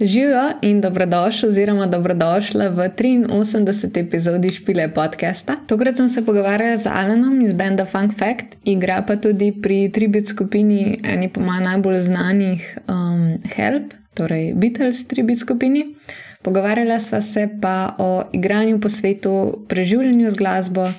Živijo 0.00 0.50
in 0.62 0.80
dobrodošli, 0.80 1.48
oziroma 1.48 1.86
dobrodošla 1.86 2.68
v 2.68 2.88
83. 2.88 4.00
epizodi 4.00 4.50
Špile 4.52 4.88
podcasta. 4.94 5.56
Tokrat 5.66 5.96
sem 5.96 6.08
se 6.10 6.24
pogovarjala 6.26 6.76
z 6.76 6.86
Alanom 6.86 7.40
iz 7.42 7.52
Benda 7.52 7.84
Funk 7.84 8.18
Fact, 8.18 8.46
igra 8.64 9.04
pa 9.06 9.16
tudi 9.16 9.52
pri 9.62 9.92
tribut 9.94 10.26
skupini, 10.26 10.98
eni 11.04 11.28
pa 11.28 11.40
ima 11.40 11.60
najbolj 11.60 12.00
znanih 12.00 12.78
um, 12.88 13.38
Help, 13.54 13.94
torej 14.14 14.52
Beatles 14.54 15.06
tribut 15.06 15.38
skupini. 15.38 15.94
Pogovarjala 16.42 16.98
sva 17.00 17.22
se 17.22 17.48
pa 17.62 17.94
o 17.98 18.24
igranju 18.32 18.80
po 18.80 18.88
svetu, 18.88 19.64
preživljanju 19.68 20.30
z 20.30 20.34
glasbo 20.34 20.90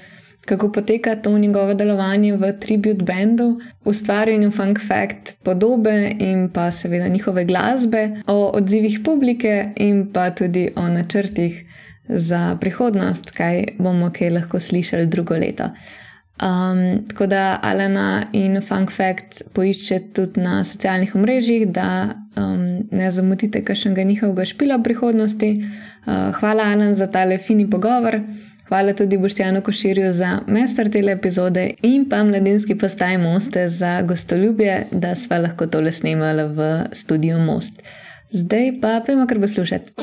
kako 0.45 0.71
poteka 0.71 1.15
to 1.15 1.37
njegovo 1.37 1.73
delovanje 1.73 2.33
v 2.33 2.51
tribut 2.59 3.03
bendu, 3.03 3.59
ustvarjanju 3.85 4.51
funk 4.51 4.79
fact 4.87 5.35
podobe 5.43 6.11
in 6.19 6.49
pa 6.53 6.71
seveda 6.71 7.07
njihove 7.07 7.45
glasbe, 7.45 8.09
o 8.27 8.51
odzivih 8.53 8.99
publike 9.05 9.69
in 9.75 10.11
pa 10.13 10.29
tudi 10.31 10.69
o 10.75 10.87
načrtih 10.87 11.65
za 12.07 12.57
prihodnost, 12.61 13.31
kaj 13.31 13.63
bomo 13.79 14.11
kaj 14.13 14.29
lahko 14.29 14.59
slišali 14.59 15.05
drugo 15.05 15.33
leto. 15.33 15.69
Um, 16.35 17.07
tako 17.07 17.25
da 17.25 17.59
Alena 17.63 18.25
in 18.33 18.61
Funk 18.61 18.91
Fact 18.91 19.41
poiščete 19.53 20.11
tudi 20.13 20.41
na 20.43 20.63
socialnih 20.63 21.15
omrežjih, 21.15 21.67
da 21.71 22.11
um, 22.35 22.83
ne 22.91 23.11
zamotite 23.11 23.61
kakšnega 23.63 24.03
njihovega 24.03 24.45
špila 24.45 24.75
v 24.75 24.83
prihodnosti. 24.83 25.51
Uh, 26.05 26.35
hvala, 26.35 26.63
Alen, 26.75 26.95
za 26.95 27.07
tale 27.07 27.37
fini 27.37 27.69
pogovor. 27.69 28.19
Hvala 28.65 28.93
tudi 28.93 29.17
Boštjanu 29.17 29.61
Koširju 29.61 30.13
za 30.13 30.39
mester 30.47 30.91
tele 30.91 31.11
epizode 31.11 31.73
in 31.81 32.09
pa 32.09 32.23
mladinski 32.23 32.77
postaji 32.77 33.17
Moste 33.17 33.69
za 33.69 34.01
gostoljubje, 34.01 34.87
da 34.91 35.15
sva 35.15 35.37
lahko 35.37 35.67
tole 35.67 35.91
snemala 35.91 36.43
v 36.43 36.83
studiu 36.91 37.37
Most. 37.39 37.83
Zdaj 38.31 38.71
pa 38.81 39.01
pojmo 39.05 39.27
kar 39.27 39.39
poslušati. 39.39 39.93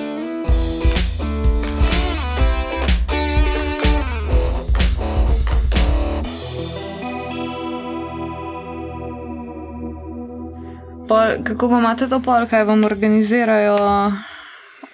Pol, 11.08 11.42
kako 11.44 11.68
pa 11.68 11.78
imate 11.78 12.08
to 12.08 12.20
pol, 12.22 12.46
kaj 12.46 12.64
vam 12.64 12.84
organizirajo 12.84 13.76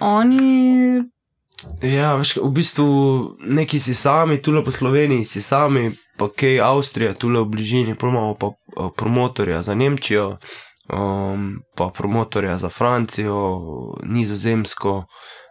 oni, 0.01 1.05
Ja, 1.83 2.15
veš, 2.15 2.37
v 2.37 2.51
bistvu 2.55 2.87
neki 3.43 3.81
si 3.81 3.95
sami, 3.95 4.39
tukaj 4.43 4.65
po 4.65 4.71
Sloveniji 4.71 5.25
si 5.25 5.43
sami, 5.43 5.91
pa 6.19 6.29
kaj 6.31 6.61
Avstrija, 6.63 7.15
tukaj 7.19 7.43
v 7.43 7.51
bližini, 7.51 7.95
pa 7.99 8.07
imamo 8.07 8.35
pa 8.39 8.53
uh, 8.55 8.91
promotorja 8.97 9.63
za 9.63 9.75
Nemčijo, 9.75 10.39
um, 10.93 11.59
pa 11.75 11.91
promotorja 11.91 12.59
za 12.59 12.69
Francijo, 12.69 13.59
Nizozemsko, 14.07 15.05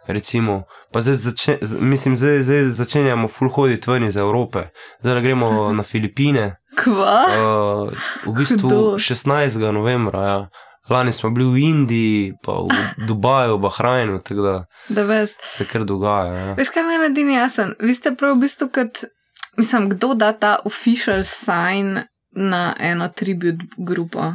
recimo. 0.06 0.62
Pa 0.92 1.00
zdaj, 1.00 1.14
začne, 1.14 1.58
mislim, 1.80 2.16
zdaj, 2.16 2.40
zdaj 2.42 2.64
začenjamo 2.64 3.28
full 3.28 3.50
hoditi 3.52 3.90
ven 3.90 4.08
iz 4.08 4.16
Evrope, 4.16 4.68
zdaj 5.00 5.20
gremo 5.20 5.52
na 5.78 5.82
Filipine. 5.82 6.56
Kva? 6.78 7.20
Uh, 7.28 7.92
v 8.24 8.36
bistvu 8.36 8.96
16. 8.96 9.60
novembra, 9.72 10.24
ja. 10.24 10.48
Lani 10.90 11.12
smo 11.12 11.30
bili 11.30 11.46
v 11.52 11.58
Indiji, 11.68 12.32
pa 12.42 12.52
v 12.52 13.06
Dubaju, 13.06 13.56
v 13.56 13.60
Bahrajnu, 13.60 14.20
tako 14.24 14.42
da, 14.42 14.64
se 15.48 15.64
kar 15.64 15.84
dogaja. 15.84 16.32
Ja. 16.34 16.54
Veš, 16.58 16.70
kaj 16.74 16.86
meni 16.88 17.10
edini 17.10 17.34
jasen? 17.36 17.74
Vi 17.80 17.94
ste 17.94 18.14
prav 18.16 18.36
v 18.36 18.46
bistvu, 18.46 18.70
kot, 18.72 19.04
mislim, 19.56 19.90
kdo 19.90 20.14
da 20.14 20.32
ta 20.32 20.56
official 20.64 21.24
sign 21.24 21.98
na 22.32 22.74
eno 22.80 23.08
tribut 23.08 23.60
grupo? 23.76 24.32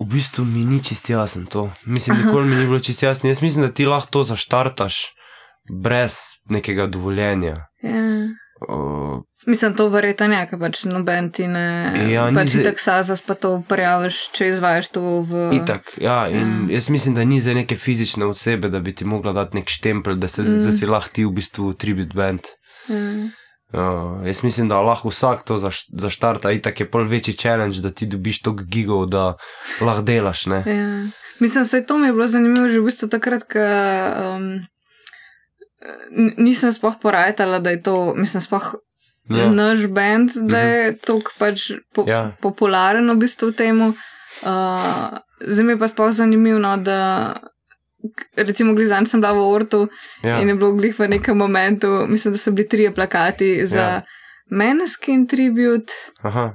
V 0.00 0.08
bistvu 0.12 0.44
mi 0.44 0.64
ni 0.64 0.82
čist 0.84 1.10
jasen 1.10 1.46
to. 1.46 1.70
Mislim, 1.84 2.16
nikoli 2.24 2.48
mi 2.48 2.56
ni 2.56 2.64
bilo 2.64 2.80
čist 2.80 3.02
jasno. 3.02 3.28
Jaz 3.28 3.42
mislim, 3.42 3.66
da 3.66 3.72
ti 3.72 3.86
lahko 3.86 4.10
to 4.10 4.24
zaštartaš 4.24 4.96
brez 5.82 6.16
nekega 6.48 6.86
dovoljenja. 6.86 7.56
Ja. 7.82 8.02
Uh, 8.60 9.22
Mislim, 9.46 9.74
to 9.74 9.88
verjetno 9.88 10.26
je, 10.26 10.46
ker 10.50 10.58
pač 10.58 10.80
noben 10.90 11.28
ti 11.30 11.44
ne. 11.46 11.92
Ja, 12.10 12.24
pač 12.34 12.56
ti 12.56 12.64
tak 12.66 12.80
sazas 12.82 13.20
pa 13.22 13.36
to 13.38 13.60
prijaviš, 13.68 14.18
če 14.34 14.48
izvajaš 14.50 14.90
to 14.96 15.02
v. 15.22 15.42
Itak, 15.60 15.92
ja, 16.02 16.24
in 16.26 16.66
ja. 16.66 16.78
jaz 16.78 16.88
mislim, 16.90 17.14
da 17.14 17.24
ni 17.24 17.38
za 17.40 17.54
neke 17.54 17.76
fizične 17.78 18.26
osebe, 18.26 18.72
da 18.72 18.80
bi 18.82 18.94
ti 18.96 19.06
mogla 19.06 19.36
dati 19.36 19.60
nek 19.60 19.70
štempel, 19.70 20.18
da, 20.18 20.28
se, 20.28 20.42
mm. 20.42 20.72
si 20.74 20.90
lahko 20.90 21.14
ti 21.14 21.28
v 21.28 21.36
bistvu 21.38 21.74
tribut 21.78 22.16
band. 22.16 22.50
Ja. 22.90 23.02
Uh, 23.76 24.26
jaz 24.26 24.42
mislim, 24.42 24.68
da 24.72 24.80
lahko 24.82 25.14
vsak 25.14 25.44
to 25.46 25.58
zaštarta, 25.60 26.50
in 26.50 26.62
tako 26.64 26.82
je 26.82 26.90
pol 26.90 27.06
večji 27.06 27.36
challenge, 27.38 27.82
da 27.84 27.90
ti 27.90 28.06
dobiš 28.10 28.42
toliko 28.42 28.66
gigov, 28.66 29.06
da 29.10 29.34
lahko 29.80 30.02
delaš. 30.02 30.46
Ja. 30.46 30.62
Mislim, 31.38 31.62
da 31.62 31.68
se 31.68 31.86
to 31.86 31.98
mi 31.98 32.08
je 32.08 32.12
bilo 32.12 32.26
zanimivo 32.26 32.68
že 32.68 32.80
v 32.80 32.90
bistvu 32.90 33.08
takrat, 33.14 33.46
ko 33.46 33.62
um, 33.62 34.66
nisem 36.38 36.72
spoh 36.72 36.94
porajala, 37.02 37.58
da 37.58 37.70
je 37.70 37.82
to, 37.82 38.14
mislim, 38.16 38.40
spoh 38.40 38.74
ja. 39.30 39.50
naš 39.50 39.86
bend, 39.86 40.30
da 40.34 40.58
je 40.58 40.90
mhm. 40.90 40.98
tako 41.06 41.32
pač 41.38 41.70
po, 41.94 42.04
ja. 42.06 42.30
popularen 42.40 43.10
v 43.10 43.18
bistvu 43.24 43.50
v 43.50 43.56
tem. 43.56 43.82
Uh, 44.44 45.18
zdaj 45.40 45.64
mi 45.64 45.72
je 45.72 45.80
pa 45.80 45.88
sploh 45.88 46.12
zanimivo, 46.12 46.58
no, 46.60 46.76
da 46.76 46.98
recimo 48.36 48.74
glizan 48.76 49.06
sem 49.06 49.20
bila 49.20 49.32
v 49.34 49.46
Ortu 49.48 49.80
ja. 50.22 50.38
in 50.38 50.52
je 50.52 50.54
bilo 50.54 50.76
glih 50.76 50.94
v 50.94 51.08
nekem 51.16 51.38
momentu, 51.38 52.04
mislim, 52.06 52.36
da 52.36 52.38
so 52.38 52.52
bili 52.52 52.68
trije 52.68 52.94
plakati 52.94 53.66
za 53.66 53.82
ja. 53.82 54.02
Meneskin 54.50 55.26
tribut. 55.26 55.90
Aha 56.22 56.54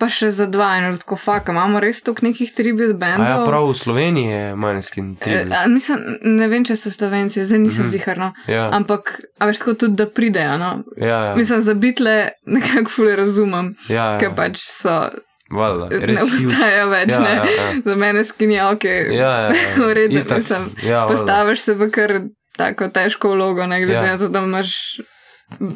pa 0.00 0.08
še 0.08 0.30
za 0.32 0.46
dva, 0.48 0.70
in 0.80 0.96
tako 0.96 1.18
faka, 1.20 1.52
imamo 1.52 1.80
res 1.82 2.00
toliko 2.02 2.26
nekih 2.26 2.52
tribut 2.56 2.94
bendov. 2.98 3.28
Ja, 3.28 3.38
prav 3.44 3.68
v 3.68 3.76
Sloveniji 3.76 4.32
je 4.32 4.44
manjskin 4.56 5.10
tribut. 5.20 5.52
E, 5.52 5.62
mislim, 5.68 6.04
ne 6.40 6.48
vem, 6.48 6.64
če 6.64 6.76
so 6.80 6.92
slovenci, 6.94 7.44
zdaj 7.44 7.60
nisem 7.60 7.84
mm 7.84 7.86
-hmm. 7.86 7.92
ziharno. 7.92 8.32
Ja. 8.48 8.68
Ampak, 8.72 9.20
a 9.38 9.46
veš, 9.46 9.58
tako 9.58 9.74
tudi, 9.74 9.96
da 10.00 10.06
pridejo. 10.08 10.56
No? 10.58 10.70
Ja, 10.96 11.18
ja. 11.24 11.34
Mislim, 11.36 11.60
za 11.60 11.74
bitle 11.74 12.28
nekako 12.46 12.90
fule 12.90 13.16
razumem, 13.16 13.74
ja, 13.88 14.12
ja. 14.12 14.18
ker 14.18 14.34
pač 14.36 14.64
so. 14.64 15.10
Valda, 15.50 15.88
ne 15.90 16.22
obstaja 16.22 16.84
več, 16.86 17.10
ja, 17.10 17.20
ne. 17.20 17.34
Ja, 17.34 17.44
ja. 17.44 17.70
Za 17.84 17.96
mene 17.96 18.24
skinja, 18.24 18.70
ok. 18.70 18.84
Ja, 18.84 19.12
ja, 19.12 19.40
ja. 19.40 19.54
v 19.86 19.94
redu, 19.94 20.22
mislim. 20.34 20.70
Ja, 20.86 21.06
postaviš 21.10 21.60
se 21.60 21.74
v 21.74 21.90
kar 21.90 22.20
tako 22.56 22.88
težko 22.88 23.34
vlogo, 23.34 23.66
ne 23.66 23.80
glede 23.80 24.06
ja. 24.06 24.12
na 24.12 24.18
to, 24.18 24.28
da 24.28 24.38
imaš 24.38 25.00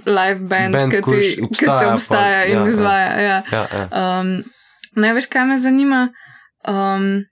live 0.06 0.40
band, 0.48 0.74
band 0.74 0.92
ki 0.92 1.02
ti 1.02 1.42
obstaja, 1.42 1.92
obstaja 1.92 2.40
pa, 2.42 2.48
in 2.48 2.58
ja, 2.58 2.64
ja, 2.64 2.70
izvaja. 2.70 3.20
Ja. 3.20 3.42
Ja, 3.52 3.66
ja. 3.72 3.86
Um, 3.92 4.34
Največ, 4.94 5.26
kaj 5.26 5.46
me 5.48 5.58
zanima, 5.58 6.08
um, 6.70 7.24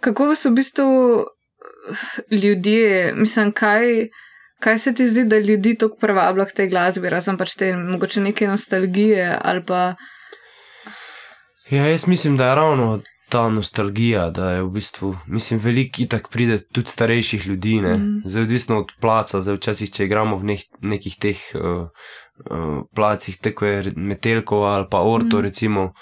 kako 0.00 0.34
so 0.38 0.52
v 0.52 0.60
bistvu 0.60 0.90
ljudje, 2.30 3.14
mislim, 3.16 3.52
kaj, 3.52 4.08
kaj 4.62 4.78
se 4.78 4.94
ti 4.94 5.06
zdi, 5.06 5.24
da 5.24 5.38
ljudi 5.38 5.74
tako 5.78 5.96
privablja 6.00 6.46
k 6.46 6.60
tej 6.60 6.68
glasbi, 6.70 7.10
razen 7.10 7.38
pač 7.40 7.56
te 7.58 7.72
mogoče 7.76 8.20
neke 8.20 8.46
nostalgije 8.46 9.38
ali 9.42 9.64
pa. 9.66 9.94
Ja, 11.70 11.86
jaz 11.86 12.06
mislim, 12.06 12.36
da 12.36 12.48
je 12.48 12.54
ravno 12.54 13.00
ta 13.28 13.48
nostalgija, 13.48 14.30
da 14.30 14.50
je 14.50 14.62
v 14.62 14.70
bistvu, 14.70 15.16
mislim, 15.26 15.60
veliko 15.60 16.02
itak 16.02 16.28
pride 16.30 16.58
tudi 16.72 16.90
starejših 16.90 17.46
ljudi, 17.46 17.80
ne, 17.80 17.96
mm. 17.96 18.22
zdaj 18.24 18.42
odvisno 18.42 18.78
od 18.78 18.92
placa, 19.00 19.40
zdaj 19.42 19.56
včasih, 19.56 19.92
če 19.92 20.04
igramo 20.04 20.36
v 20.36 20.50
nek, 20.52 20.66
nekih 20.80 21.16
teh 21.20 21.40
uh, 21.54 21.88
uh, 22.50 22.82
placih, 22.94 23.38
tako 23.40 23.66
je 23.66 23.92
Metelkova 23.96 24.74
ali 24.74 24.86
pa 24.90 25.02
Orto, 25.02 25.38
mm. 25.38 25.40
recimo, 25.40 25.92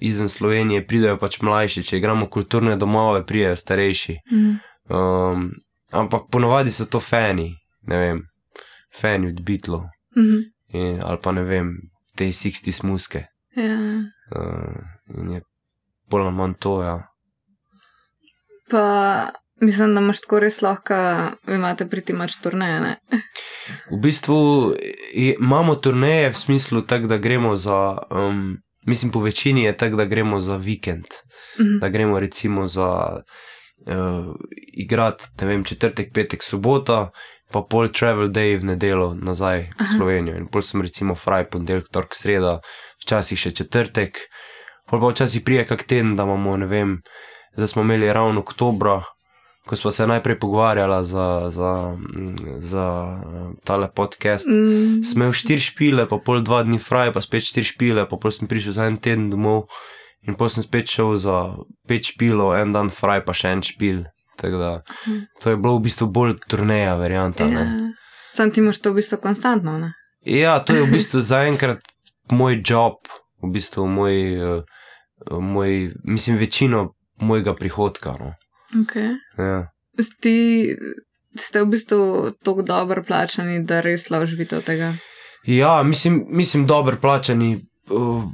izven 0.00 0.28
Slovenije, 0.28 0.86
pridejo 0.86 1.16
pač 1.18 1.40
mlajši, 1.40 1.82
če 1.82 1.98
igramo 1.98 2.28
kulturne 2.28 2.76
domove, 2.76 3.24
pridejo 3.26 3.56
starejši. 3.56 4.18
Mm. 4.32 4.54
Um, 4.92 5.50
ampak 5.90 6.28
ponovadi 6.30 6.70
so 6.70 6.86
to 6.86 7.00
fani, 7.00 7.50
ne 7.88 7.98
vem, 7.98 8.22
fani 9.00 9.32
od 9.32 9.40
Beatlov 9.42 9.88
mm 10.16 10.22
-hmm. 10.22 11.00
ali 11.02 11.18
pa 11.22 11.32
ne 11.32 11.42
vem, 11.42 11.76
te 12.16 12.24
60 12.24 12.84
muske. 12.84 13.26
Yeah. 13.56 14.04
Uh, 14.36 15.40
bolj 16.10 16.22
ali 16.22 16.34
manj 16.34 16.54
to. 16.58 16.82
Ja. 16.82 16.96
Pa 18.70 18.84
mislim, 19.60 19.94
da 19.94 20.00
imaš 20.00 20.20
tako 20.20 20.40
res 20.40 20.60
lahko, 20.62 20.94
imate 21.48 21.88
priti 21.88 22.12
mač 22.12 22.36
turneje. 22.42 22.96
v 23.90 24.00
bistvu 24.02 24.38
imamo 25.12 25.74
turneje 25.74 26.30
v 26.30 26.36
smislu 26.36 26.82
tak, 26.82 27.06
da 27.06 27.18
gremo 27.18 27.56
za. 27.56 27.98
Um, 28.10 28.56
Mislim, 28.86 29.10
po 29.10 29.18
večini 29.20 29.64
je 29.64 29.76
tako, 29.76 29.96
da 29.96 30.04
gremo 30.04 30.40
za 30.40 30.56
vikend, 30.56 31.04
mm 31.58 31.62
-hmm. 31.62 31.80
da 31.80 31.88
gremo 31.88 32.20
recimo 32.20 32.66
za 32.66 33.18
uh, 33.86 34.34
igrati, 34.76 35.24
ne 35.40 35.46
vem, 35.46 35.64
četrtek, 35.64 36.12
petek, 36.14 36.42
sobota, 36.42 37.10
pa 37.52 37.62
pol 37.62 37.88
travel 37.88 38.28
day 38.28 38.56
v 38.58 38.64
nedelo 38.64 39.14
nazaj 39.14 39.58
Aha. 39.58 39.84
v 39.84 39.96
Slovenijo. 39.96 40.36
In 40.36 40.46
pol 40.46 40.62
sem 40.62 40.82
recimo 40.82 41.14
fraj, 41.14 41.48
ponedeljek, 41.50 41.88
torek, 41.92 42.14
sreda, 42.14 42.60
včasih 43.04 43.38
še 43.38 43.54
četrtek, 43.54 44.18
Pol 44.86 45.00
pa 45.00 45.10
včasih 45.10 45.42
prije 45.42 45.66
kak 45.66 45.82
teden, 45.82 46.16
da 46.16 46.22
imamo, 46.22 46.56
ne 46.56 46.66
vem, 46.66 46.96
zdaj 47.56 47.68
smo 47.68 47.82
imeli 47.82 48.12
ravno 48.12 48.40
oktobra, 48.40 49.02
ko 49.66 49.76
smo 49.76 49.90
se 49.90 50.06
najprej 50.06 50.38
pogovarjali 50.38 51.04
za, 51.04 51.50
za, 51.50 51.96
za 52.58 52.86
tale 53.64 53.90
podcast. 53.94 54.46
Mm. 54.46 55.02
Smo 55.02 55.24
imeli 55.24 55.34
štiri 55.34 55.60
špile, 55.60 56.08
pa 56.08 56.18
pol 56.24 56.42
dva 56.42 56.62
dni 56.62 56.78
fraj, 56.78 57.12
pa 57.12 57.20
spet 57.20 57.48
štiri 57.48 57.66
špile, 57.66 58.08
pa 58.08 58.16
pol 58.16 58.30
sem 58.30 58.46
prišel 58.46 58.72
za 58.72 58.86
en 58.86 58.96
teden 58.96 59.30
domov 59.30 59.66
in 60.26 60.34
pol 60.38 60.50
sem 60.50 60.62
spet 60.62 60.90
šel 60.90 61.16
za 61.18 61.40
pet 61.88 62.06
špilov, 62.06 62.54
en 62.58 62.72
dan 62.74 62.90
fraj, 62.90 63.24
pa 63.26 63.34
še 63.34 63.56
en 63.56 63.62
špil. 63.66 64.04
Tako 64.36 64.56
da, 64.56 64.70
to 65.42 65.50
je 65.50 65.56
bilo 65.56 65.78
v 65.78 65.86
bistvu 65.88 66.06
bolj 66.12 66.36
turneja, 66.48 66.94
varianta. 66.94 67.46
Ja. 67.48 67.64
ne. 67.64 67.92
Sam 68.36 68.50
ti 68.50 68.60
imaš 68.60 68.82
to 68.84 68.92
v 68.92 69.00
bistvu 69.00 69.18
konstantno. 69.22 69.78
Ne? 69.80 69.94
Ja, 70.28 70.58
to 70.60 70.74
je 70.76 70.82
v 70.84 70.92
bistvu 70.92 71.22
zaenkrat 71.24 71.80
moj 72.30 72.60
job, 72.60 73.00
v 73.42 73.52
bistvu 73.54 73.86
moj, 73.88 74.16
eh, 74.34 74.75
moj 75.30 75.92
mislim, 76.04 76.36
večino 76.36 76.94
mojega 77.16 77.54
prihodka. 77.54 78.14
No. 78.20 78.34
Okay. 78.74 79.14
Ja. 79.38 79.70
Ti 80.20 80.76
ste 81.34 81.62
v 81.62 81.66
bistvu 81.66 82.30
tako 82.42 82.62
dobro 82.62 83.04
plačani, 83.04 83.64
da 83.64 83.80
res 83.80 84.10
lahko 84.10 84.26
živite 84.26 84.56
od 84.56 84.64
tega. 84.64 84.94
Ja, 85.46 85.82
mislim, 85.82 86.24
mislim 86.28 86.66
dobro 86.66 86.96
plačani. 87.00 87.56
uh, 87.90 88.24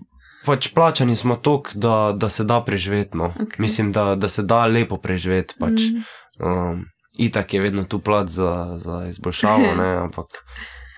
Pač 0.44 0.72
plačani 0.74 1.16
smo 1.16 1.36
tok, 1.36 1.70
da, 1.74 2.12
da 2.16 2.28
se 2.28 2.44
da 2.44 2.64
preživeti. 2.64 3.16
No. 3.16 3.30
Okej. 3.30 3.58
Mislim, 3.58 3.92
da, 3.92 4.14
da 4.14 4.28
se 4.28 4.42
da 4.42 4.66
lepo 4.66 4.96
preživeti. 4.96 5.54
Pač. 5.58 5.80
Mm. 5.80 6.02
Um, 6.46 6.84
itak 7.18 7.54
je 7.54 7.60
vedno 7.60 7.84
tu 7.84 7.98
plat 7.98 8.28
za, 8.28 8.74
za 8.76 9.06
izboljšavo, 9.08 9.74
ne, 9.80 9.96
ampak 9.96 10.26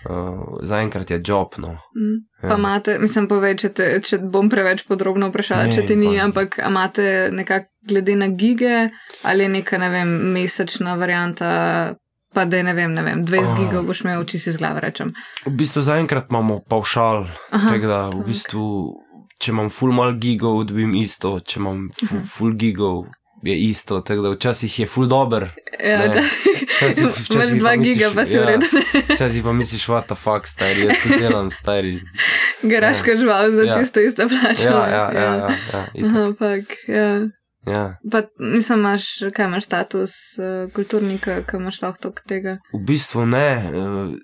uh, 0.05 0.15
zaenkrat 0.63 1.11
je 1.11 1.21
job. 1.21 1.55
No. 1.59 1.69
Mm. 1.97 2.19
Ja. 2.43 2.49
Pa 2.49 2.57
imate, 2.57 2.99
mislim, 2.99 3.29
povej, 3.29 3.57
če, 3.57 3.69
te, 3.71 4.01
če 4.01 4.19
bom 4.21 4.49
preveč 4.49 4.85
podrobno 4.85 5.29
vprašala, 5.29 5.67
Ne, 5.67 5.75
če 5.75 5.83
ti 5.83 5.97
ni, 5.97 6.13
pa- 6.13 6.25
ampak 6.25 6.59
imate 6.61 7.07
nekako 7.33 7.67
glede 7.85 8.17
na 8.17 8.29
gige 8.29 8.89
ali 9.23 9.49
neka, 9.49 9.79
ne 9.79 9.89
vem, 9.91 10.09
mesečna 10.33 10.95
varianta, 10.95 11.95
pa 12.35 12.45
da 12.45 12.57
je, 12.57 12.65
ne 12.65 12.75
vem, 12.75 12.93
ne 12.93 13.03
vem 13.03 13.25
20 13.25 13.53
Ah. 13.53 13.59
gigov 13.59 13.85
boš 13.85 14.01
imel, 14.01 14.25
če 14.25 14.39
si 14.39 14.53
z 14.53 14.59
glave 14.59 14.81
rečem. 14.81 15.13
V 15.47 15.53
bistvu 15.53 15.83
zaenkrat 15.83 16.27
imamo 16.31 16.61
pavšal, 16.69 17.27
tako 17.51 17.87
da 17.87 18.09
v 18.11 18.25
bistvu, 18.25 18.65
če 19.39 19.53
imam 19.53 19.69
full 19.71 19.93
mal 19.93 20.13
gigov, 20.15 20.65
dobim 20.65 20.95
isto, 20.95 21.39
če 21.41 21.61
imam 21.61 21.89
full, 21.95 22.25
full 22.27 22.53
gigov, 22.55 23.05
je 23.45 23.59
isto. 23.59 24.01
Tako 24.01 24.23
da 24.23 24.31
včasih 24.31 24.81
je 24.81 24.87
full 24.87 25.07
dober, 25.07 25.51
Ja, 25.85 26.11
včasih 26.77 27.05
imaš 27.05 27.29
pa 27.29 27.47
dva 27.59 27.77
misliš, 27.77 27.95
giga, 27.95 28.11
pa 28.15 28.25
si 28.27 28.35
ja. 28.35 28.43
v 28.43 28.47
redu. 28.47 28.67
včasih 29.15 29.43
pa 29.45 29.53
misliš, 29.53 29.87
what 29.89 30.07
the 30.07 30.15
fuck, 30.15 30.47
stari, 30.47 30.81
jaz 30.81 30.97
tu 31.03 31.09
delam, 31.19 31.51
stari. 31.51 32.01
Garaška 32.73 33.17
žival 33.17 33.51
za 33.51 33.63
Ja. 33.63 33.79
tisto 33.79 34.01
isto 34.01 34.29
plačo. 34.29 34.69
Ja, 34.69 34.89
ja, 34.89 35.11
ja, 35.15 35.23
ja, 35.23 35.35
ja, 35.73 35.87
itak, 35.95 36.13
Aha, 36.13 36.33
pak, 36.39 36.65
ja. 36.89 37.29
ja. 37.73 37.97
Pa, 38.13 38.23
mislim, 38.39 38.79
imaš, 38.79 39.05
kaj 39.35 39.47
imaš 39.47 39.65
status 39.65 40.11
uh, 40.39 40.73
kulturnika, 40.73 41.43
ki 41.51 41.57
imaš 41.57 41.83
lahko 41.83 42.13
tega. 42.29 42.59
V 42.73 42.81
bistvu 42.87 43.27
ne, 43.27 43.49
eh, 43.49 44.17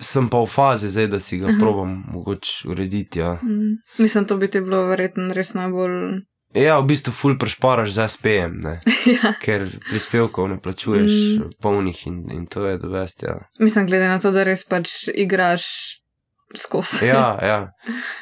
sem 0.00 0.28
pa 0.28 0.40
v 0.42 0.46
fazi 0.46 0.88
zdaj, 0.88 1.06
da 1.06 1.20
si 1.20 1.38
ga 1.38 1.48
Aha. 1.48 1.58
probam 1.60 2.04
mogoče 2.12 2.68
urediti. 2.68 3.18
Ja. 3.18 3.32
Mm. 3.42 3.78
Mislim, 3.98 4.24
to 4.24 4.36
bi 4.36 4.48
ti 4.50 4.60
bilo 4.60 4.86
verjetno 4.86 5.34
res 5.34 5.54
najbolj. 5.54 6.24
Ja, 6.54 6.78
v 6.78 6.86
bistvu 6.86 7.12
full 7.12 7.38
prešparaš 7.38 7.90
z 7.96 8.08
SPM, 8.08 8.54
ja. 9.16 9.34
ker 9.42 9.66
prispevkov 9.90 10.48
ne 10.48 10.60
plačuješ 10.60 11.12
Mm. 11.38 11.50
polnih 11.62 12.06
in, 12.06 12.22
in 12.34 12.46
to 12.46 12.66
je 12.66 12.78
dovest. 12.78 13.22
Ja. 13.22 13.38
Mislim, 13.58 13.86
glede 13.86 14.08
na 14.08 14.18
to, 14.20 14.30
da 14.30 14.44
res 14.44 14.64
pač 14.64 15.08
igraš 15.14 15.64
skozi. 16.56 17.06
Ja, 17.06 17.38
ja. 17.50 17.58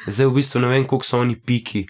Zdaj 0.07 0.27
v 0.27 0.33
bistvu 0.39 0.61
ne 0.61 0.67
vem, 0.67 0.85
koliko 0.85 1.05
so 1.05 1.19
oni 1.21 1.35
piki 1.39 1.85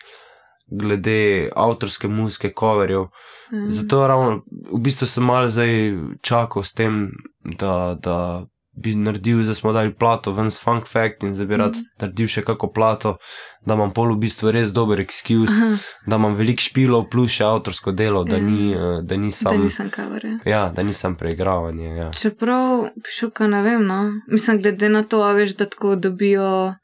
glede 0.73 1.49
avtorske 1.55 2.07
muzike, 2.07 2.53
coverjev. 2.59 3.07
Mm. 3.53 3.69
Zato 3.69 4.07
ravno 4.07 4.41
v 4.73 4.79
bistvu 4.81 5.07
sem 5.07 5.23
malo 5.23 5.49
zdaj 5.49 5.93
čakal 6.25 6.63
s 6.63 6.73
tem, 6.73 7.11
da, 7.43 7.95
da 7.99 8.45
bi 8.75 8.95
naredil, 8.95 9.43
zdaj 9.43 9.55
smo 9.55 9.71
dali 9.71 9.93
plato 9.93 10.31
ven 10.31 10.51
s 10.51 10.57
Funk 10.59 10.87
Fact 10.87 11.23
in 11.23 11.33
zdaj 11.35 11.47
bi 11.47 11.57
rad 11.57 11.71
Mhm. 11.71 11.81
naredil 11.99 12.27
še 12.27 12.41
kako 12.41 12.67
plato, 12.67 13.17
da 13.61 13.73
imam 13.73 13.91
pol 13.91 14.13
v 14.13 14.19
bistvu 14.19 14.51
res 14.51 14.71
dober 14.71 14.97
excuse, 14.99 15.51
Aha, 15.53 15.77
da 16.07 16.15
imam 16.15 16.33
veliko 16.35 16.61
špilov 16.61 17.09
plus 17.09 17.31
še 17.31 17.43
avtorsko 17.43 17.91
delo, 17.91 18.23
da, 18.23 18.37
Ja. 18.37 18.41
ni, 18.41 18.71
eh, 18.71 18.77
da 18.77 19.01
da 19.03 19.15
nisem. 19.15 19.61
nisem 19.61 19.91
cover. 19.91 20.25
Ja. 20.25 20.39
Ja, 20.45 20.69
da 20.69 20.83
nisem 20.83 21.15
preigravanje. 21.15 21.95
Ja. 21.95 22.11
Čeprav, 22.11 22.89
šuka 23.09 23.47
ne 23.47 23.61
vem, 23.61 23.85
no. 23.85 23.99
Mislim, 24.27 24.61
glede 24.61 24.89
na 24.89 25.03
to, 25.03 25.21
a 25.21 25.31
veš, 25.31 25.55
da 25.55 25.65
tako 25.65 25.95
dobijo 25.95 26.75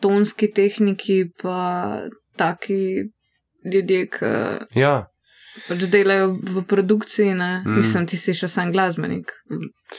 tonski 0.00 0.52
tehniki, 0.52 1.24
pa 1.42 2.00
taki 2.36 2.94
ljudje, 3.64 4.06
ki 4.08 4.26
ja, 4.74 5.06
pač 5.68 5.86
delajo 5.92 6.32
v 6.34 6.62
produkciji, 6.68 7.34
ne. 7.34 7.62
Mm. 7.64 7.80
Mislim, 7.80 8.06
ti 8.06 8.18
si 8.20 8.34
še 8.36 8.48
sam 8.48 8.72
glasbenik. 8.74 9.32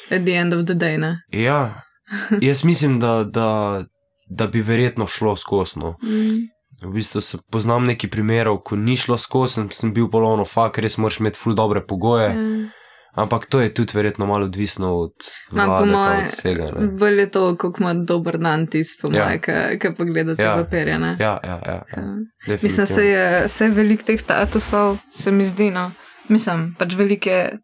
At 0.10 0.26
the 0.26 0.38
end 0.38 0.54
of 0.54 0.66
the 0.66 0.78
day, 0.78 0.98
ne. 1.02 1.18
ja. 1.32 1.84
Jaz 2.42 2.64
mislim, 2.64 3.00
da, 3.00 3.24
da, 3.24 3.84
da 4.30 4.48
bi 4.48 4.62
verjetno 4.62 5.08
šlo 5.08 5.36
skosno. 5.36 5.98
Mm. 6.04 6.48
V 6.84 6.92
bistvu 6.94 7.22
se 7.22 7.38
poznam 7.52 7.86
nekaj 7.86 8.10
primerov, 8.10 8.62
ko 8.64 8.78
ni 8.78 8.96
šlo 8.96 9.18
skozi, 9.18 9.54
sem, 9.54 9.70
sem 9.74 9.94
bil 9.94 10.08
polovno 10.14 10.46
fak, 10.46 10.78
res 10.78 10.96
moraš 11.02 11.20
imeti 11.20 11.42
ful 11.42 11.58
dobre 11.58 11.82
pogoje. 11.84 12.30
Ja. 12.32 12.70
Ampak 13.18 13.46
to 13.46 13.60
je 13.60 13.74
tudi 13.74 13.94
verjetno 13.94 14.26
malo 14.26 14.46
odvisno 14.46 14.96
od 14.96 15.14
vlade, 15.52 15.92
moje, 15.92 16.18
od 16.18 16.26
vsega. 16.28 16.66
ne. 16.72 16.88
bolj 16.90 17.20
je 17.20 17.30
to, 17.30 17.56
kako 17.56 17.82
ima 17.82 17.94
dober 17.96 18.38
dan 18.38 18.68
tisti, 18.68 19.02
po 19.02 19.08
Ja. 19.08 19.26
moje, 19.26 19.40
ki 19.80 19.94
pogledate 19.94 20.44
Ja. 20.44 20.56
papirje, 20.56 21.00
ne. 21.00 21.16
Ja, 21.20 21.40
ja, 21.44 21.60
ja. 21.66 21.82
ja. 21.88 22.04
Ja. 22.48 22.58
Mislim, 22.62 22.86
se 22.88 23.06
je, 23.06 23.24
se 23.48 23.66
je 23.66 23.72
veliko 23.72 24.04
teh 24.04 24.20
statusov, 24.20 24.98
se 25.12 25.32
mi 25.32 25.46
zdi, 25.46 25.72
no. 25.72 25.92
Mislim, 26.28 26.76
pač 26.78 26.94
velike. 26.94 27.58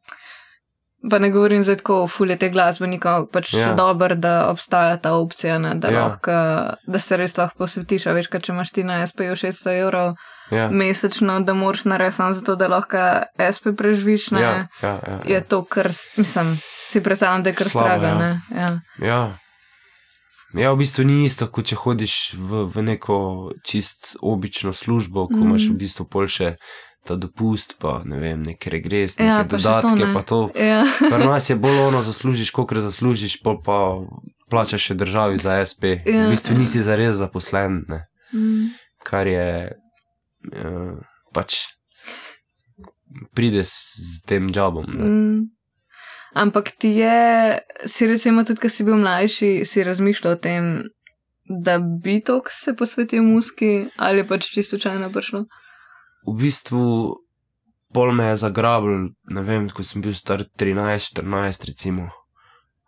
Pa 1.03 1.19
ne 1.19 1.29
govorim 1.29 1.63
zdaj 1.63 1.75
tako, 1.75 2.07
fulje 2.07 2.37
teh 2.37 2.51
glasbenikov, 2.51 3.25
pač 3.27 3.53
Ja. 3.53 3.73
dobro, 3.73 4.15
da 4.15 4.47
obstaja 4.49 4.97
ta 4.97 5.13
opcija, 5.13 5.57
ne, 5.59 5.75
da, 5.75 5.89
Ja. 5.89 6.01
lahko, 6.01 6.31
da 6.87 6.99
se 6.99 7.17
res 7.17 7.37
lahko 7.37 7.57
posvetiš. 7.57 8.05
Veš, 8.07 8.27
če 8.31 8.51
imaš 8.51 8.71
ti 8.71 8.83
na 8.83 9.01
SP-ju 9.01 9.35
600 9.35 9.77
evrov 9.77 10.15
Ja, 10.51 10.69
mesečno, 10.71 11.39
da 11.39 11.53
moraš 11.53 11.85
narediti 11.85 12.15
samo 12.15 12.33
zato, 12.33 12.55
da 12.55 12.67
lahko 12.67 12.97
SP 13.55 13.71
preživiš, 13.77 14.31
ne, 14.31 14.41
ja, 14.41 14.67
ja, 14.81 14.89
ja, 15.07 15.19
je 15.25 15.41
to 15.41 15.63
kar, 15.63 15.89
mislim, 16.17 16.59
si 16.87 17.03
predstavljam, 17.03 17.43
da 17.43 17.49
je 17.49 17.55
kar 17.55 17.69
straga, 17.69 18.07
ja. 18.07 18.39
Ja. 18.55 18.79
ja. 19.07 19.37
Ja, 20.53 20.71
v 20.71 20.83
bistvu 20.83 21.03
ni 21.03 21.23
isto, 21.25 21.47
kot 21.49 21.65
če 21.71 21.75
hodiš 21.81 22.15
v, 22.37 22.65
v 22.69 22.83
neko 22.85 23.17
čist 23.65 24.13
obično 24.21 24.73
službo, 24.73 25.25
ko 25.27 25.39
mm. 25.39 25.47
Imaš 25.49 25.69
v 25.71 25.77
bistvu 25.81 26.05
pol 26.05 26.29
še 26.29 26.51
ta 27.03 27.17
dopust, 27.17 27.75
pa 27.81 27.97
ne 28.05 28.19
vem, 28.21 28.43
neke 28.45 28.69
Ja, 28.69 28.77
pa 28.77 29.09
še 29.09 29.49
to 29.49 29.57
dodatke, 29.57 30.05
ne. 30.05 30.13
pa 30.13 30.21
to. 30.21 30.39
Ja. 30.53 30.85
Pri 31.11 31.25
nas 31.25 31.49
je 31.49 31.57
bolj 31.57 31.79
ono, 31.89 32.03
zaslužiš, 32.05 32.53
koliko 32.53 32.85
zaslužiš, 32.85 33.41
pol 33.41 33.57
pa 33.65 33.79
plačaš 34.49 34.91
še 34.91 34.95
državi 34.95 35.41
za 35.41 35.57
SP. 35.65 36.05
Ja, 36.05 36.29
v 36.29 36.37
bistvu 36.37 36.53
ja. 36.53 36.59
nisi 36.61 36.85
zares 36.85 37.17
zaposlen, 37.17 37.83
ne. 37.89 38.05
Mm. 38.33 38.71
kar 39.03 39.27
je 39.27 39.73
uh, 40.51 40.99
pač 41.33 41.63
pride 43.33 43.63
s, 43.63 43.75
s 43.95 44.21
tem 44.27 44.49
jobom. 44.49 44.85
ne. 44.87 45.03
Mm. 45.03 45.41
Ampak 46.33 46.71
ti 46.81 46.97
je, 46.97 47.59
si 47.85 48.07
recimo 48.07 48.41
tudi, 48.43 48.57
ko 48.61 48.69
si 48.69 48.83
bil 48.83 48.97
mlajši, 48.97 49.65
si 49.69 49.83
razmišljal 49.85 50.33
o 50.33 50.39
tem, 50.41 50.63
da 51.45 51.77
bi 51.77 52.17
to 52.25 52.41
se 52.49 52.73
posvetil 52.73 53.21
muski 53.23 53.85
ali 53.97 54.25
pač 54.25 54.49
čisto 54.49 54.73
slučajno 54.73 55.11
prišlo. 55.13 55.43
V 56.25 56.33
bistvu 56.39 57.13
pol 57.93 58.11
me 58.11 58.31
je 58.31 58.35
zagrabil, 58.35 59.13
ne 59.29 59.41
vem, 59.45 59.69
ko 59.69 59.85
sem 59.85 60.01
bil 60.01 60.15
star 60.17 60.41
13-14, 60.57 61.69
recimo. 61.69 62.09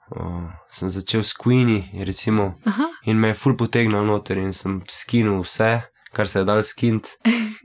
Uh, 0.10 0.50
sem 0.70 0.90
začel 0.90 1.22
s 1.26 1.34
Queenie, 1.34 1.90
recimo, 2.06 2.56
Aha, 2.66 2.90
in 3.06 3.18
me 3.18 3.34
je 3.34 3.38
full 3.38 3.58
potegnil 3.58 4.06
noter 4.06 4.38
in 4.38 4.54
sem 4.54 4.82
skinil 4.90 5.42
vse, 5.42 5.86
kar 6.16 6.28
se 6.28 6.40
je 6.40 6.48
dal 6.48 6.64
skint. 6.64 7.08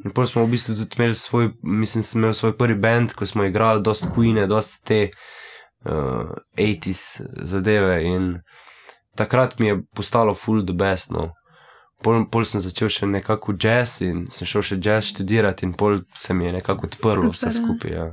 In 0.04 0.10
pol 0.16 0.26
smo 0.26 0.42
v 0.44 0.54
bistvu 0.54 0.74
tudi 0.74 0.96
imeli 0.98 1.14
svoj, 1.14 1.50
mislim, 1.62 2.02
sem 2.02 2.20
imel 2.20 2.34
svoj 2.34 2.56
prvi 2.56 2.74
band, 2.76 3.12
ko 3.14 3.26
smo 3.26 3.44
igrali 3.44 3.82
dost 3.82 4.08
Queene, 4.14 4.46
dost 4.48 4.80
te 4.84 5.10
uh, 5.84 6.30
80s 6.56 7.02
zadeve 7.44 8.00
in 8.04 8.30
takrat 9.16 9.58
mi 9.58 9.66
je 9.66 9.78
postalo 9.94 10.34
full 10.34 10.64
the 10.64 10.72
best, 10.74 11.10
no. 11.10 11.30
Pol, 12.00 12.22
pol 12.32 12.46
sem 12.48 12.62
začel 12.64 12.88
še 12.88 13.04
nekako 13.06 13.52
jazz 13.60 13.98
in 14.00 14.22
sem 14.32 14.48
šel 14.48 14.62
še 14.64 14.78
jazz 14.80 15.10
študirati 15.10 15.66
in 15.68 15.74
pol 15.76 15.98
se 16.16 16.32
mi 16.32 16.46
je 16.46 16.54
nekako 16.54 16.88
odprlo 16.88 17.28
vse 17.28 17.50
ja. 17.50 17.52
skupaj, 17.52 17.92
ja. 17.92 18.06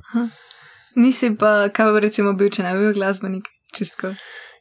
nisi 1.00 1.30
pa, 1.40 1.70
kaj 1.72 1.94
bi 1.96 2.02
recimo 2.04 2.34
bil, 2.36 2.52
če 2.52 2.66
ne 2.66 2.74
bi 2.76 2.84
bil 2.90 2.98
glasbenik, 3.00 3.48
čistko. 3.72 4.12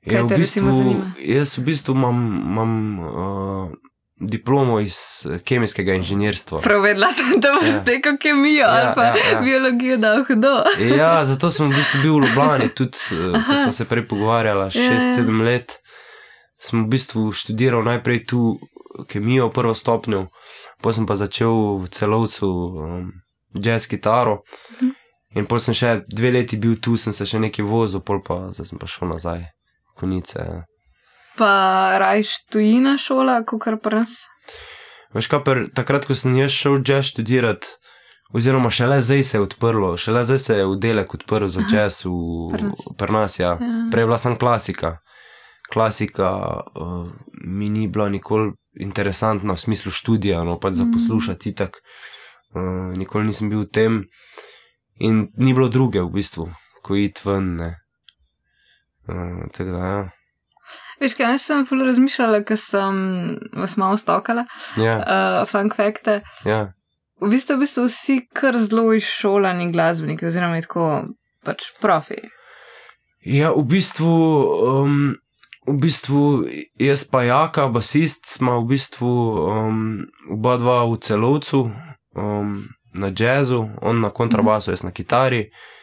Kaj 0.06 0.14
Ja, 0.14 0.22
v 0.22 0.28
te 0.30 0.36
recimo 0.38 0.70
bistvu- 0.70 0.78
zanima? 0.78 1.06
Jaz 1.18 1.56
v 1.58 1.64
bistvu 1.66 1.96
imam, 1.98 2.20
imam 2.46 2.72
uh, 3.02 3.74
diplomo 4.20 4.80
iz 4.80 4.96
eh, 5.26 5.38
kemijskega 5.38 5.94
inženirstva. 5.94 6.60
Prav 6.60 6.82
vedela 6.82 7.08
sem, 7.08 7.40
da 7.40 7.52
boš 7.52 7.68
Ja. 7.68 7.84
tekel 7.84 8.16
kemijo 8.18 8.60
Ja, 8.60 8.70
ali 8.72 8.92
pa 8.94 9.04
ja, 9.04 9.14
ja. 9.32 9.40
biologijo, 9.40 9.96
da 9.96 10.24
hudo. 10.24 10.54
Ja, 10.96 11.24
zato 11.24 11.50
sem 11.50 11.70
v 11.70 11.76
bistvu 11.76 12.00
bil 12.02 12.14
v 12.14 12.22
Ljubljani, 12.24 12.68
tudi 12.70 12.98
eh, 13.12 13.36
ko 13.40 13.56
sem 13.58 13.72
se 13.72 13.84
prej 13.84 14.06
pogovarjala, 14.08 14.70
Ja, 14.74 14.82
ja. 14.82 15.00
6-7 15.18 15.42
let. 15.42 15.76
Sem 16.58 16.84
v 16.84 16.88
bistvu 16.88 17.32
študiral 17.32 17.84
najprej 17.84 18.24
tu 18.24 18.56
kemijo, 19.04 19.50
prvo 19.52 19.74
stopnjo, 19.74 20.26
potem 20.80 20.92
sem 20.94 21.06
pa 21.06 21.14
začel 21.14 21.52
v 21.76 21.88
celovcu 21.88 22.46
um, 22.48 23.10
jazz 23.54 23.84
kitaro. 23.86 24.40
Mhm. 24.80 24.90
In 25.36 25.44
pol 25.44 25.60
sem 25.60 25.74
še 25.76 26.00
dve 26.08 26.30
leti 26.32 26.56
bil 26.56 26.78
tu, 26.80 26.96
sem 26.96 27.12
se 27.12 27.26
še 27.28 27.36
nekaj 27.38 27.60
vozil, 27.60 28.00
pol 28.00 28.22
pa 28.24 28.48
zdaj 28.48 28.66
sem 28.66 28.78
pa 28.80 28.86
šel 28.88 29.10
nazaj, 29.10 29.42
konice. 29.94 30.40
Ja. 30.40 30.62
Pa 31.36 31.52
rajš 31.98 32.46
tujina 32.48 32.96
šola, 32.98 33.42
kot 33.44 33.60
kar 33.62 33.76
pri 33.76 33.96
nas. 33.96 34.24
Veš 35.14 35.28
kaj, 35.28 35.42
per, 35.44 35.58
takrat, 35.72 36.06
ko 36.06 36.14
sem 36.14 36.34
jaz 36.34 36.50
šel 36.50 36.80
jazz 36.80 37.04
študirati, 37.06 37.66
oziroma 38.32 38.70
šele 38.70 39.00
zdaj 39.00 39.22
se 39.22 39.36
je 39.36 39.42
odprlo, 39.42 39.96
šele 39.96 40.24
zdaj 40.24 40.38
se 40.38 40.56
je 40.56 40.66
oddelek 40.66 41.14
odprl 41.14 41.46
za 41.48 41.62
jazz 41.66 42.02
v 42.04 42.12
Pri 42.52 42.62
nas. 42.64 42.80
pri 42.98 43.12
nas. 43.12 43.38
Ja. 43.38 43.48
Ja. 43.50 43.88
Prej 43.90 44.02
je 44.02 44.06
bila 44.06 44.18
samo 44.18 44.36
klasika. 44.36 44.96
Klasika 45.66 46.30
uh, 46.72 47.08
mi 47.44 47.68
ni 47.68 47.88
bila 47.88 48.08
nikoli 48.08 48.52
interesantna 48.74 49.52
v 49.52 49.58
smislu 49.58 49.90
študija, 49.90 50.44
no 50.44 50.58
pač 50.58 50.72
za 50.74 50.84
Mhm. 50.84 50.92
poslušati 50.92 51.48
itak. 51.48 51.80
Uh, 52.52 52.96
nikoli 52.96 53.26
nisem 53.26 53.50
bil 53.50 53.60
v 53.60 53.70
tem 53.70 54.04
in 54.96 55.28
ni 55.36 55.52
bilo 55.52 55.68
druge 55.68 56.00
v 56.00 56.10
bistvu, 56.10 56.48
ko 56.82 56.96
iti 56.96 57.20
ven. 57.24 57.56
ne. 57.56 57.76
Uh, 59.08 59.46
tako 59.52 59.70
da, 59.70 59.78
ja. 59.78 60.10
Veš, 61.00 61.14
kaj 61.18 61.30
jaz 61.34 61.42
sem 61.50 61.66
ful 61.68 61.82
razmišljala, 61.84 62.40
ker 62.48 62.56
sem 62.56 62.96
vas 63.52 63.76
malo 63.76 63.96
stokala, 64.00 64.46
Ja, 64.80 64.96
uh, 65.42 65.48
funk 65.50 65.76
fakte. 65.76 66.20
ja. 66.44 66.72
V 67.20 67.30
bistvu, 67.32 67.56
v 67.56 67.60
bistvu 67.64 67.84
vsi 67.88 68.16
kar 68.36 68.56
zelo 68.60 68.92
izšolani 68.92 69.70
glasbeniki, 69.72 70.26
oziroma 70.28 70.60
tako 70.60 71.04
pač 71.44 71.70
profi. 71.80 72.18
ja, 73.24 73.52
v 73.52 73.64
bistvu. 73.64 74.10
Um, 74.72 75.16
V 75.66 75.74
bistvu 75.82 76.46
jaz 76.78 77.02
pa 77.10 77.24
Jaka, 77.26 77.66
basist, 77.66 78.28
smo 78.30 78.60
v 78.62 78.68
bistvu 78.70 79.10
um, 79.50 80.06
oba 80.30 80.56
dva 80.62 80.84
v 80.86 80.94
celovcu, 81.02 81.72
um, 82.14 82.68
na 82.94 83.10
jazzu, 83.10 83.64
on 83.82 83.98
na 84.00 84.10
kontrabasu, 84.14 84.70
jaz 84.70 84.84
na 84.86 84.92
kitari. 84.94 85.40
Uh, 85.50 85.75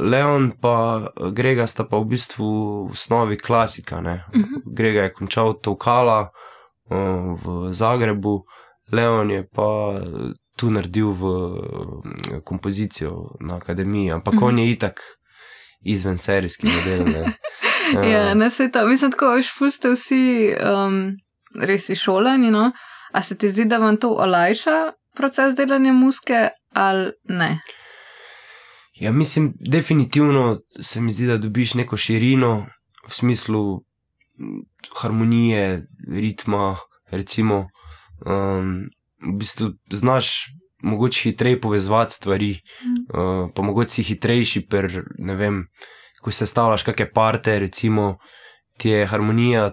Leon 0.00 0.52
pa 0.60 1.02
Grega 1.32 1.66
sta 1.66 1.84
pa 1.84 1.98
v 2.00 2.04
bistvu 2.14 2.46
v 2.88 2.92
osnovi 2.92 3.36
klasika. 3.38 4.00
Ne? 4.00 4.24
Mhm. 4.34 4.62
Grega 4.66 5.02
je 5.02 5.12
končal 5.12 5.54
Tokala 5.60 6.30
uh, 6.90 7.36
v 7.36 7.72
Zagrebu, 7.72 8.44
Leon 8.92 9.30
je 9.30 9.42
pa 9.44 10.00
tu 10.56 10.70
naredil 10.70 11.12
v 11.12 11.22
um, 11.26 12.02
kompozicijo 12.44 13.36
na 13.40 13.56
akademiji, 13.56 14.10
ampak 14.10 14.34
Mhm. 14.34 14.42
on 14.44 14.58
je 14.58 14.70
itak 14.70 15.00
izven 15.84 16.18
serijski 16.18 16.66
model. 16.66 17.04
Ne? 17.04 17.32
Ja, 18.10 18.34
ne 18.34 18.50
se 18.50 18.70
to, 18.70 18.86
mislim, 18.86 19.12
tako, 19.12 19.28
veš, 19.36 19.46
ful 19.58 19.70
ste 19.70 19.92
vsi 19.94 20.50
um, 20.58 21.14
res 21.62 21.88
izšolani, 21.88 22.50
no? 22.50 22.72
A 23.12 23.22
se 23.22 23.36
ti 23.38 23.46
zdi, 23.50 23.64
da 23.64 23.78
vam 23.78 23.94
to 23.96 24.08
olajša 24.10 24.92
proces 25.14 25.54
delanja 25.54 25.92
muske 25.92 26.48
ali 26.74 27.12
ne? 27.28 27.60
Ja, 29.00 29.12
mislim, 29.12 29.54
definitivno 29.60 30.60
se 30.80 31.00
mi 31.00 31.12
zdi, 31.12 31.26
da 31.26 31.38
dobiš 31.38 31.74
neko 31.74 31.96
širino 31.96 32.66
v 33.08 33.12
smislu 33.12 33.80
harmonije, 35.00 35.86
ritma. 36.08 36.76
Recimo, 37.10 37.68
um, 38.26 38.88
v 39.22 39.36
bistvu 39.38 39.68
znaš 39.90 40.46
mogoče 40.82 41.22
hitreje 41.22 41.60
povezati 41.60 42.14
stvari, 42.14 42.50
uh, 42.50 43.50
pa 43.54 43.62
mogoče 43.62 43.90
si 43.90 44.02
hitrejši, 44.02 44.66
per, 44.66 45.02
ne 45.18 45.34
vem, 45.34 45.60
ko 46.22 46.30
se 46.30 46.46
stavljaš 46.46 46.82
kakšne 46.82 47.10
parte, 47.12 47.58
recimo, 47.60 48.16
ti 48.78 48.88
je 48.88 49.06
harmonija, 49.06 49.70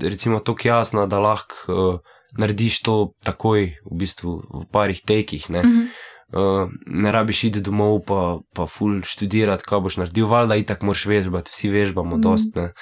recimo, 0.00 0.38
tako 0.38 0.68
jasna, 0.68 1.06
da 1.06 1.18
lahko 1.18 1.72
uh, 1.72 2.00
narediš 2.38 2.82
to 2.82 2.96
takoj, 3.24 3.70
v 3.90 3.98
bistvu, 3.98 4.42
v 4.42 4.66
parih 4.72 5.00
tekih. 5.06 5.50
Ne? 5.50 5.62
Mhm. 5.62 5.86
Uh, 6.34 6.70
ne 6.86 7.12
rabiš 7.14 7.44
iti 7.44 7.60
domov, 7.62 8.00
pa, 8.08 8.38
pa 8.56 8.66
ful 8.66 8.98
študirati, 9.06 9.62
kaj 9.62 9.80
boš 9.84 9.98
naredil, 10.02 10.26
valjda 10.26 10.56
itak 10.58 10.82
moraš 10.82 11.04
vežbati, 11.06 11.52
vsi 11.54 11.70
vežbamo, 11.70 12.16
mm. 12.16 12.24
dost, 12.24 12.56
ne. 12.58 12.72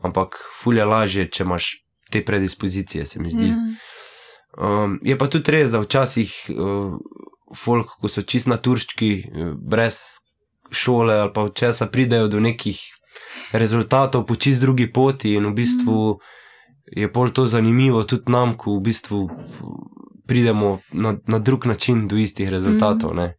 Ampak 0.00 0.38
ful 0.56 0.80
je 0.80 0.86
lažje, 0.88 1.26
če 1.28 1.44
imaš 1.44 1.70
te 2.10 2.22
predispozicije, 2.24 3.04
se 3.06 3.20
mi 3.20 3.32
zdi. 3.34 3.50
Ja. 3.50 3.58
Um, 4.56 4.96
je 5.04 5.18
pa 5.20 5.28
tudi 5.28 5.52
res, 5.52 5.74
da 5.74 5.82
včasih 5.82 6.32
uh, 6.54 6.96
folk, 7.52 7.98
ko 8.00 8.08
so 8.08 8.24
čist 8.24 8.48
naturščki, 8.48 9.10
uh, 9.28 9.52
brez 9.60 10.00
šole 10.72 11.18
ali 11.20 11.32
pa 11.34 11.48
česa, 11.52 11.86
pridejo 11.92 12.28
do 12.32 12.40
nekih 12.40 12.80
rezultatov 13.52 14.26
po 14.26 14.36
čist 14.36 14.60
drugi 14.60 14.88
poti 14.92 15.34
in 15.36 15.46
v 15.46 15.54
bistvu 15.54 16.18
je 16.86 17.12
pol 17.12 17.30
to 17.30 17.46
zanimivo 17.46 18.04
tudi 18.04 18.32
nam, 18.32 18.56
ko 18.56 18.78
v 18.78 18.82
bistvu 18.88 19.20
pridemo 20.26 20.80
na, 20.92 21.16
na 21.26 21.38
drug 21.38 21.66
način 21.66 22.08
do 22.08 22.16
istih 22.16 22.50
rezultatov. 22.50 23.14
Mm. 23.14 23.32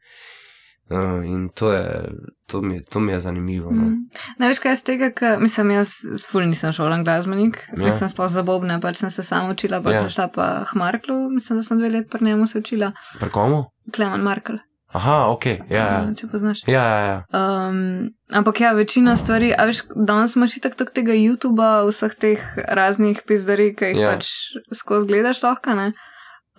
Uh, 0.89 1.25
in 1.25 1.49
to, 1.49 1.71
je, 1.73 2.09
to, 2.45 2.61
mi, 2.61 2.83
to 2.83 2.99
mi 2.99 3.11
je 3.11 3.19
zanimivo. 3.19 3.71
No. 3.71 3.81
Mm. 3.81 3.95
Ne 4.39 4.47
veš, 4.47 4.59
kaj 4.59 4.71
je 4.71 4.75
z 4.75 4.83
tega, 4.83 5.09
ker 5.11 5.39
mislim, 5.39 5.71
jaz 5.71 5.89
ful 6.29 6.45
nisem 6.47 6.71
šolan 6.71 7.03
glasbenik, 7.03 7.57
Ja. 7.67 7.79
ja. 7.79 7.85
nisem 7.85 8.09
sploh 8.09 8.29
za 8.31 8.43
bobne, 8.43 8.79
pač 8.81 8.97
sem 8.97 9.11
se 9.11 9.23
sama 9.23 9.51
učila, 9.51 9.81
pač 9.83 9.93
Ja. 9.93 9.97
ja. 9.97 10.03
sem 10.03 10.09
šla 10.11 10.27
pa 10.27 10.63
k 10.63 10.75
Marklu, 10.75 11.29
mislim, 11.29 11.59
da 11.59 11.63
sem 11.63 11.77
dve 11.77 11.89
let 11.89 12.07
pri 12.09 12.25
njemu 12.25 12.47
se 12.47 12.59
učila, 12.59 12.91
Pri 13.19 13.29
komu? 13.29 13.65
Kleman 13.95 14.21
Markl, 14.21 14.53
Aha, 14.95 15.25
ok, 15.27 15.45
ja, 15.45 15.59
ja. 15.69 16.13
če 16.15 16.27
poznaš. 16.31 16.63
ja, 16.67 16.83
ja, 16.83 16.99
ja. 17.03 17.17
Um, 17.35 18.07
ampak 18.31 18.61
ja, 18.61 18.71
večina 18.71 19.17
stvari, 19.17 19.51
a 19.57 19.65
veš, 19.67 19.81
danes 20.07 20.35
imaš 20.35 20.55
itak 20.57 20.75
tako 20.79 20.91
tega 20.95 21.11
YouTuba, 21.11 21.83
vseh 21.89 22.15
teh 22.15 22.39
raznih 22.67 23.19
pizdarij, 23.27 23.75
ki 23.75 23.85
jih 23.91 23.97
Ja. 23.99 24.01
ja. 24.07 24.15
pač 24.15 24.31
skozi 24.71 25.07
gledaš 25.07 25.43
lahko, 25.43 25.75
ne. 25.75 25.91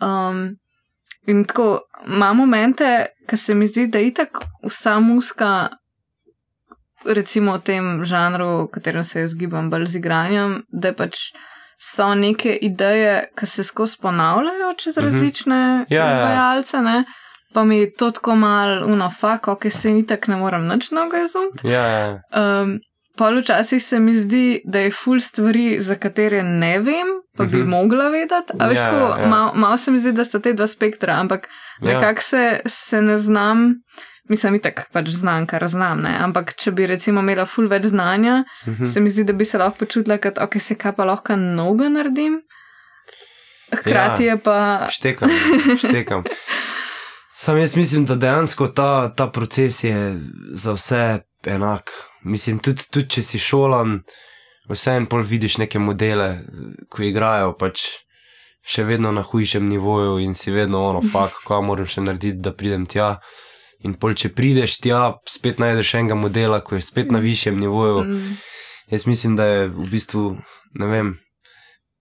Um, 0.01 0.57
in 1.25 1.45
tako, 1.45 1.67
ima 2.07 2.33
momente, 2.33 2.91
ki 3.27 3.37
se 3.37 3.55
mi 3.55 3.67
zdi, 3.67 3.87
da 3.87 3.99
itak 4.01 4.29
vsa 4.63 4.99
muska, 5.01 5.69
recimo 7.07 7.53
v 7.53 7.61
tem 7.61 8.05
žanru, 8.05 8.65
v 8.65 8.71
katerem 8.71 9.05
se 9.05 9.21
jaz 9.21 9.35
gibam 9.35 9.71
bolj 9.71 9.87
z 9.87 9.97
igranjem, 9.97 10.51
da 10.69 10.93
pač 10.93 11.19
so 11.79 12.15
neke 12.15 12.57
ideje, 12.57 13.29
ki 13.35 13.47
se 13.47 13.65
skozi 13.65 13.97
ponavljajo 13.99 14.75
čez 14.77 14.97
Mhm. 14.97 15.05
različne 15.05 15.61
Ja, 15.89 16.01
ja. 16.01 16.07
izvajalce, 16.09 16.81
ne. 16.81 17.05
Pa 17.55 17.65
mi 17.65 17.79
je 17.79 17.93
to 17.93 18.11
tako 18.11 18.37
malo, 18.37 18.87
uno, 18.87 19.11
fuck, 19.11 19.49
ok, 19.49 19.71
se 19.71 19.91
ni 19.91 20.07
tako, 20.07 20.31
ne 20.31 20.37
morem 20.37 20.67
nič 20.67 20.91
noga 20.91 21.19
izumiti. 21.19 21.69
ja, 21.69 21.83
ja. 21.83 22.21
Um, 22.63 22.79
Pol 23.17 23.41
včasih 23.41 23.83
se 23.83 23.99
mi 23.99 24.15
zdi, 24.15 24.61
da 24.65 24.79
je 24.79 24.91
ful 24.93 25.21
stvari, 25.21 25.81
za 25.81 25.95
katere 25.97 26.43
ne 26.43 26.79
vem, 26.79 27.09
pa 27.39 27.45
bi 27.45 27.57
Mhm. 27.57 27.69
mogla 27.69 28.09
vedeti. 28.09 28.53
A 28.55 28.67
veš, 28.67 28.77
Ja, 28.77 28.85
tako, 28.87 29.21
ja. 29.21 29.27
malo 29.29 29.53
mal 29.57 29.79
se 29.79 29.91
mi 29.91 29.99
zdi, 29.99 30.13
da 30.13 30.25
sta 30.25 30.39
te 30.41 30.53
dva 30.53 30.67
spektra, 30.69 31.15
ampak 31.15 31.49
Ja. 31.81 31.87
nekako 31.89 32.23
se, 32.23 32.43
se 32.67 33.03
ne 33.03 33.19
znam, 33.19 33.75
mislim, 34.27 34.55
itak 34.55 34.89
pač 34.93 35.09
znam, 35.11 35.47
kar 35.47 35.67
znam, 35.67 36.01
ne. 36.01 36.17
Ampak 36.19 36.55
če 36.55 36.71
bi 36.73 36.87
recimo 36.87 37.21
imela 37.21 37.47
ful 37.47 37.67
več 37.67 37.85
znanja, 37.85 38.43
Mhm. 38.67 38.87
se 38.87 39.01
mi 39.01 39.11
zdi, 39.11 39.25
da 39.25 39.33
bi 39.35 39.45
se 39.45 39.59
lahko 39.59 39.79
počutila, 39.79 40.19
kot 40.19 40.39
ok, 40.39 40.59
se 40.61 40.75
kaj 40.77 40.93
pa 40.93 41.05
lahko 41.07 41.37
noga 41.37 41.89
naredim. 41.89 42.41
Hkrati 43.73 44.25
ja. 44.25 44.31
je 44.31 44.39
pa. 44.39 44.59
Štekam, 44.91 45.29
štekam. 45.79 46.25
Sam 47.35 47.59
jaz 47.59 47.77
mislim, 47.77 48.05
da 48.05 48.15
dejansko 48.17 48.67
ta, 48.69 48.89
ta 49.11 49.27
proces 49.29 49.85
je 49.85 50.19
za 50.53 50.73
vse 50.73 51.03
enak. 51.47 51.91
Mislim, 52.25 52.59
tudi, 52.59 52.83
tudi 52.91 53.09
če 53.09 53.23
si 53.23 53.39
šolan, 53.39 54.01
vseeno 54.69 55.07
pol 55.09 55.23
vidiš 55.23 55.59
neke 55.59 55.79
modele, 55.79 56.43
ko 56.91 57.03
igrajo 57.03 57.55
pač 57.59 57.85
še 58.69 58.85
vedno 58.85 59.13
na 59.13 59.23
hujšem 59.23 59.69
nivoju 59.69 60.19
in 60.21 60.35
si 60.35 60.51
vedno 60.53 60.83
ono, 60.91 61.03
fak, 61.13 61.43
kaj 61.47 61.63
moram 61.65 61.87
še 61.89 62.05
narediti, 62.05 62.43
da 62.43 62.53
pridem 62.53 62.87
tja. 62.87 63.19
In 63.87 63.95
pol, 63.95 64.17
če 64.19 64.33
prideš 64.35 64.81
tja, 64.83 65.15
spet 65.29 65.61
najdeš 65.63 65.95
enega 65.95 66.17
modela, 66.19 66.59
ko 66.61 66.75
je 66.75 66.83
spet 66.83 67.13
na 67.15 67.21
višjem 67.23 67.57
nivoju. 67.61 68.05
Mm, 68.05 68.37
Jaz 68.91 69.05
mislim, 69.07 69.37
da 69.37 69.45
je 69.45 69.67
v 69.69 69.87
bistvu, 69.93 70.23
ne 70.81 70.87
vem, 70.89 71.09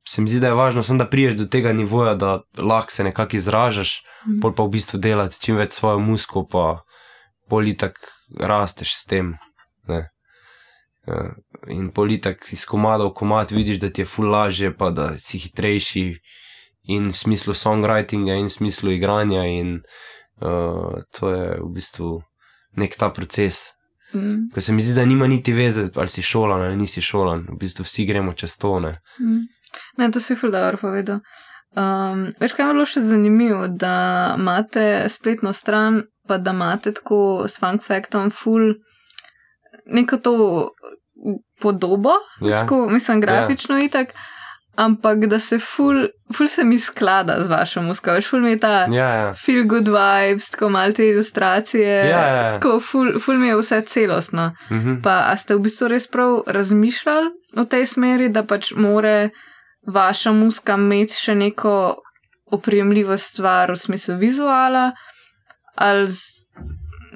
se 0.07 0.21
mi 0.23 0.29
zdi, 0.31 0.39
da 0.39 0.47
je 0.47 0.57
važno, 0.57 0.83
samo 0.83 1.03
da 1.03 1.09
priješ 1.11 1.35
do 1.35 1.45
tega 1.51 1.73
nivoja, 1.75 2.15
da 2.15 2.39
lahko 2.57 2.91
se 2.91 3.03
nekako 3.03 3.37
izražaš, 3.37 4.01
Mhm. 4.27 4.39
pol 4.41 4.51
pa 4.53 4.63
v 4.63 4.73
bistvu 4.75 4.97
delati 4.99 5.39
čim 5.39 5.55
več 5.55 5.77
svojo 5.77 5.99
musko, 5.99 6.43
pa 6.49 6.81
politak 7.49 7.95
rasteš 8.39 8.95
s 8.97 9.05
tem. 9.05 9.37
Ne. 9.87 10.09
In 11.69 11.89
politak 11.91 12.45
iz 12.53 12.65
komada 12.65 13.05
v 13.05 13.13
komad 13.13 13.51
vidiš, 13.51 13.79
da 13.79 13.89
ti 13.89 14.01
je 14.01 14.05
ful 14.05 14.29
lažje, 14.31 14.73
pa 14.77 14.89
da 14.89 15.17
si 15.17 15.39
hitrejši 15.39 16.05
in 16.87 17.09
v 17.11 17.17
smislu 17.17 17.53
songwritinga, 17.53 18.37
in 18.39 18.47
v 18.47 18.53
smislu 18.53 18.91
igranja, 18.95 19.43
in 19.45 19.81
uh, 20.41 21.01
to 21.11 21.33
je 21.33 21.49
v 21.59 21.71
bistvu 21.75 22.21
nek 22.77 22.95
ta 22.95 23.09
proces. 23.09 23.73
mm, 24.13 24.49
Ko 24.53 24.61
se 24.61 24.73
mi 24.73 24.81
zdi, 24.81 24.95
da 24.95 25.05
nima 25.05 25.27
niti 25.27 25.53
veze, 25.53 25.89
ali 25.95 26.09
si 26.09 26.21
šolan 26.21 26.61
ali 26.61 26.77
nisi 26.77 27.01
šolan, 27.01 27.47
v 27.49 27.59
bistvu 27.59 27.83
vsi 27.83 28.05
gremo 28.05 28.33
čez 28.33 28.57
to. 28.57 28.79
Ne? 28.79 28.95
mm. 29.19 29.45
Ne, 29.97 30.11
to 30.11 30.19
si 30.19 30.35
ful 30.35 30.51
dobro 30.51 30.77
povedal. 30.77 31.19
Um, 31.75 32.31
veš, 32.39 32.55
kaj 32.55 32.69
je 32.69 32.73
bilo 32.73 32.85
še 32.89 33.01
zanimivo, 33.05 33.67
da 33.67 34.35
imate 34.39 35.05
spletno 35.09 35.53
stran, 35.53 36.05
pa 36.27 36.37
da 36.37 36.53
imate 36.55 36.93
tako 36.95 37.45
s 37.47 37.59
funk 37.59 37.83
faktom 37.83 38.31
ful 38.31 38.73
neko 39.85 40.17
to 40.17 40.33
podobo, 41.61 42.11
Ja, 42.41 42.61
tako 42.61 42.89
mislim 42.89 43.21
grafično 43.21 43.77
ja. 43.77 43.85
itak, 43.85 44.07
ampak 44.75 45.25
da 45.25 45.39
se 45.39 45.59
ful, 45.59 46.07
ful 46.33 46.47
se 46.47 46.63
mi 46.63 46.79
sklada 46.79 47.37
z 47.43 47.49
vašo 47.49 47.81
musko, 47.81 48.11
veš, 48.11 48.29
ful 48.29 48.39
mi 48.41 48.49
je 48.51 48.59
ta 48.59 48.85
ja, 48.91 49.09
ja. 49.09 49.33
feel 49.33 49.65
good 49.65 49.87
vibes, 49.87 50.49
tako 50.49 50.69
malo 50.69 50.91
te 50.91 51.07
ilustracije, 51.09 51.95
Ja, 51.95 52.05
ja, 52.05 52.35
ja. 52.35 52.49
tako 52.51 52.79
ful, 52.79 53.19
ful 53.19 53.35
mi 53.35 53.47
je 53.47 53.55
vse 53.57 53.81
celostno. 53.81 54.51
Mhm. 54.71 55.01
Pa 55.03 55.31
a 55.31 55.37
ste 55.37 55.55
v 55.55 55.59
bistvu 55.65 55.87
res 55.87 56.07
prav 56.07 56.43
razmišljali 56.47 57.29
v 57.55 57.65
tej 57.65 57.85
smeri, 57.85 58.29
da 58.29 58.43
pač 58.43 58.71
more 58.75 59.29
vaša 59.87 60.31
muska 60.31 60.73
imeti 60.77 61.13
še 61.13 61.35
neko 61.35 61.95
oprijemljivo 62.51 63.17
stvar 63.17 63.71
v 63.71 63.75
smislu 63.75 64.15
vizuala, 64.17 64.91
Ali 65.77 66.07
z, 66.09 66.19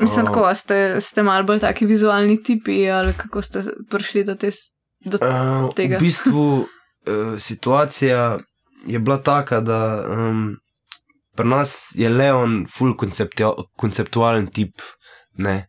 mislim, 0.01 0.25
tako, 0.25 0.55
ste, 0.55 1.01
ste 1.01 1.23
malo 1.23 1.43
bolj 1.43 1.59
taki 1.59 1.85
vizualni 1.85 2.43
tipi, 2.43 2.89
ali 2.89 3.13
kako 3.13 3.41
ste 3.41 3.63
prišli 3.89 4.23
do 4.23 4.35
te. 4.35 4.51
Do, 5.05 5.17
Uh, 5.17 5.73
tega. 5.73 5.97
v 5.97 5.99
bistvu 5.99 6.45
uh, 6.61 7.37
situacija 7.37 8.37
je 8.85 8.99
bila 8.99 9.17
taka, 9.17 9.61
da 9.61 10.05
um, 10.09 10.57
pri 11.35 11.47
nas 11.47 11.91
je 11.95 12.09
Leon 12.09 12.67
full 12.69 12.93
konceptua- 12.93 13.63
konceptualen 13.77 14.47
tip. 14.47 14.81
Ne? 15.33 15.65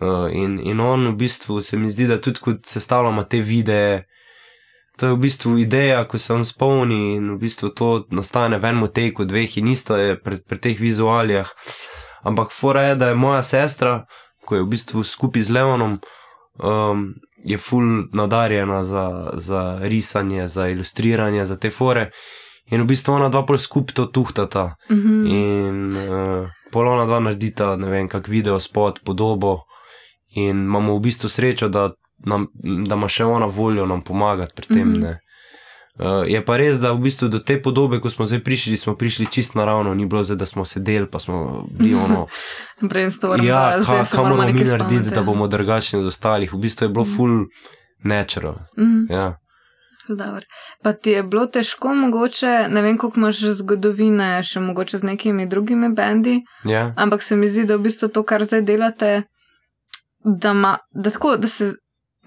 Uh, 0.00 0.30
in, 0.30 0.60
in 0.62 0.80
on 0.80 1.08
v 1.08 1.16
bistvu 1.16 1.60
se 1.60 1.76
mi 1.76 1.90
zdi, 1.90 2.06
da 2.06 2.20
tudi 2.20 2.40
ko 2.40 2.54
sestavljamo 2.64 3.24
te 3.24 3.40
videe, 3.40 4.04
to 4.98 5.06
je 5.06 5.12
v 5.12 5.16
bistvu 5.16 5.58
ideja, 5.58 6.04
ko 6.08 6.18
se 6.18 6.34
on 6.34 6.44
spomni 6.44 7.16
in 7.16 7.30
v 7.34 7.38
bistvu 7.38 7.70
to 7.74 8.06
nastane 8.10 8.58
v 8.58 8.64
enem 8.64 8.88
teku, 8.94 9.24
dveh 9.24 9.58
in 9.58 9.68
isto 9.68 9.96
je 9.96 10.18
pri, 10.20 10.38
pri 10.42 10.58
teh 10.58 10.80
vizualijah. 10.80 11.50
Ampak 12.22 12.52
fora 12.52 12.82
je, 12.82 12.94
da 12.94 13.08
je 13.08 13.14
moja 13.14 13.42
sestra, 13.42 14.04
ko 14.44 14.56
je 14.56 14.62
v 14.62 14.70
bistvu 14.72 15.02
skupaj 15.04 15.42
z 15.42 15.50
Leonom, 15.50 15.98
um, 16.62 17.14
je 17.44 17.58
full 17.58 18.08
nadarjena 18.12 18.84
za, 18.84 19.30
za 19.34 19.78
risanje, 19.82 20.48
za 20.48 20.68
ilustriranje, 20.68 21.46
za 21.46 21.56
te 21.56 21.70
fore. 21.70 22.10
In 22.70 22.82
v 22.82 22.88
bistvu 22.88 23.14
ona 23.14 23.28
dva 23.28 23.44
pol 23.46 23.58
skupaj 23.58 23.94
to 23.94 24.06
tuhtata. 24.06 24.74
Mhm. 24.90 25.26
In 25.26 25.96
uh, 25.96 26.50
pol 26.72 26.88
ona 26.88 27.06
dva 27.06 27.20
naredita, 27.20 27.76
ne 27.76 27.90
vem, 27.90 28.08
kak 28.08 28.28
video 28.28 28.60
spot, 28.60 29.00
podobo. 29.04 29.62
In 30.36 30.66
imamo 30.66 30.96
v 30.96 31.00
bistvu 31.08 31.28
srečo, 31.28 31.68
da, 31.68 31.90
nam, 32.26 32.48
da 32.86 32.94
ima 32.94 33.08
še 33.08 33.24
ona 33.24 33.46
voljo 33.46 33.86
nam 33.86 34.04
pomagati 34.04 34.52
pri 34.54 34.66
tem. 34.66 34.88
Mm 34.88 34.94
-hmm. 34.94 35.10
Uh, 35.10 35.27
je 36.24 36.44
pa 36.44 36.56
res, 36.56 36.76
da 36.76 36.92
v 36.92 37.00
bistvu 37.00 37.28
do 37.28 37.38
te 37.38 37.56
podobe, 37.58 38.00
ko 38.00 38.10
smo 38.10 38.26
zdaj 38.26 38.40
prišli, 38.40 38.76
smo 38.76 38.94
prišli 38.94 39.26
čist 39.26 39.54
naravno, 39.54 39.94
ni 39.94 40.06
bilo 40.06 40.22
zdaj, 40.22 40.36
da 40.36 40.46
smo 40.46 40.64
sedeli, 40.64 41.06
pa 41.06 41.18
smo 41.18 41.38
bili 41.70 41.94
ono. 41.96 42.26
Brainstorm, 42.82 43.42
ja, 43.42 43.78
kaj 43.78 44.04
ka 44.04 44.16
moramo 44.16 44.36
moramo 44.36 44.54
mi 44.54 44.64
narediti, 44.66 45.10
da 45.10 45.22
bomo 45.22 45.46
drugačni 45.46 45.98
od 45.98 46.06
ostalih. 46.06 46.52
V 46.52 46.58
bistvu 46.58 46.84
je 46.84 46.88
bilo 46.88 47.04
Mhm. 47.04 47.16
full 47.16 47.44
natural. 48.00 48.54
Mhm. 48.78 49.04
Ja. 49.10 49.38
Dobro. 50.10 50.40
Pa 50.82 50.92
ti 50.92 51.10
je 51.10 51.22
bilo 51.22 51.46
težko, 51.46 51.94
mogoče, 51.94 52.66
ne 52.70 52.82
vem, 52.82 52.98
koliko 52.98 53.20
imaš 53.20 53.36
zgodovine, 53.52 54.42
še 54.42 54.60
mogoče 54.60 54.98
z 54.98 55.02
nekimi 55.04 55.46
drugimi 55.46 55.90
bendi, 55.90 56.38
Ja. 56.64 56.94
ampak 56.96 57.22
se 57.22 57.36
mi 57.36 57.48
zdi, 57.48 57.64
da 57.64 57.76
v 57.76 57.82
bistvu 57.82 58.08
to, 58.08 58.22
kar 58.22 58.44
zdaj 58.44 58.62
delate, 58.62 59.22
da, 60.24 60.52
ma, 60.52 60.78
da, 60.92 61.10
tako, 61.10 61.36
da 61.36 61.48
se 61.48 61.72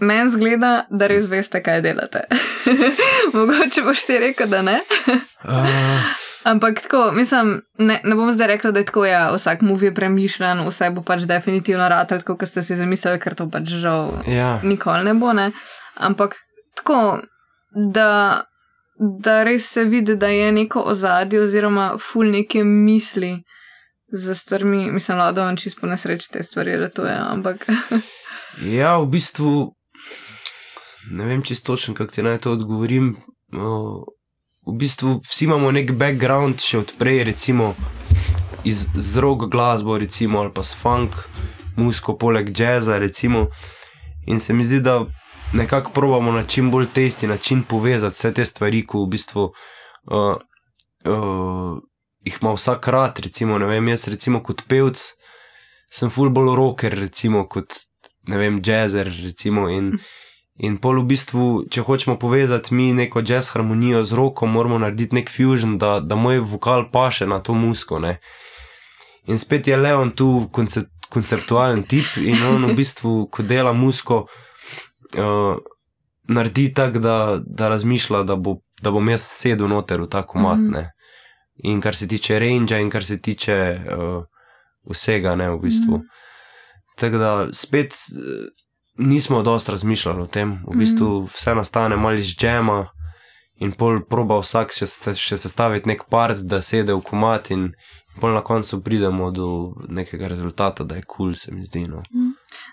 meni 0.01 0.29
zgleda, 0.29 0.71
da 0.89 1.07
res 1.07 1.29
veste, 1.29 1.61
kaj 1.63 1.81
delate. 1.85 2.25
mogoče 3.35 3.85
boš 3.85 4.05
ti 4.09 4.19
rekel, 4.19 4.49
da 4.51 4.61
ne. 4.65 4.79
Uh, 5.43 6.19
Ampak 6.43 6.81
tako, 6.81 7.11
mislim, 7.11 7.61
ne, 7.77 7.99
ne 8.03 8.15
bom 8.15 8.31
zdaj 8.31 8.47
rekla, 8.47 8.71
da 8.71 8.81
je 8.81 8.85
tako, 8.85 9.05
ja, 9.05 9.29
vsak 9.35 9.61
move 9.61 9.87
je 9.87 9.93
premišljen, 9.93 10.63
vse 10.67 10.89
bo 10.89 11.03
pač 11.05 11.27
definitivno 11.29 11.89
ratelj, 11.89 12.23
tako 12.23 12.37
kot 12.41 12.49
ste 12.49 12.63
si 12.65 12.75
zamislili, 12.75 13.19
ker 13.21 13.35
to 13.37 13.45
pač 13.49 13.69
žal 13.77 14.23
ja. 14.27 14.55
nikoli 14.63 15.05
ne 15.05 15.13
bo, 15.13 15.33
ne. 15.37 15.51
Ampak 15.95 16.35
tako, 16.81 17.21
da, 17.93 18.41
da 18.97 19.43
res 19.45 19.69
se 19.69 19.85
vidi, 19.85 20.15
da 20.17 20.31
je 20.33 20.51
neko 20.51 20.81
ozadje 20.81 21.43
oziroma 21.45 21.91
ful 22.01 22.31
neke 22.31 22.63
misli 22.63 23.35
za 24.11 24.35
stvarmi. 24.35 24.89
Mislim, 24.91 25.21
da 25.21 25.45
vam 25.45 25.57
čisto 25.57 25.81
po 25.81 25.87
nesreči 25.87 26.31
te 26.31 26.43
stvari 26.43 26.77
ratujejo, 26.77 27.21
ampak 27.35 27.69
ja, 28.65 28.97
v 28.97 29.05
bistvu 29.13 29.75
ne 31.09 31.25
vem 31.25 31.41
čisto 31.41 31.73
točno, 31.73 31.93
kako 31.93 32.11
ti 32.11 32.23
naj 32.23 32.37
to 32.37 32.51
odgovorim. 32.51 33.15
V 34.67 34.73
bistvu 34.77 35.19
vsi 35.29 35.45
imamo 35.45 35.71
nek 35.71 35.91
background 35.91 36.61
še 36.61 36.83
odprej, 36.85 37.23
recimo 37.23 37.73
iz 38.63 38.85
z 38.95 39.17
rock 39.17 39.49
glasbo, 39.51 39.97
recimo, 39.97 40.39
ali 40.39 40.53
pa 40.53 40.63
s 40.63 40.75
funk, 40.77 41.15
muziko, 41.77 42.17
poleg 42.17 42.51
jazza, 42.59 42.97
recimo. 42.97 43.47
In 44.27 44.39
se 44.39 44.53
mi 44.53 44.63
zdi, 44.63 44.79
da 44.79 45.05
nekako 45.53 45.91
probamo 45.91 46.31
na 46.31 46.43
čim 46.43 46.71
bolj 46.71 46.85
testi 46.93 47.27
način 47.27 47.63
povezati 47.63 48.13
vse 48.13 48.33
te 48.33 48.45
stvari, 48.45 48.85
ko 48.85 49.03
v 49.03 49.09
bistvu 49.09 49.43
uh, 49.43 50.35
uh, 51.05 51.81
jih 52.21 52.37
ima 52.41 52.53
vsak 52.53 52.87
rad. 52.87 53.19
Recimo, 53.19 53.57
vem, 53.57 53.87
jaz 53.87 54.07
recimo 54.07 54.43
kot 54.43 54.63
pevc 54.67 55.01
sem 55.91 56.09
full 56.09 56.29
bolj 56.29 56.55
rocker, 56.55 56.95
recimo 56.99 57.47
kot 57.49 57.73
ne 58.27 58.37
vem, 58.37 58.61
jazzer, 58.63 59.09
recimo. 59.23 59.69
In, 59.69 59.97
in 60.61 60.77
pol 60.77 61.01
v 61.01 61.07
bistvu, 61.09 61.45
če 61.73 61.81
hočemo 61.81 62.17
povezati 62.21 62.75
mi 62.77 62.91
neko 62.93 63.23
jazz 63.25 63.49
harmonijo 63.55 64.03
z 64.05 64.17
roko, 64.17 64.45
moramo 64.45 64.77
narediti 64.81 65.17
nek 65.17 65.31
fusion, 65.33 65.77
da, 65.81 65.99
da 65.99 66.15
moj 66.15 66.43
vokal 66.45 66.85
paše 66.93 67.25
na 67.27 67.39
to 67.41 67.55
musko. 67.57 67.99
Ne? 67.99 68.19
In 69.27 69.41
spet 69.41 69.67
je 69.67 69.77
Leon 69.77 70.13
tu 70.17 70.47
koncept, 70.53 70.91
konceptualen 71.09 71.83
tip 71.83 72.17
in 72.21 72.43
on 72.45 72.69
v 72.69 72.75
bistvu, 72.77 73.25
ko 73.33 73.43
dela 73.43 73.73
musko, 73.73 74.23
uh, 75.17 75.57
naredi 76.29 76.69
tako, 76.77 77.01
da, 77.03 77.17
da 77.41 77.69
razmišlja, 77.73 78.23
da, 78.29 78.37
bo, 78.37 78.59
da 78.81 78.93
bom 78.93 79.09
jaz 79.09 79.25
sedel 79.25 79.69
noter 79.71 80.05
v 80.05 80.09
ta 80.09 80.23
komat. 80.23 80.61
Mhm. 80.61 80.77
Mm. 80.77 80.97
In 81.71 81.81
kar 81.81 81.95
se 81.95 82.07
tiče 82.07 82.39
range, 82.39 82.77
in 82.81 82.89
kar 82.89 83.03
se 83.05 83.19
tiče 83.21 83.57
uh, 83.81 84.23
vsega, 84.89 85.35
ne 85.35 85.51
v 85.51 85.59
bistvu. 85.61 85.97
Mm. 85.97 86.21
Tako 87.01 87.17
da 87.17 87.47
spet 87.53 87.93
eh, 87.93 88.49
nismo 88.97 89.41
dosti 89.41 89.71
razmišljali 89.71 90.21
o 90.21 90.27
tem, 90.27 90.59
v 90.67 90.77
bistvu 90.77 91.23
vse 91.25 91.55
nastane 91.55 91.97
malo 91.97 92.19
iz 92.19 92.35
džema. 92.35 92.87
In 93.61 93.71
pol 93.77 93.99
proba 94.09 94.39
vsak 94.41 94.71
še, 94.73 94.87
še 95.13 95.37
sestaviti 95.37 95.85
nek 95.89 96.07
part, 96.09 96.39
da 96.49 96.63
sede 96.65 96.95
v 96.97 97.03
komat, 97.05 97.51
in 97.53 97.67
pol 98.19 98.33
na 98.33 98.41
koncu 98.41 98.79
pridemo 98.81 99.29
do 99.31 99.49
nekega 99.87 100.27
rezultata, 100.27 100.83
da 100.83 100.97
je 100.97 101.03
kul, 101.05 101.15
cool, 101.15 101.35
se 101.37 101.53
mi 101.53 101.65
zdi. 101.65 101.85
No. 101.85 102.01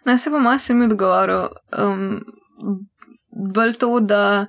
naj 0.08 0.18
se 0.18 0.30
pa 0.30 0.38
malo 0.38 0.58
sem 0.58 0.80
odgovoril. 0.82 1.50
Um, 1.76 2.22
bolj 3.54 3.76
to, 3.78 4.00
da, 4.00 4.46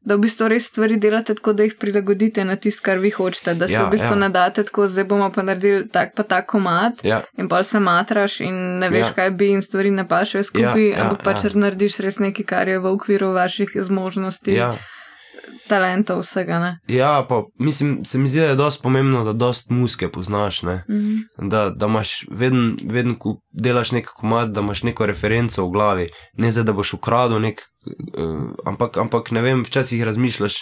da 0.00 0.14
v 0.14 0.20
bistvu 0.20 0.48
res 0.48 0.66
stvari 0.66 0.96
delate 0.96 1.34
tako, 1.34 1.52
da 1.52 1.62
jih 1.62 1.74
prilagodite 1.74 2.44
na 2.44 2.56
tisto, 2.56 2.82
kar 2.82 2.98
vi 2.98 3.10
hočete, 3.10 3.54
da 3.54 3.68
se 3.68 3.74
Ja, 3.74 3.84
v 3.84 3.90
bistvu 3.90 4.10
ja. 4.10 4.14
ne 4.16 4.28
date 4.28 4.64
tako, 4.64 4.86
zdaj 4.86 5.04
bomo 5.04 5.30
pa 5.30 5.42
naredili 5.42 5.88
tak 5.88 6.14
pa 6.14 6.22
tak 6.22 6.46
komat. 6.46 7.04
Ja, 7.04 7.22
In 7.36 7.48
pa 7.48 7.62
se 7.62 7.80
matraš 7.80 8.40
in 8.40 8.78
ne 8.78 8.88
veš, 8.88 9.06
Ja. 9.06 9.12
kaj 9.12 9.30
bi, 9.30 9.50
in 9.50 9.62
stvari 9.62 9.90
ne 9.90 10.08
pašejo 10.08 10.42
skupaj, 10.42 10.82
Ja, 10.82 10.96
ja, 10.96 11.02
ampak 11.02 11.22
pač 11.22 11.44
ja. 11.44 11.50
narediš 11.54 11.98
res 11.98 12.18
nekaj, 12.18 12.44
kar 12.44 12.68
je 12.68 12.78
v 12.78 12.86
okviru 12.86 13.32
vaših 13.32 13.70
zmožnosti, 13.74 14.52
ja, 14.52 14.72
talentov, 15.66 16.20
vsega. 16.20 16.58
Ne? 16.58 16.78
ja, 16.88 17.26
pa 17.28 17.40
mislim, 17.58 18.04
se 18.04 18.18
mi 18.18 18.28
zdi, 18.28 18.40
da 18.40 18.46
je 18.46 18.54
dosti 18.56 18.82
pomembno, 18.82 19.24
da 19.24 19.32
dosti 19.34 19.72
muske 19.72 20.08
poznaš. 20.08 20.62
Ne? 20.62 20.84
Mhm. 20.90 21.48
Da, 21.48 21.70
da 21.70 21.86
imaš 21.86 22.24
vedno, 22.30 22.62
vedno, 22.84 23.14
ko 23.16 23.34
delaš 23.52 23.92
nek 23.92 24.08
komat, 24.10 24.48
da 24.48 24.60
imaš 24.60 24.82
neko 24.82 25.06
referenco 25.06 25.64
v 25.64 25.70
glavi, 25.70 26.08
ne 26.34 26.50
zdaj, 26.50 26.64
da 26.64 26.72
boš 26.74 26.92
ukradel 26.94 27.40
nek, 27.40 27.60
uh, 28.14 28.34
ampak, 28.64 28.96
ampak 28.98 29.30
ne 29.30 29.40
vem, 29.40 29.62
včasih 29.62 30.02
razmišljaš, 30.02 30.60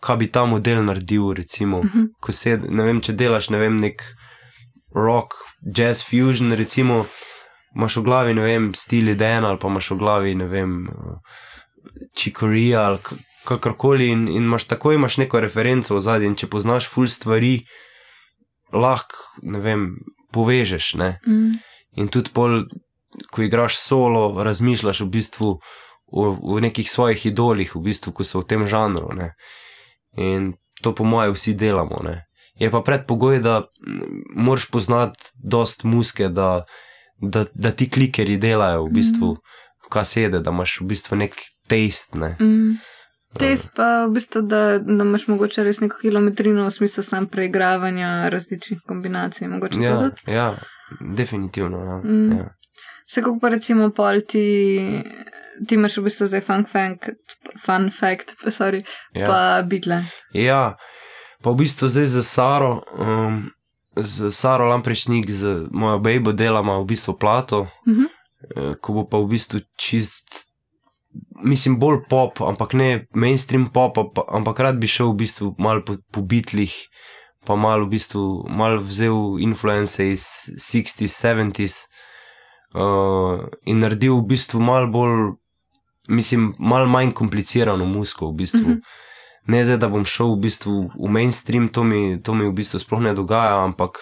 kaj 0.00 0.16
bi 0.16 0.26
ta 0.28 0.44
model 0.46 0.84
naredil, 0.84 1.32
recimo, 1.32 1.80
Mhm. 1.80 2.04
ko 2.20 2.32
se, 2.32 2.58
ne 2.60 2.82
vem, 2.84 3.00
če 3.00 3.12
delaš, 3.14 3.50
ne 3.50 3.58
vem, 3.58 3.76
nek 3.78 4.02
rock, 4.96 5.32
jazz 5.68 6.02
fusion, 6.02 6.52
recimo, 6.52 7.06
imaš 7.74 7.96
v 7.96 8.02
glavi, 8.02 8.34
ne 8.34 8.42
vem, 8.42 8.74
stili 8.74 9.14
den 9.14 9.44
ali 9.44 9.58
pa 9.58 9.68
imaš 9.68 9.90
v 9.90 9.96
glavi, 9.96 10.34
ne 10.34 10.46
vem, 10.46 10.86
čikorija 12.14 12.82
ali 12.82 12.98
k- 12.98 13.16
kakorkoli 13.46 14.10
in, 14.12 14.26
in 14.28 14.44
imaš 14.48 14.66
takoj 14.70 14.98
imaš 14.98 15.16
neko 15.22 15.40
referenco 15.40 15.96
v 15.96 16.02
zadnji 16.02 16.30
in 16.32 16.36
če 16.38 16.50
poznaš 16.52 16.88
full 16.90 17.08
stvari, 17.10 17.60
lahko, 18.74 19.16
ne 19.42 19.62
vem, 19.62 19.88
povežeš, 20.34 20.94
ne. 21.00 21.16
Mhm. 21.26 21.56
In 21.96 22.08
tudi 22.12 22.28
pol, 22.34 22.66
ko 23.32 23.42
igraš 23.42 23.78
solo, 23.80 24.42
razmišljaš 24.44 25.00
v 25.00 25.08
bistvu 25.08 25.54
o, 26.06 26.24
o 26.36 26.60
nekih 26.60 26.90
svojih 26.90 27.26
idolih, 27.30 27.72
v 27.72 27.80
bistvu, 27.86 28.12
ko 28.12 28.24
so 28.24 28.42
v 28.42 28.48
tem 28.50 28.66
žanru. 28.68 29.14
Ne. 29.16 29.32
In 30.20 30.52
to, 30.82 30.92
po 30.92 31.04
mojem, 31.08 31.32
vsi 31.32 31.54
delamo. 31.56 32.02
Ne. 32.04 32.26
Je 32.60 32.68
pa 32.70 32.82
predpogoj, 32.84 33.40
da 33.40 33.60
mm, 33.60 34.36
moraš 34.44 34.68
poznati 34.70 35.32
dost 35.44 35.84
muske, 35.84 36.28
da, 36.28 36.64
da, 37.16 37.46
da 37.54 37.72
ti 37.72 37.88
klikeri 37.90 38.36
delajo 38.36 38.84
v 38.84 38.92
bistvu 38.92 39.32
Mhm. 39.32 39.88
kasede, 39.90 40.40
da 40.40 40.50
imaš 40.50 40.80
v 40.80 40.90
bistvu 40.92 41.16
nek 41.16 41.34
taste. 41.68 42.18
Ne. 42.18 42.36
Mhm. 42.40 42.76
Test 43.34 43.72
pa 43.74 44.06
v 44.06 44.12
bistvu, 44.12 44.42
da, 44.42 44.78
da 44.78 45.04
imaš 45.04 45.26
mogoče 45.26 45.64
res 45.64 45.80
neko 45.80 45.96
kilometrino 45.98 46.64
v 46.64 46.70
smislu 46.70 47.02
sam 47.02 47.26
preigravanja 47.26 48.28
različnih 48.28 48.80
kombinacij. 48.82 49.48
Mogoče 49.48 49.78
Ja, 49.78 49.98
tudi. 49.98 50.22
ja, 50.26 50.54
definitivno. 51.02 51.78
Ja, 51.78 51.96
Mm. 52.04 52.32
ja. 52.32 52.48
Se 53.06 53.22
kako 53.22 53.38
pa 53.38 53.48
recimo 53.48 53.90
pol 53.90 54.20
ti, 54.22 55.02
ti 55.62 55.74
imaš 55.74 55.96
v 55.96 56.02
bistvu 56.02 56.26
zdaj 56.26 56.40
fun 56.40 56.64
fact, 56.64 57.08
fun 57.56 57.90
fact 57.90 58.34
sorry, 58.46 58.80
Ja. 59.14 59.26
pa 59.26 59.38
bitle. 59.62 60.02
Ja, 60.32 60.76
pa 61.42 61.50
v 61.50 61.56
bistvu 61.56 61.88
zdaj 61.88 62.06
za 62.06 62.22
Saro, 62.22 62.82
um, 62.92 63.50
z 63.96 64.30
Saro 64.30 64.66
Lamprešnik, 64.66 65.30
z 65.30 65.44
mojo 65.70 65.98
bejbo 65.98 66.32
delamo 66.32 66.82
v 66.82 66.86
bistvu 66.86 67.14
plato, 67.14 67.66
Mhm. 67.86 68.04
eh, 68.56 68.74
ko 68.76 68.92
bo 68.92 69.04
pa 69.04 69.18
v 69.18 69.28
bistvu 69.28 69.60
čist, 69.76 70.45
mislim, 71.44 71.78
bolj 71.78 72.04
pop, 72.08 72.40
ampak 72.40 72.72
ne 72.72 73.06
mainstream 73.14 73.68
pop, 73.72 73.98
ampa- 73.98 74.26
ampak 74.28 74.60
rad 74.60 74.80
bi 74.80 74.86
šel 74.86 75.12
v 75.12 75.16
bistvu 75.24 75.54
malo 75.58 75.84
po, 75.84 75.96
po 76.12 76.22
bitlih, 76.22 76.74
pa 77.46 77.56
malo 77.56 77.86
v 77.86 77.94
bistvu 77.96 78.46
mal 78.48 78.78
vzel 78.82 79.38
influence 79.40 80.02
iz 80.02 80.26
60s, 80.56 81.14
70s 81.14 81.76
uh, 82.74 83.46
in 83.64 83.80
naredil 83.80 84.20
v 84.20 84.26
bistvu 84.34 84.60
malo 84.60 84.90
bolj, 84.90 85.34
mislim, 86.08 86.54
malo 86.58 86.86
manj 86.86 87.12
komplicirano 87.12 87.84
muziko 87.84 88.30
v 88.30 88.42
bistvu. 88.42 88.66
Mm 88.66 88.72
-hmm. 88.72 89.04
Ne 89.46 89.64
zdaj, 89.64 89.76
da 89.78 89.88
bom 89.88 90.04
šel 90.04 90.34
v 90.34 90.40
bistvu 90.40 90.90
v 90.94 91.08
mainstream, 91.08 91.68
to 91.68 91.84
mi, 91.84 92.22
to 92.22 92.34
mi 92.34 92.48
v 92.48 92.52
bistvu 92.52 92.78
sploh 92.78 93.00
ne 93.00 93.14
dogaja, 93.14 93.64
ampak 93.64 93.98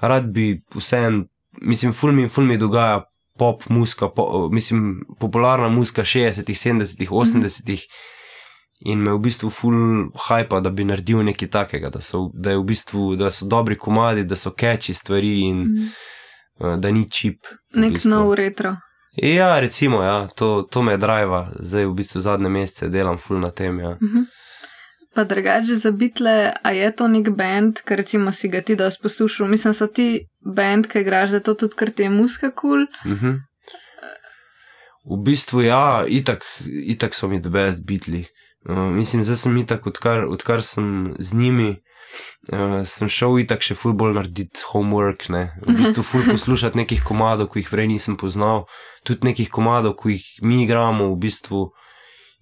rad 0.00 0.30
bi 0.32 0.62
vseeno, 0.74 1.24
mislim, 1.62 1.92
ful 1.92 2.12
mi, 2.12 2.28
ful 2.28 2.44
mi 2.44 2.56
dogaja 2.58 3.04
pop 3.42 3.62
muzika, 3.68 4.08
po, 4.08 4.48
mislim, 4.52 5.04
popularna 5.20 5.68
muzika 5.68 6.04
60-ih, 6.04 6.56
70-ih, 6.56 7.10
80-ih. 7.10 7.86
In 8.84 8.98
me 8.98 9.12
v 9.14 9.18
bistvu 9.18 9.50
ful 9.50 9.74
hajpa, 10.28 10.60
da 10.60 10.70
bi 10.70 10.84
naredil 10.84 11.24
nekaj 11.26 11.48
takega, 11.50 11.90
da 11.90 12.00
so, 12.00 12.28
da 12.34 12.54
v 12.58 12.62
bistvu, 12.66 13.16
da 13.18 13.30
so 13.30 13.46
dobri 13.46 13.78
komadi, 13.78 14.24
da 14.24 14.38
so 14.38 14.50
catchy 14.50 14.94
stvari 14.94 15.32
in 15.48 15.58
mm. 15.58 15.88
uh, 16.60 16.76
da 16.78 16.90
ni 16.90 17.02
čip. 17.10 17.50
Nek 17.74 17.98
bistvu. 17.98 18.10
nov 18.10 18.34
retro. 18.38 18.76
Ja, 19.16 19.60
recimo, 19.60 20.02
ja, 20.02 20.28
to, 20.34 20.62
to 20.70 20.82
me 20.82 20.96
driva, 20.96 21.48
zdaj 21.58 21.86
v 21.86 21.94
bistvu 21.98 22.22
zadnje 22.22 22.50
mesece 22.50 22.88
delam 22.88 23.18
ful 23.18 23.42
na 23.42 23.50
tem. 23.50 23.78
Ja. 23.78 23.96
Mm 24.02 24.08
-hmm. 24.08 24.24
Pa 25.14 25.24
drugače 25.24 25.74
za 25.76 25.90
bitle, 25.90 26.52
a 26.62 26.70
je 26.70 26.88
to 26.96 27.08
nek 27.08 27.30
bend, 27.36 27.82
ker 27.84 28.00
recimo 28.00 28.32
si 28.32 28.48
ga 28.48 28.62
ti 28.64 28.76
da 28.76 28.90
poslušal, 29.02 29.48
mislim, 29.48 29.74
so 29.74 29.86
ti 29.86 30.26
bend, 30.40 30.88
ki 30.88 31.04
igraš 31.04 31.36
za 31.36 31.40
to 31.40 31.54
tudi, 31.54 31.76
ker 31.76 31.90
ti 31.92 32.02
je 32.02 32.10
muska 32.10 32.50
kul. 32.50 32.86
Cool. 32.86 33.14
Mm 33.14 33.18
-hmm. 33.20 33.40
V 35.04 35.18
bistvu 35.24 35.62
ja, 35.62 36.04
itak, 36.08 36.44
itak 36.62 37.14
so 37.14 37.28
mi 37.28 37.40
the 37.42 37.50
best 37.50 37.86
bitli. 37.86 38.26
Uh, 38.68 38.76
mislim, 38.76 39.22
da 39.22 39.36
sem 39.36 39.56
itak, 39.56 39.86
odkar, 39.86 40.24
odkar 40.24 40.62
sem 40.62 41.14
z 41.18 41.34
njimi, 41.34 41.82
uh, 42.52 42.86
sem 42.86 43.08
šel 43.08 43.40
itak 43.42 43.62
še 43.66 43.74
ful 43.74 43.92
bolj 43.92 44.14
narediti 44.14 44.62
homework, 44.70 45.26
ne. 45.28 45.50
V 45.66 45.74
bistvu 45.80 46.02
ful 46.06 46.22
poslušati 46.30 46.78
nekih 46.78 47.02
komadov, 47.02 47.50
ki 47.50 47.64
jih 47.64 47.70
prej 47.74 47.90
nisem 47.90 48.16
poznal, 48.16 48.68
tudi 49.02 49.26
nekih 49.26 49.50
komadov, 49.50 49.96
ki 49.98 50.14
jih 50.14 50.28
mi 50.46 50.62
igramo, 50.62 51.10
v 51.10 51.18
bistvu 51.18 51.72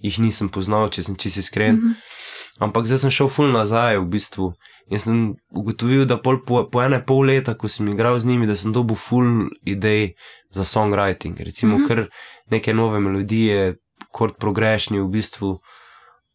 jih 0.04 0.20
nisem 0.20 0.52
poznal, 0.52 0.92
če 0.92 1.08
sem 1.08 1.16
čisto 1.16 1.40
iskren. 1.40 1.74
Mm 1.74 1.80
-hmm. 1.88 2.20
Ampak 2.60 2.86
zdaj 2.86 2.98
sem 2.98 3.14
šel 3.14 3.28
ful 3.32 3.52
nazaj, 3.54 3.98
v 3.98 4.08
bistvu. 4.12 4.52
In 4.90 4.98
sem 4.98 5.18
ugotovil, 5.56 6.04
da 6.04 6.18
pol, 6.20 6.42
po, 6.44 6.64
po 6.68 6.82
ene 6.82 6.98
pol 7.06 7.24
leta, 7.30 7.54
ko 7.54 7.70
sem 7.70 7.88
igral 7.88 8.18
z 8.20 8.28
njimi, 8.28 8.48
da 8.48 8.56
sem 8.58 8.72
dobil 8.74 8.98
ful 8.98 9.48
idej 9.64 10.14
za 10.52 10.64
songwriting. 10.64 11.40
Recimo, 11.40 11.78
mm 11.78 11.84
-hmm. 11.84 11.88
kar 11.88 12.08
neke 12.50 12.74
nove 12.74 13.00
melodije, 13.00 13.76
kort 14.12 14.38
progrešni 14.38 15.00
v 15.00 15.08
bistvu. 15.08 15.58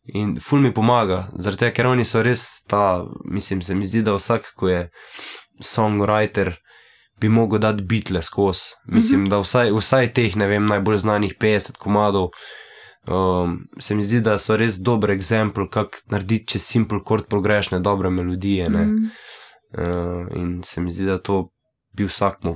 In 0.05 0.39
ful 0.39 0.59
mi 0.59 0.73
pomaga, 0.73 1.27
zaradi 1.37 1.59
tega, 1.59 1.73
ker 1.73 1.87
oni 1.87 2.05
so 2.05 2.23
res 2.23 2.63
ta, 2.67 3.05
mislim, 3.25 3.61
se 3.61 3.75
mi 3.75 3.87
zdi, 3.87 4.01
da 4.01 4.13
vsak, 4.13 4.53
ko 4.55 4.69
je 4.69 4.89
songwriter, 5.61 6.53
bi 7.21 7.29
mogel 7.29 7.59
dati 7.59 7.83
bitle 7.83 8.21
skozi. 8.21 8.75
Mislim, 8.85 9.19
mm 9.19 9.25
-hmm. 9.25 9.29
da 9.29 9.37
vsaj, 9.37 9.71
vsaj 9.71 10.13
teh, 10.13 10.35
ne 10.35 10.47
vem, 10.47 10.65
najbolj 10.65 10.97
znanih 10.97 11.33
50 11.41 11.77
komadov. 11.77 12.29
Um, 13.07 13.59
se 13.79 13.95
mi 13.95 14.03
zdi, 14.03 14.21
da 14.21 14.37
so 14.41 14.55
res 14.57 14.79
dober 14.81 15.11
eksempel, 15.13 15.67
kako 15.69 16.01
narediti 16.09 16.55
čez 16.55 16.63
simple 16.65 16.99
chord 17.05 17.27
progrešne 17.29 17.79
dobre 17.79 18.09
melodije. 18.09 18.69
Mm. 18.69 19.09
Uh, 19.77 20.27
in 20.35 20.63
se 20.63 20.81
mi 20.81 20.91
zdi, 20.91 21.05
da 21.05 21.17
to 21.17 21.49
bi 21.97 22.07
vsakmu 22.09 22.55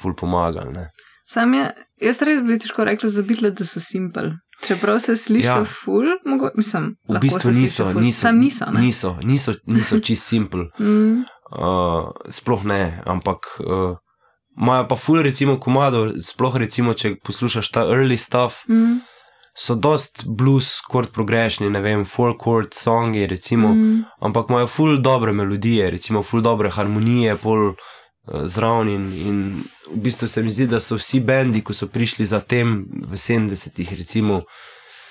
ful 0.00 0.16
pomagal. 0.16 0.72
Ne. 0.72 0.86
Sam 1.28 1.54
je, 1.54 1.66
jaz 2.00 2.22
res 2.24 2.40
bi 2.46 2.56
težko 2.58 2.86
rekla 2.88 3.10
za 3.10 3.22
bitle, 3.22 3.52
da 3.52 3.66
so 3.68 3.82
simple. 3.84 4.32
Čeprav 4.64 5.00
se 5.00 5.16
sliši 5.16 5.46
ja. 5.46 5.60
ful, 5.64 6.08
mogo, 6.24 6.50
mislim, 6.56 6.94
v 7.08 7.20
bistvu 7.20 7.52
niso, 7.56 7.92
niso, 7.92 8.32
niso, 8.32 8.72
ne? 8.72 8.80
niso, 8.80 9.14
niso, 9.22 9.54
niso 9.66 10.00
čist 10.00 10.28
simple. 10.32 10.68
mm. 10.80 11.22
uh, 11.52 12.08
sploh 12.28 12.64
ne, 12.64 13.02
ampak. 13.06 13.56
Uh, 13.60 13.98
Imajo 14.60 14.88
pa 14.90 14.96
ful, 14.98 15.22
recimo, 15.22 15.54
komado, 15.60 16.08
sploh 16.20 16.56
recimo, 16.60 16.92
če 16.92 17.14
poslušaš 17.24 17.68
ta 17.72 17.84
early 17.88 18.16
stuff, 18.20 18.64
mm 18.68 19.09
so 19.60 19.74
dost 19.74 20.24
blues, 20.26 20.80
chord 20.88 21.10
progression, 21.12 21.70
ne 21.70 21.80
vem, 21.80 22.04
four 22.04 22.36
chord 22.44 22.72
songi, 22.72 23.26
recimo, 23.26 23.68
mm. 23.68 24.04
ampak 24.20 24.48
imajo 24.48 24.66
full 24.66 25.02
dobre 25.02 25.32
melodije, 25.32 25.90
recimo, 25.90 26.22
full 26.22 26.40
dobre 26.42 26.70
harmonije, 26.70 27.36
pol 27.36 27.66
uh, 27.68 27.74
zraven. 28.44 28.88
In, 28.88 29.04
in 29.28 29.42
v 29.90 30.00
bistvu 30.06 30.28
se 30.28 30.42
mi 30.42 30.52
zdi, 30.52 30.66
da 30.70 30.80
so 30.80 30.96
vsi 30.96 31.20
bendi, 31.20 31.60
ko 31.60 31.76
so 31.76 31.90
prišli 31.92 32.24
za 32.26 32.40
tem 32.40 32.86
v 32.88 33.20
70-ih, 33.20 33.92
recimo, 33.98 34.40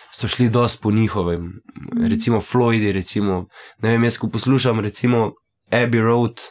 so 0.09 0.27
šli 0.27 0.49
dost 0.49 0.81
po 0.81 0.91
njihovem, 0.91 1.45
mm. 1.45 2.09
recimo 2.09 2.41
Floydi, 2.41 2.89
recimo, 2.91 3.45
ne 3.85 3.93
vem, 3.93 4.09
jaz 4.09 4.17
ko 4.17 4.31
poslušam, 4.33 4.81
recimo 4.81 5.35
Abbey 5.69 6.01
Road 6.01 6.41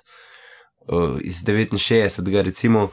uh, 0.86 1.18
iz 1.18 1.42
69, 1.42 2.42
recimo 2.46 2.90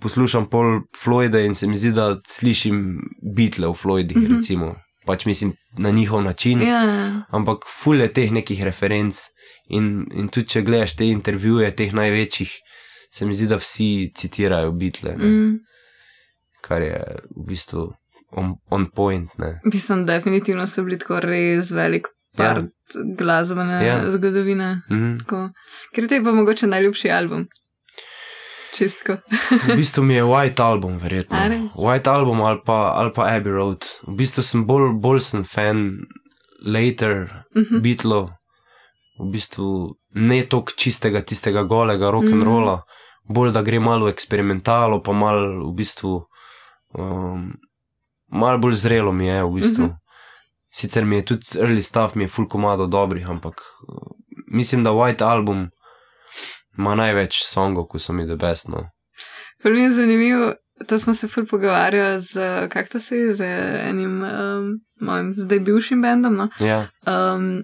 poslušam 0.00 0.48
pol 0.50 0.80
Floyda 1.04 1.44
in 1.46 1.54
se 1.54 1.66
mi 1.66 1.76
zdi, 1.76 1.92
da 1.92 2.16
slišim 2.26 3.00
bitle 3.36 3.68
v 3.68 3.74
Floydih, 3.74 4.16
mm 4.16 4.24
-hmm. 4.24 4.36
recimo. 4.36 4.74
Pač 5.06 5.26
mislim 5.26 5.52
na 5.78 5.90
njihov 5.90 6.22
način. 6.22 6.58
Yeah. 6.58 6.86
Ja. 6.86 7.22
Ampak 7.30 7.58
fulje 7.82 8.12
teh 8.12 8.32
nekih 8.32 8.62
referenc. 8.62 9.18
In, 9.68 10.06
in 10.14 10.28
tudi 10.28 10.48
če 10.48 10.62
gledaš 10.62 10.96
te 10.96 11.06
intervjuje, 11.06 11.76
teh 11.76 11.92
največjih, 11.92 12.52
se 13.10 13.26
mi 13.26 13.34
zdi, 13.34 13.46
da 13.46 13.56
vsi 13.56 14.12
citirajo 14.16 14.72
bitle. 14.72 15.16
Mm. 15.16 15.58
Kar 16.60 16.82
je 16.82 17.02
v 17.36 17.46
bistvu 17.48 17.92
on, 18.30 18.54
on 18.70 18.90
point. 18.90 19.30
Ne. 19.38 19.60
Mislim, 19.64 20.06
definitivno 20.06 20.66
so 20.66 20.82
bili 20.82 20.98
tako 20.98 21.20
res 21.20 21.70
velik 21.70 22.06
part 22.36 22.64
ja. 22.64 23.02
glasbene 23.18 23.86
ja. 23.86 24.10
zgodovine. 24.10 24.82
Mm 24.90 24.96
-hmm. 24.96 25.50
Ker 25.94 26.08
te 26.08 26.14
je 26.14 26.24
pa 26.24 26.32
mogoče 26.32 26.66
najljubši 26.66 27.10
album. 27.10 27.46
Čistko. 28.72 29.16
v 29.68 29.76
bistvu 29.76 30.02
mi 30.02 30.14
je 30.14 30.24
White 30.24 30.62
Album, 30.62 30.98
verjetno. 30.98 31.36
White 31.74 32.10
Album 32.10 32.40
ali 32.40 32.60
pa, 32.64 32.92
ali 32.96 33.12
pa 33.14 33.22
Abbey 33.22 33.52
Road. 33.52 33.84
V 34.06 34.16
bistvu 34.16 34.42
sem 34.42 34.64
bolj, 34.66 34.92
bolj 35.00 35.20
sem 35.20 35.44
fan 35.44 35.92
later 36.64 37.44
uh 37.54 37.62
mhm. 37.62 37.76
-huh. 37.76 37.80
Beatlov, 37.80 38.30
v 39.20 39.30
bistvu 39.32 39.94
ne 40.14 40.42
toliko 40.42 40.72
čistega, 40.76 41.22
tistega 41.22 41.62
golega 41.62 42.10
rock 42.10 42.24
and 42.32 42.42
rolla, 42.42 42.72
uh 42.72 42.78
-huh. 42.78 43.34
bolj 43.34 43.52
da 43.52 43.62
gre 43.62 43.80
malo 43.80 44.08
eksperimentalo, 44.08 45.02
pa 45.02 45.12
malo 45.12 45.70
v 45.70 45.74
bistvu. 45.74 46.24
Um, 46.98 47.52
Mal 48.34 48.58
bolj 48.58 48.74
zrelo 48.74 49.12
mi 49.12 49.26
je, 49.26 49.44
v 49.44 49.52
bistvu. 49.52 49.84
Uh 49.84 49.88
mhm. 49.88 49.96
-huh. 49.96 49.98
Sicer 50.70 51.04
mi 51.04 51.16
je 51.16 51.24
tudi 51.24 51.46
early 51.60 51.82
stuff, 51.82 52.14
mi 52.14 52.24
je 52.24 52.28
full 52.28 52.48
komado 52.48 52.86
dobrih, 52.86 53.30
ampak 53.30 53.54
uh, 53.88 54.08
mislim, 54.46 54.84
da 54.84 54.90
White 54.90 55.24
Album 55.24 55.68
ima 56.78 56.94
največ 56.94 57.42
songov, 57.44 57.86
ko 57.86 57.98
so 57.98 58.12
mi 58.12 58.26
the 58.26 58.36
best. 58.36 58.68
No. 58.68 58.88
Prvi 59.62 59.80
je 59.80 59.90
zanimivo, 59.90 60.52
to 60.88 60.98
smo 60.98 61.14
se 61.14 61.28
ful 61.28 61.46
pogovarjali 61.46 62.20
z, 62.20 62.68
kako 62.68 63.00
se 63.00 63.16
je, 63.16 63.34
z 63.34 63.44
enim 63.88 64.22
um, 64.22 64.80
mojim 65.00 65.34
zdaj 65.36 65.60
bivšim 65.60 66.02
bendom. 66.02 66.36
No? 66.36 66.48
Ja. 66.60 66.88
Um, 67.06 67.62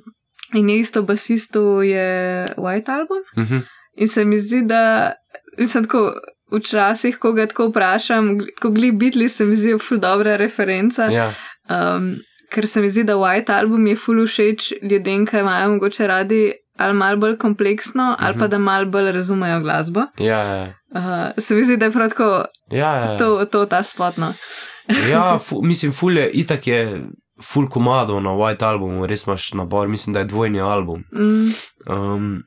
in 0.55 0.69
je 0.69 0.79
isto 0.79 1.03
basistu 1.03 1.83
je 1.83 2.47
White 2.57 2.93
Album. 2.93 3.23
Uh 3.37 3.43
mhm. 3.43 3.55
-huh. 3.55 3.63
In 3.97 4.09
se 4.09 4.25
mi 4.25 4.39
zdi, 4.39 4.63
da 4.63 5.13
mislim 5.59 5.85
tako. 5.85 6.13
Včasih, 6.53 7.19
ko 7.19 7.33
ga 7.33 7.47
tako 7.47 7.67
vprašam, 7.69 8.39
ko 8.61 8.71
gli 8.71 8.93
bitli, 8.93 9.29
se 9.29 9.45
mi 9.45 9.57
zdi 9.57 9.79
ful 9.79 9.99
dobra 9.99 10.37
referenca. 10.37 11.05
Ja. 11.05 11.33
Um, 11.69 12.17
ker 12.51 12.67
se 12.67 12.81
mi 12.81 12.91
zdi, 12.91 13.05
da 13.05 13.15
White 13.15 13.53
Album 13.53 13.87
je 13.87 13.97
ful 13.97 14.27
všeč 14.27 14.73
ljudem, 14.83 15.27
ki 15.27 15.39
imajo 15.39 15.71
mogoče 15.71 16.07
radi 16.07 16.53
ali 16.79 16.95
malo 16.95 17.17
bolj 17.17 17.37
kompleksno, 17.39 18.03
uh 18.03 18.09
-huh. 18.09 18.27
ali 18.27 18.35
pa 18.35 18.45
mhm. 18.45 18.51
da 18.51 18.59
malo 18.59 18.87
bolj 18.87 19.13
razumejo 19.13 19.61
glasbo. 19.61 20.01
Ja, 20.19 20.39
ja. 20.39 20.75
Uh, 20.91 21.45
se 21.45 21.55
mi 21.55 21.65
zdi, 21.65 21.77
da 21.77 21.85
je 21.85 21.91
prav 21.91 22.09
tako 22.09 22.45
ja, 22.71 22.95
ja. 22.95 23.17
to, 23.17 23.45
to 23.45 23.67
ta 23.67 23.83
spotno. 23.83 24.35
ja, 25.13 25.39
fu, 25.49 25.63
mislim, 25.63 25.93
fulje, 25.93 26.31
itak 26.31 26.67
je 26.67 27.03
full 27.43 27.69
komado 27.69 28.21
na 28.21 28.31
White 28.31 28.65
Albumu, 28.65 29.07
res 29.07 29.27
imaš 29.27 29.53
nabor, 29.53 29.89
mislim, 29.89 30.15
da 30.15 30.21
je 30.21 30.25
dvojni 30.25 30.61
album. 30.61 31.05
Mm. 31.13 31.49
Um, 31.95 32.43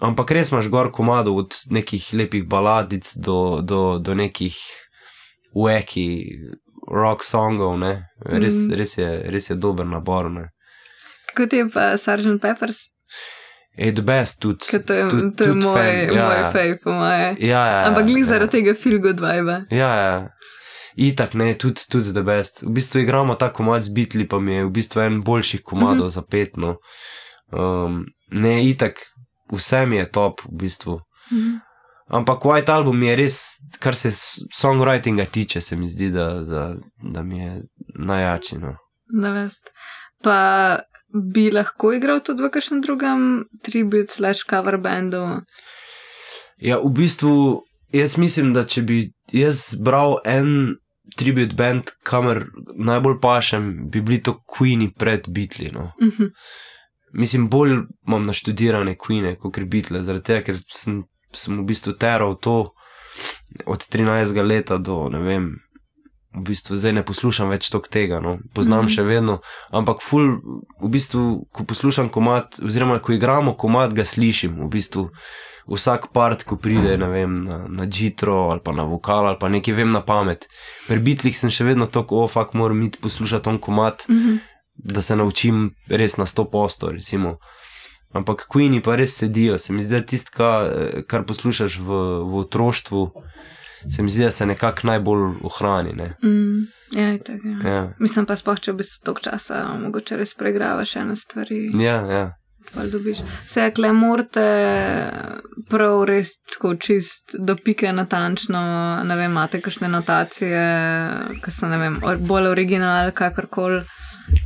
ampak 0.00 0.30
res 0.30 0.52
imaš 0.52 0.68
gor 0.68 0.92
komado 0.92 1.34
od 1.34 1.54
nekih 1.70 2.08
lepih 2.12 2.48
baladic 2.48 3.12
do, 3.16 3.60
do, 3.62 3.98
do 3.98 4.14
nekih 4.14 4.56
weki 5.54 6.26
rock 6.92 7.24
songov, 7.24 7.80
res, 8.20 8.54
mm. 8.54 8.74
res, 8.74 8.98
je, 8.98 9.22
res 9.30 9.50
je 9.50 9.56
dober 9.56 9.86
nabor. 9.86 10.30
Ne? 10.30 10.50
Kako 11.34 11.48
ti 11.50 11.56
je 11.56 11.70
pa 11.70 11.96
Sgt. 11.98 12.40
Peppers? 12.40 12.76
The 13.76 14.02
best 14.02 14.40
tudi. 14.40 14.58
To 14.86 14.94
je, 14.94 15.08
tud, 15.08 15.36
to 15.36 15.44
je 15.44 15.54
moj, 15.54 15.74
fan, 15.74 16.16
ja, 16.16 16.24
moj 16.26 16.36
ja. 16.36 16.50
fave, 16.52 16.78
po 16.84 16.92
moje. 16.92 17.36
Ja, 17.38 17.66
ja, 17.66 17.88
Ampak 17.88 18.06
glede 18.06 18.20
ja. 18.20 18.26
zaradi 18.26 18.50
tega 18.50 18.74
feel 18.74 18.98
good 18.98 19.20
vibe. 19.20 19.64
Ja, 19.70 19.94
ja. 19.94 20.28
Itak 20.96 21.34
ne, 21.34 21.52
tudi, 21.58 21.84
tudi 21.92 22.12
the 22.12 22.22
best. 22.24 22.62
V 22.62 22.72
bistvu 22.72 23.00
igramo 23.00 23.34
ta 23.34 23.50
komad 23.52 23.82
z 23.82 23.92
bitli, 23.92 24.24
pa 24.28 24.40
mi 24.40 24.54
je 24.54 24.64
v 24.64 24.70
bistvu 24.70 25.00
en 25.00 25.20
boljših 25.24 25.60
komadov 25.62 26.06
mm 26.06 26.08
-hmm. 26.08 26.14
za 26.14 26.22
petno. 26.22 26.76
Um, 27.52 28.04
ne, 28.30 28.64
itak, 28.68 28.94
vse 29.52 29.86
mi 29.86 29.96
je 29.96 30.10
top, 30.10 30.40
v 30.40 30.56
bistvu. 30.56 31.00
Mm 31.32 31.38
-hmm. 31.38 31.60
Ampak 32.06 32.42
White 32.44 32.72
Album 32.72 33.02
je 33.02 33.16
res, 33.16 33.40
kar 33.80 33.94
se 33.94 34.10
songwritinga 34.54 35.24
tiče, 35.24 35.60
se 35.60 35.76
mi 35.76 35.88
zdi, 35.88 36.10
da, 36.10 36.40
da, 36.40 36.74
da 37.02 37.22
mi 37.22 37.38
je 37.38 37.62
najjači. 37.94 38.58
No. 38.58 38.76
Da, 39.22 39.32
vest. 39.32 39.70
Pa 40.22 40.78
bi 41.32 41.50
lahko 41.50 41.92
igral 41.96 42.20
tudi 42.24 42.44
v 42.44 42.50
kakšnem 42.54 42.82
drugem 42.84 43.44
tribute 43.62 44.12
slash 44.12 44.46
cover 44.50 44.78
bandu. 44.78 45.22
Ja, 46.58 46.78
v 46.80 46.90
bistvu 46.96 47.62
jaz 47.92 48.16
mislim, 48.18 48.52
da 48.56 48.64
če 48.64 48.82
bi 48.82 49.00
jaz 49.32 49.74
bral 49.80 50.18
en 50.24 50.76
tribute 51.16 51.54
band, 51.56 51.92
kamer 52.04 52.46
najbolj 52.74 53.20
pašem, 53.22 53.68
bi 53.90 54.00
bili 54.00 54.22
to 54.22 54.38
Queeni 54.44 54.90
pred 54.92 55.28
Beatli. 55.28 55.70
No. 55.72 55.92
Uh 56.00 56.12
-huh. 56.18 56.30
Mislim, 57.12 57.48
bolj 57.48 57.70
imam 58.06 58.26
naštudirane 58.26 58.96
Queene 58.96 59.36
kot 59.38 59.58
Beatle, 59.58 60.02
zaradi 60.02 60.24
tega, 60.24 60.42
ker 60.42 60.58
sem, 60.68 61.04
sem 61.32 61.58
v 61.58 61.64
bistvu 61.64 61.92
teral 61.92 62.36
to 62.40 62.72
od 63.66 63.78
13 63.78 64.42
let 64.42 64.70
do 64.78 65.08
ne 65.08 65.18
vem. 65.18 65.54
V 66.36 66.42
bistvu 66.50 66.76
zdaj 66.76 66.92
ne 66.92 67.02
poslušam 67.02 67.48
več 67.48 67.70
tega, 67.90 68.20
no. 68.20 68.38
poznam 68.54 68.84
mm 68.84 68.88
-hmm. 68.88 68.94
še 68.94 69.02
vedno, 69.02 69.40
ampak 69.70 70.02
ful, 70.02 70.36
v 70.80 70.88
bistvu, 70.88 71.46
ko 71.52 71.64
poslušam 71.64 72.08
komat, 72.08 72.58
oziroma 72.62 72.98
ko 72.98 73.12
igramo 73.12 73.54
komat, 73.54 73.94
ga 73.94 74.04
slišim. 74.04 74.60
V 74.66 74.68
bistvu, 74.68 75.10
vsak 75.66 76.12
part, 76.12 76.44
ko 76.44 76.56
pride 76.56 76.96
vem, 76.96 77.44
na, 77.44 77.66
na 77.68 77.84
Jitro 77.84 78.48
ali 78.50 78.60
pa 78.64 78.72
na 78.72 78.82
vokal 78.82 79.26
ali 79.26 79.36
pa 79.40 79.48
nekaj 79.48 79.74
vem 79.74 79.90
na 79.90 80.00
pamet. 80.00 80.46
Pri 80.88 80.98
bitlih 80.98 81.38
sem 81.38 81.50
še 81.50 81.64
vedno 81.64 81.86
tako, 81.86 82.24
oh, 82.24 82.30
fakt 82.30 82.54
moram 82.54 82.82
iti 82.82 82.98
poslušati 83.02 83.48
on 83.48 83.58
komat, 83.58 84.06
mm 84.08 84.16
-hmm. 84.16 84.38
da 84.76 85.02
se 85.02 85.16
naučim 85.16 85.70
res 85.88 86.16
na 86.16 86.26
sto 86.26 86.44
posto. 86.44 86.90
Recimo. 86.90 87.38
Ampak 88.12 88.46
Queeni 88.48 88.80
pa 88.82 88.96
res 88.96 89.16
sedijo, 89.16 89.58
se 89.58 89.72
mi 89.72 89.82
zdi, 89.82 89.94
da 89.94 90.06
tisto, 90.06 90.30
kar, 90.36 90.70
kar 91.06 91.24
poslušaš 91.24 91.78
v, 91.78 91.90
v 92.24 92.38
otroštvu, 92.38 93.10
se 93.90 94.02
mi 94.02 94.10
zdi, 94.10 94.24
da 94.24 94.30
se 94.30 94.46
nekako 94.46 94.86
najbolj 94.86 95.34
ohrani. 95.42 95.92
Ne? 95.92 96.14
Mm, 96.24 96.62
ja, 96.92 97.18
tako, 97.18 97.48
ja. 97.48 97.72
Ja. 97.72 97.94
Mislim 97.98 98.26
pa, 98.26 98.36
spoh, 98.36 98.60
če 98.60 98.72
bi 98.72 98.84
se 98.84 99.00
toliko 99.04 99.20
časa, 99.20 99.78
mogoče 99.82 100.16
res 100.16 100.34
pregravaš 100.34 100.96
ene 100.96 101.16
stvari. 101.16 101.70
Ja, 101.80 102.00
ja. 102.10 102.32
Vse 103.46 103.62
je 103.62 103.72
kle, 103.72 103.92
morate 103.92 104.42
prav 105.70 106.04
res 106.04 106.32
tako 106.50 106.74
čist 106.74 107.36
do 107.38 107.56
pike 107.56 107.92
natančno, 107.92 108.60
ne 109.04 109.16
vem, 109.16 109.30
imate 109.30 109.60
kakšne 109.62 109.88
notacije, 109.88 110.64
ki 111.44 111.54
so, 111.54 111.70
ne 111.70 111.78
vem, 111.78 112.00
bolj 112.26 112.50
original, 112.50 113.12
kakorkoli. 113.14 113.84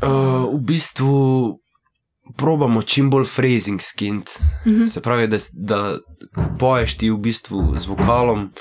Uh, 0.05 0.53
v 0.53 0.61
bistvu 0.68 1.16
probamo 2.37 2.83
čim 2.83 3.11
bolj 3.11 3.26
phrasing 3.35 3.81
skint. 3.83 4.31
Mm 4.66 4.72
-hmm. 4.72 4.87
Se 4.87 5.00
pravi, 5.00 5.26
da, 5.26 5.37
da 5.53 5.98
poješ 6.59 6.96
ti 6.96 7.11
v 7.11 7.16
bistvu 7.16 7.74
z 7.79 7.87
vokalom, 7.87 8.53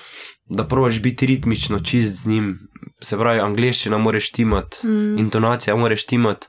da 0.50 0.68
probaš 0.68 1.00
biti 1.02 1.26
ritmično 1.26 1.80
čist 1.80 2.24
z 2.24 2.28
njim. 2.28 2.60
Se 3.02 3.18
pravi, 3.18 3.40
angliščina 3.40 3.98
moraš 3.98 4.32
timati, 4.32 4.88
mm. 4.88 5.18
intonacija 5.20 5.76
moraš 5.76 6.06
timati 6.06 6.48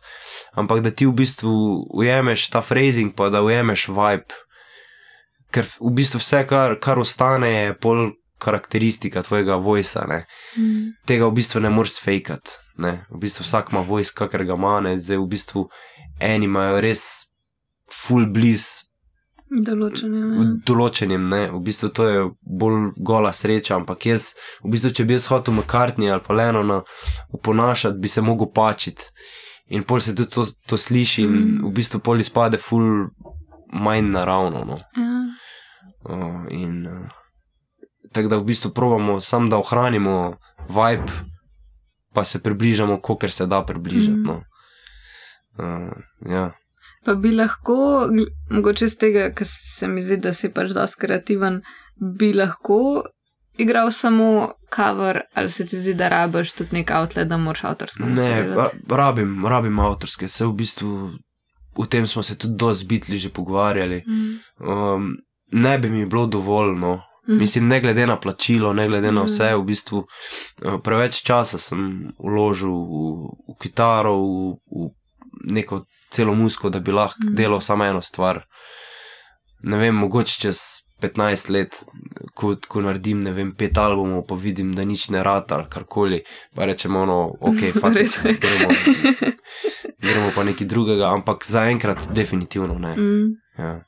ampak 0.52 0.80
da 0.80 0.90
ti 0.90 1.06
v 1.06 1.12
bistvu 1.12 1.86
ujameš 1.94 2.48
ta 2.50 2.62
phrasing, 2.62 3.14
pa 3.14 3.30
da 3.30 3.42
ujameš 3.42 3.88
vibe. 3.88 4.34
Ker 5.50 5.66
v 5.66 5.92
bistvu 5.94 6.20
vse, 6.22 6.44
kar, 6.46 6.76
kar 6.82 6.98
ostane, 7.02 7.50
je 7.50 7.76
pol 7.78 8.12
karakteristika 8.40 9.22
tvojega 9.22 9.58
vojsa. 9.60 10.06
Mm. 10.56 10.94
Tega 11.06 11.26
v 11.26 11.36
bistvu 11.36 11.60
ne 11.60 11.70
moreš 11.70 11.98
fejkati. 12.02 12.58
V 13.10 13.18
bistvu 13.20 13.44
vsak 13.44 13.72
ima 13.72 13.82
vojs, 13.84 14.12
kakor 14.14 14.46
ga 14.46 14.54
ima, 14.54 14.78
ne? 14.80 14.96
zdaj 14.98 15.18
v 15.18 15.26
bistvu 15.28 15.66
eni 16.20 16.48
imajo 16.48 16.80
res 16.80 17.02
full 17.90 18.30
bliz. 18.30 18.86
Določenim. 19.50 20.26
Ja. 20.30 20.44
Določenim, 20.66 21.26
ne. 21.30 21.40
V 21.50 21.60
bistvu 21.66 21.90
to 21.90 22.06
je 22.06 22.18
bolj 22.46 22.92
gola 23.02 23.32
sreča, 23.34 23.74
ampak 23.80 24.06
jaz, 24.06 24.34
v 24.62 24.70
bistvu, 24.76 24.92
če 24.94 25.06
bi 25.08 25.16
jaz 25.16 25.26
hotel 25.32 25.56
McCartney 25.56 26.10
ali 26.12 26.22
pa 26.22 26.36
Lenona 26.38 26.80
oponašati, 27.34 27.98
bi 27.98 28.08
se 28.08 28.22
mogel 28.22 28.52
pačiti. 28.54 29.10
In 29.74 29.82
pol 29.86 30.02
se 30.02 30.14
tudi 30.14 30.30
to, 30.30 30.44
to 30.66 30.78
sliši, 30.78 31.24
in 31.26 31.34
mm. 31.34 31.64
v 31.66 31.72
bistvu 31.74 31.98
pol 32.02 32.22
izpade 32.22 32.58
ful 32.62 33.10
manj 33.74 34.12
naravno. 34.14 34.62
No. 34.66 34.78
Ja. 34.94 35.10
Uh, 36.06 36.46
in 36.54 36.86
uh, 36.86 37.10
tako 38.14 38.30
da 38.30 38.38
v 38.38 38.46
bistvu 38.52 38.70
probamo 38.74 39.18
samo, 39.20 39.50
da 39.50 39.58
ohranimo 39.58 40.36
vibe, 40.70 41.10
pa 42.14 42.24
se 42.24 42.42
približamo, 42.42 43.00
koliko 43.02 43.28
se 43.28 43.46
da 43.50 43.64
približati. 43.66 44.18
Mm. 44.18 44.26
No. 44.26 44.42
Uh, 45.58 45.90
ja. 46.30 46.52
Pa 47.04 47.14
bi 47.16 47.32
lahko, 47.32 48.06
mogoče 48.50 48.88
z 48.88 48.96
tega, 49.00 49.30
ker 49.32 49.48
se 49.48 49.88
mi 49.88 50.02
zdi, 50.04 50.18
da 50.20 50.34
si 50.36 50.50
pač 50.52 50.74
dosti 50.76 51.00
kreativen, 51.00 51.62
bi 51.96 52.32
lahko 52.36 53.02
igral 53.60 53.90
samo 53.92 54.50
cover, 54.74 55.22
ali 55.34 55.50
se 55.50 55.66
ti 55.66 55.80
zdi, 55.80 55.94
da 55.94 56.08
rabiš 56.08 56.52
tudi 56.58 56.76
nek 56.80 56.92
outlet, 56.96 57.28
da 57.28 57.36
moraš 57.40 57.64
avtorske 57.72 58.04
muzike? 58.04 58.44
Ne, 58.52 58.68
rabim, 58.88 59.34
rabim 59.46 59.80
avtorske, 59.80 60.28
se 60.28 60.46
v 60.46 60.52
bistvu 60.60 60.92
v 61.78 61.86
tem 61.86 62.06
smo 62.06 62.22
se 62.22 62.38
tudi 62.38 62.54
dosti 62.56 62.86
bitli 62.86 63.18
že 63.18 63.28
pogovarjali. 63.28 64.04
Mm. 64.06 64.38
Um, 64.68 65.16
ne 65.52 65.78
bi 65.78 65.90
mi 65.90 66.06
bilo 66.06 66.26
dovolj, 66.26 66.78
no. 66.78 67.02
Mm. 67.28 67.38
Mislim, 67.38 67.66
ne 67.66 67.80
glede 67.80 68.06
na 68.06 68.20
plačilo, 68.20 68.72
ne 68.72 68.86
glede 68.88 69.12
na 69.12 69.22
mm. 69.22 69.26
vse, 69.26 69.54
v 69.54 69.64
bistvu 69.64 69.98
uh, 69.98 70.80
preveč 70.84 71.22
časa 71.22 71.58
sem 71.58 72.12
vložil 72.18 72.70
v, 72.70 73.30
v 73.48 73.56
kitaro, 73.60 74.16
v, 74.16 74.56
v 74.70 74.90
neko 75.52 75.84
celo 76.12 76.34
musko, 76.34 76.70
da 76.70 76.80
bi 76.80 76.92
lahko 76.92 77.24
mm. 77.24 77.34
delal 77.34 77.60
samo 77.60 77.84
eno 77.84 78.02
stvar. 78.02 78.42
Ne 79.62 79.76
vem, 79.76 79.94
mogoče 79.94 80.38
čez 80.40 80.60
15 81.00 81.50
let, 81.50 81.82
ko, 82.34 82.54
ko 82.68 82.82
naredim, 82.84 83.22
ne 83.24 83.32
vem, 83.36 83.52
pet 83.56 83.78
albumov, 83.80 84.24
pa 84.28 84.36
vidim, 84.40 84.72
da 84.76 84.84
nič 84.84 85.08
ne 85.14 85.22
rata 85.24 85.56
ali 85.58 85.68
karkoli, 85.72 86.20
pa 86.56 86.68
rečemo, 86.68 87.04
no, 87.08 87.20
ok, 87.40 87.62
fakt, 87.82 88.26
gremo, 88.42 88.68
gremo 90.00 90.32
pa 90.36 90.44
nekaj 90.48 90.68
drugega, 90.68 91.12
ampak 91.14 91.46
zaenkrat 91.48 92.10
definitivno 92.16 92.78
ne. 92.78 92.96
Mm. 92.96 93.30
Ja. 93.58 93.78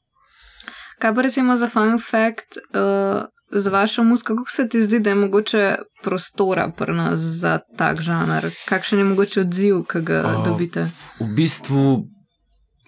Kaj 1.02 1.14
pa 1.14 1.22
recimo 1.22 1.56
za 1.58 1.68
fun 1.68 1.98
fact, 1.98 2.61
uh, 2.78 3.24
za 3.52 3.70
vašo 3.70 4.04
muziko, 4.04 4.36
kako 4.36 4.50
se 4.50 4.68
ti 4.68 4.82
zdi, 4.82 5.00
da 5.00 5.10
je 5.10 5.16
mogoče 5.16 5.74
prostora 6.02 6.70
pri 6.76 6.94
nas 6.94 7.18
za 7.20 7.58
tak 7.78 8.00
žanr? 8.00 8.50
Kakšen 8.68 8.98
je 8.98 9.04
mogoče 9.04 9.40
odziv, 9.40 9.84
ki 9.92 10.00
ga 10.00 10.22
uh, 10.26 10.44
dobite? 10.44 10.88
V 11.20 11.26
bistvu, 11.36 12.04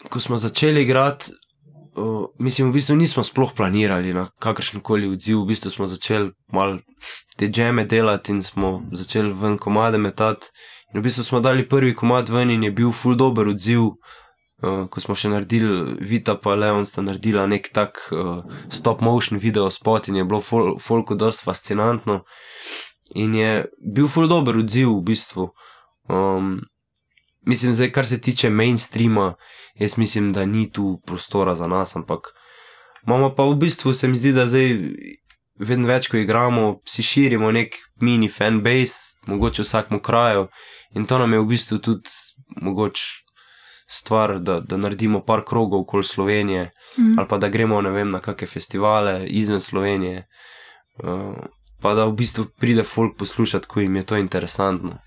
ko 0.08 0.20
smo 0.20 0.38
začeli 0.38 0.82
igrati, 0.82 1.30
uh, 1.96 2.26
mislim, 2.38 2.70
v 2.70 2.72
bistvu 2.72 2.96
nismo 2.96 3.22
sploh 3.22 3.52
planirali 3.56 4.14
na 4.14 4.26
kakršen 4.38 4.80
koli 4.80 5.08
odziv. 5.08 5.42
V 5.42 5.46
bistvu 5.52 5.70
smo 5.70 5.86
začeli 5.86 6.30
malo 6.52 6.78
te 7.36 7.48
džeme 7.48 7.84
delati 7.84 8.32
in 8.32 8.42
smo 8.42 8.82
začeli 8.92 9.32
ven 9.32 9.58
komade 9.58 9.98
metati. 9.98 10.48
In 10.94 11.00
v 11.00 11.04
bistvu 11.04 11.24
smo 11.24 11.40
dali 11.40 11.68
prvi 11.68 11.94
komad 11.94 12.28
ven 12.28 12.50
in 12.50 12.62
je 12.62 12.70
bil 12.70 12.92
full 12.92 13.16
dober 13.16 13.48
odziv. 13.48 13.80
Uh, 14.62 14.84
ko 14.86 15.00
smo 15.02 15.16
še 15.18 15.32
naredili, 15.32 15.96
Vita 15.98 16.36
pa 16.38 16.54
Leon 16.54 16.86
sta 16.86 17.02
naredila 17.02 17.42
nek 17.50 17.72
tak 17.74 17.98
uh, 18.14 18.44
stop 18.70 19.02
motion 19.02 19.40
video 19.42 19.66
spot 19.70 20.06
in 20.08 20.20
je 20.20 20.24
bilo 20.24 20.38
fol 20.40 20.76
folko 20.78 21.16
dosti 21.18 21.42
fascinantno. 21.44 22.22
In 23.18 23.34
je 23.34 23.50
bil 23.82 24.06
full 24.08 24.30
dober 24.30 24.56
odziv 24.62 24.92
v 24.92 25.02
bistvu. 25.10 25.48
Um, 26.08 26.62
mislim, 27.46 27.74
zdaj, 27.74 27.90
kar 27.92 28.06
se 28.06 28.20
tiče 28.20 28.50
mainstreama, 28.50 29.34
jaz 29.74 29.98
mislim, 29.98 30.32
da 30.32 30.46
ni 30.46 30.70
tu 30.70 30.98
prostora 31.06 31.54
za 31.54 31.66
nas, 31.66 31.96
ampak 31.96 32.30
imamo 33.06 33.34
pa 33.34 33.44
v 33.44 33.58
bistvu 33.66 33.92
se 33.92 34.08
mi 34.08 34.16
zdi, 34.16 34.32
da 34.32 34.46
zdaj 34.46 34.70
vedno 35.58 35.88
več, 35.88 36.08
ko 36.08 36.18
igramo, 36.18 36.78
si 36.88 37.02
širimo 37.02 37.50
nek 37.52 37.76
mini 38.00 38.30
fanbase, 38.30 39.18
mogoče 39.26 39.62
v 39.62 39.66
vsakem 39.66 40.00
kraju 40.00 40.48
in 40.94 41.06
to 41.06 41.18
nam 41.18 41.32
je 41.32 41.42
v 41.42 41.50
bistvu 41.52 41.78
tudi 41.78 42.10
mogoče. 42.62 43.23
Stvar, 43.94 44.38
da, 44.42 44.58
da 44.60 44.76
naredimo 44.76 45.20
par 45.22 45.44
krogov 45.46 45.84
okoli 45.86 46.04
Slovenije, 46.04 46.70
mm. 46.98 47.18
ali 47.18 47.28
pa 47.28 47.38
da 47.38 47.48
gremo 47.48 47.80
vem, 47.80 48.10
na 48.10 48.20
kakšne 48.20 48.48
festivale 48.50 49.26
izven 49.26 49.60
Slovenije, 49.60 50.26
uh, 51.04 51.36
pa 51.82 51.94
da 51.94 52.08
v 52.10 52.16
bistvu 52.18 52.48
pride 52.58 52.82
folk 52.82 53.16
poslušati, 53.18 53.68
ko 53.68 53.80
jim 53.80 53.96
je 53.96 54.02
to 54.02 54.16
interesantno 54.16 54.98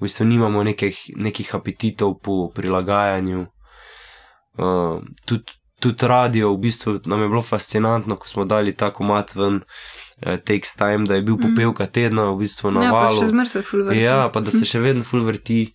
v 0.00 0.08
bistvu 0.08 0.24
nimamo 0.24 0.64
nekih, 0.64 0.96
nekih 1.16 1.54
apetitov 1.54 2.16
po 2.24 2.48
prilagajanju. 2.56 3.46
Uh, 4.56 5.04
tudi, 5.28 5.52
tudi 5.76 6.08
radio, 6.08 6.54
v 6.54 6.58
bistvu 6.64 7.00
nam 7.04 7.22
je 7.22 7.28
bilo 7.28 7.42
fascinantno, 7.42 8.16
ko 8.16 8.28
smo 8.28 8.44
dali 8.44 8.72
ta 8.72 8.90
komat 8.92 9.34
ven, 9.36 9.60
uh, 9.60 10.40
Takes 10.40 10.74
Time, 10.80 11.04
da 11.04 11.20
je 11.20 11.22
bil 11.22 11.36
mhm. 11.36 11.52
popevka 11.52 11.86
tedna, 11.86 12.30
v 12.32 12.40
bistvu 12.40 12.72
na 12.72 12.88
valu. 12.92 13.28
Ja, 13.92 14.30
pa 14.32 14.40
da 14.40 14.50
se 14.50 14.64
še 14.64 14.80
vedno 14.80 15.04
full 15.04 15.28
vrti. 15.28 15.66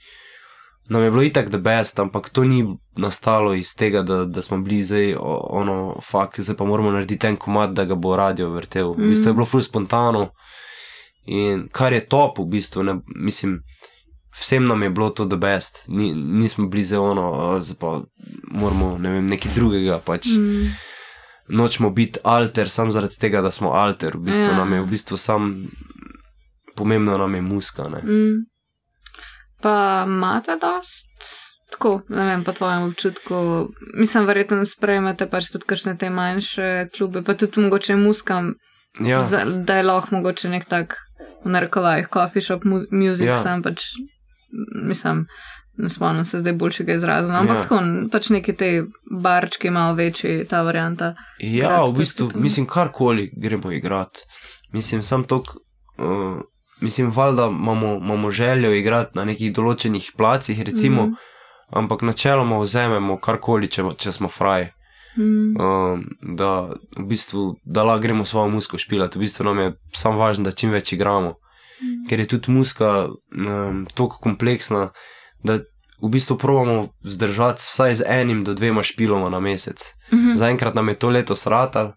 Nam 0.89 1.02
je 1.02 1.12
bilo 1.12 1.24
itak 1.24 1.50
the 1.50 1.58
best, 1.58 2.00
ampak 2.00 2.30
to 2.30 2.43
ni 2.43 2.62
nastalo 2.98 3.54
iz 3.54 3.74
tega, 3.76 4.04
da, 4.06 4.26
da 4.26 4.41
smo 4.41 4.58
bili 4.58 4.84
zdaj, 4.84 5.15
ono, 5.19 5.95
fakt, 6.12 6.39
zdaj 6.39 6.56
pa 6.56 6.65
moramo 6.65 6.91
narediti 6.91 7.28
en 7.28 7.36
komat, 7.36 7.74
da 7.74 7.86
ga 7.86 7.95
bo 7.95 8.15
radio 8.15 8.50
vrtel. 8.50 8.91
V 8.93 9.10
bistvu 9.10 9.30
je 9.30 9.34
mhm. 9.34 9.38
bilo 9.39 9.45
full 9.45 9.63
spontano 9.63 10.30
in 11.26 11.67
kar 11.71 11.93
je 11.93 12.06
top, 12.06 12.39
v 12.39 12.45
bistvu, 12.45 12.84
ne, 12.84 13.00
mislim 13.15 13.62
vsem 14.39 14.67
nam 14.67 14.84
je 14.84 14.89
bilo 14.89 15.10
to 15.10 15.26
the 15.26 15.38
best, 15.38 15.86
Ni, 15.88 16.13
nismo 16.15 16.67
bili 16.67 16.84
za 16.84 17.02
ono, 17.02 17.60
zdaj 17.60 17.78
pa 17.80 18.02
moramo 18.52 18.98
ne 18.98 19.10
vem, 19.10 19.28
nekaj 19.28 19.52
drugega. 19.56 20.00
Pač. 20.06 20.26
Mm. 20.26 20.76
Nočemo 21.48 21.89
biti 21.89 22.19
alter, 22.24 22.69
samo 22.69 22.91
zaradi 22.91 23.19
tega, 23.19 23.41
da 23.41 23.52
smo 23.52 23.69
alter, 23.69 24.17
v 24.17 24.19
bistvu 24.19 24.43
ja. 24.43 24.58
nam 24.58 24.74
je 24.74 24.82
v 24.82 24.86
bistvu 24.89 25.17
sam, 25.17 25.67
pomembno 26.76 27.17
nam 27.17 27.36
je 27.36 27.41
muska. 27.41 27.89
Mm. 27.89 28.45
Pa 29.65 29.75
imate 30.06 30.60
dost 30.62 31.25
tako, 31.71 32.01
ne 32.10 32.23
vem, 32.23 32.43
po 32.43 32.54
tvojem 32.54 32.84
občutku, 32.84 33.36
mislim, 33.95 34.25
verjetno 34.25 34.62
sprejmete 34.65 35.25
pač 35.28 35.49
tudi 35.49 35.65
kakšne 35.65 35.95
te 35.97 36.10
manjše 36.10 36.67
klube, 36.93 37.19
pa 37.21 37.34
tudi 37.34 37.62
mogoče 37.62 37.95
muskam, 37.97 38.54
Ja, 39.01 39.19
za, 39.21 39.41
da 39.43 39.75
je 39.75 39.84
lahko 39.84 40.15
mogoče 40.15 40.49
nek 40.49 40.65
tak, 40.65 40.95
v 41.43 41.51
narekovajih, 41.51 42.08
coffee 42.08 42.41
shop 42.41 42.63
mu 42.63 42.84
music, 42.91 43.28
Ja. 43.28 43.36
sam 43.36 43.60
pač, 43.62 43.84
mislim, 44.86 45.25
ne 45.75 45.89
spomnim 45.89 46.25
se 46.25 46.39
zdaj 46.39 46.54
boljšega 46.54 46.93
izraza, 46.93 47.34
no, 47.34 47.39
ampak 47.39 47.56
Ja. 47.56 47.62
tako, 47.62 47.80
pač 48.12 48.30
neki 48.30 48.54
te 48.54 48.69
barčki, 49.12 49.69
malo 49.69 49.95
večji, 49.95 50.45
ta 50.45 50.62
varianta. 50.62 51.15
ja 51.39 51.67
Krat, 51.67 51.89
v 51.89 51.97
bistvu, 51.97 52.30
mislim, 52.36 52.65
karkoli 52.67 53.32
gremo 53.36 53.71
igrati. 53.71 54.19
Mislim, 54.71 55.04
sam 55.04 55.23
to, 55.23 55.43
uh, 55.97 56.39
mislim, 56.81 57.11
valjda 57.11 57.45
imamo, 57.45 57.95
imamo 57.95 58.31
željo 58.31 58.73
igrati 58.73 59.17
na 59.17 59.25
nekih 59.25 59.53
določenih 59.53 60.11
placih, 60.17 60.61
recimo, 60.61 61.05
mm. 61.05 61.09
-hmm. 61.09 61.15
ampak 61.69 62.01
načeloma 62.01 62.57
vzamemo 62.57 63.19
karkoli, 63.19 63.67
če, 63.67 63.83
če 63.97 64.11
smo 64.11 64.27
fraji. 64.27 64.67
Mm. 65.17 65.55
um, 65.61 66.05
da, 66.21 66.69
v 66.97 67.05
bistvu, 67.07 67.55
da 67.63 67.83
lahko 67.83 68.01
gremo 68.01 68.25
svojo 68.25 68.49
musko 68.49 68.77
špilati. 68.77 69.17
V 69.17 69.21
bistvu 69.21 69.45
nam 69.45 69.59
je 69.59 69.73
samo 69.93 70.17
važno, 70.17 70.43
da 70.43 70.51
čim 70.51 70.71
več 70.71 70.93
igramo. 70.93 71.29
Mm. 71.29 72.07
Ker 72.09 72.19
je 72.19 72.27
tudi 72.27 72.51
muska 72.51 73.07
um, 73.07 73.85
tako 73.95 74.19
kompleksna, 74.21 74.89
da 75.43 75.59
v 76.01 76.09
bistvu 76.09 76.38
probamo 76.38 76.89
vzdržati 77.03 77.61
vsaj 77.63 77.95
z 77.95 78.03
enim 78.07 78.43
do 78.43 78.53
dvema 78.53 78.83
špiloma 78.83 79.29
na 79.29 79.39
mesec. 79.39 79.93
Mhm. 80.13 80.35
Zaenkrat 80.35 80.75
nam 80.75 80.89
je 80.89 80.95
to 80.95 81.09
leto 81.09 81.35
sratal, 81.35 81.85
uh, 81.85 81.95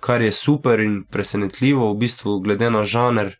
kar 0.00 0.22
je 0.22 0.32
super 0.32 0.80
in 0.80 1.02
presenetljivo, 1.10 1.92
v 1.92 1.98
bistvu, 1.98 2.40
glede 2.40 2.70
na 2.70 2.84
žanr. 2.84 3.34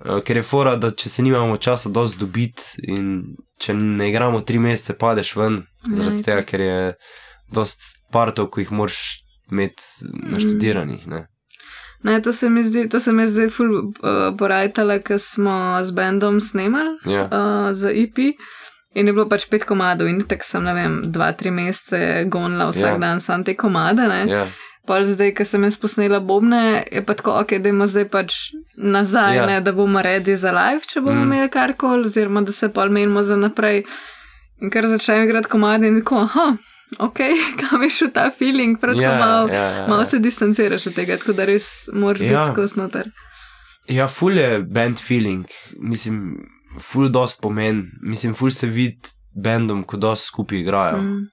Uh, 0.00 0.22
ker 0.24 0.36
je 0.36 0.42
fora, 0.42 0.76
da 0.76 0.90
če 0.90 1.10
se 1.10 1.22
nimamo 1.22 1.56
časa 1.56 1.88
dosti 1.92 2.18
dobiti 2.18 2.62
in 2.88 3.22
če 3.60 3.74
ne 3.74 4.08
igramo 4.08 4.40
tri 4.40 4.58
mesece, 4.58 4.94
padeš 4.98 5.34
ven, 5.36 5.58
zaradi 5.84 6.16
Ja, 6.16 6.22
tega, 6.24 6.38
itak. 6.40 6.48
ker 6.48 6.60
je 6.60 6.94
dosti 7.52 7.84
partov, 8.12 8.48
ki 8.50 8.64
jih 8.64 8.72
moraš 8.72 8.96
imeti 9.52 9.82
naštudiranih. 10.32 11.06
Ne? 11.06 11.26
Ne, 12.02 12.22
to 12.22 12.32
se 12.32 12.48
mi 12.48 12.62
zdi, 12.64 12.88
to 12.88 13.00
se 13.00 13.12
mi 13.12 13.26
zdi 13.28 13.50
ful 13.52 13.74
uh, 13.76 13.92
porajtale, 14.38 15.02
ker 15.04 15.18
smo 15.20 15.52
z 15.84 15.92
bendom 15.92 16.40
snemali 16.40 16.96
Ja, 17.04 17.26
uh, 17.28 17.72
za 17.76 17.90
IP. 17.92 18.18
In 18.94 19.06
je 19.06 19.12
bilo 19.12 19.28
pač 19.28 19.44
pet 19.46 19.62
komadov, 19.68 20.08
in 20.08 20.22
tako 20.26 20.42
sem, 20.48 20.64
ne 20.64 20.72
vem, 20.74 20.94
dva, 21.12 21.28
tri 21.32 21.50
mesece 21.54 22.24
gonila 22.26 22.70
vsak 22.72 22.82
Ja. 22.82 22.94
ja. 22.96 22.98
dan 22.98 23.20
sam 23.20 23.44
te 23.44 23.54
komade. 23.54 24.08
Ne? 24.08 24.24
ja, 24.32 24.46
Pol 24.86 25.04
zdaj, 25.04 25.34
ko 25.34 25.44
sem 25.44 25.62
jaz 25.62 25.76
posnela 25.76 26.20
bobne, 26.20 26.60
je 26.88 27.02
pa 27.02 27.14
tako, 27.14 27.30
ok, 27.36 27.52
da 27.54 27.68
imamo 27.68 27.86
zdaj 27.86 28.08
pač 28.08 28.34
nazaj, 28.76 29.36
Ja. 29.36 29.46
ne, 29.46 29.60
da 29.60 29.72
bomo 29.72 30.02
redi 30.02 30.36
za 30.36 30.50
live, 30.50 30.80
če 30.82 31.00
bomo 31.00 31.20
Mm. 31.20 31.22
imeli 31.24 31.48
karkoli, 31.48 32.00
oziroma 32.02 32.40
da 32.40 32.52
se 32.52 32.68
pol 32.68 32.88
menimo 32.88 33.22
za 33.22 33.36
naprej. 33.36 33.82
In 34.60 34.70
kar 34.70 34.86
začnem 34.86 35.24
igrati 35.24 35.48
komade 35.48 35.88
in 35.88 36.00
tako, 36.00 36.16
aha, 36.18 36.56
ok, 36.98 37.18
kam 37.60 37.82
je 37.82 37.90
šel 37.90 38.10
ta 38.10 38.30
feeling, 38.30 38.80
prav 38.80 38.94
tako 38.94 39.04
ja, 39.04 39.18
malo. 39.18 39.48
ja, 39.48 39.62
ja, 39.64 39.86
Malo 39.88 40.00
ja. 40.00 40.06
se 40.06 40.18
distanciraš 40.18 40.86
od 40.86 40.94
tega, 40.94 41.16
tako 41.16 41.32
da 41.32 41.44
res 41.44 41.68
moraš 41.92 42.20
Ja. 42.20 42.26
biti 42.38 42.52
skozi 42.52 42.74
noter. 42.76 43.10
ja, 43.88 44.08
ful 44.08 44.32
je 44.32 44.62
band 44.64 44.98
feeling, 44.98 45.44
mislim, 45.74 46.36
ful 46.80 47.08
dost 47.08 47.40
pomen, 47.42 47.82
mislim, 48.02 48.34
ful 48.34 48.50
se 48.50 48.66
vidi 48.66 48.98
bendom, 49.34 49.84
ko 49.84 49.96
dost 49.96 50.24
skupaj 50.24 50.58
igrajo. 50.58 50.96
Mm. 50.96 51.26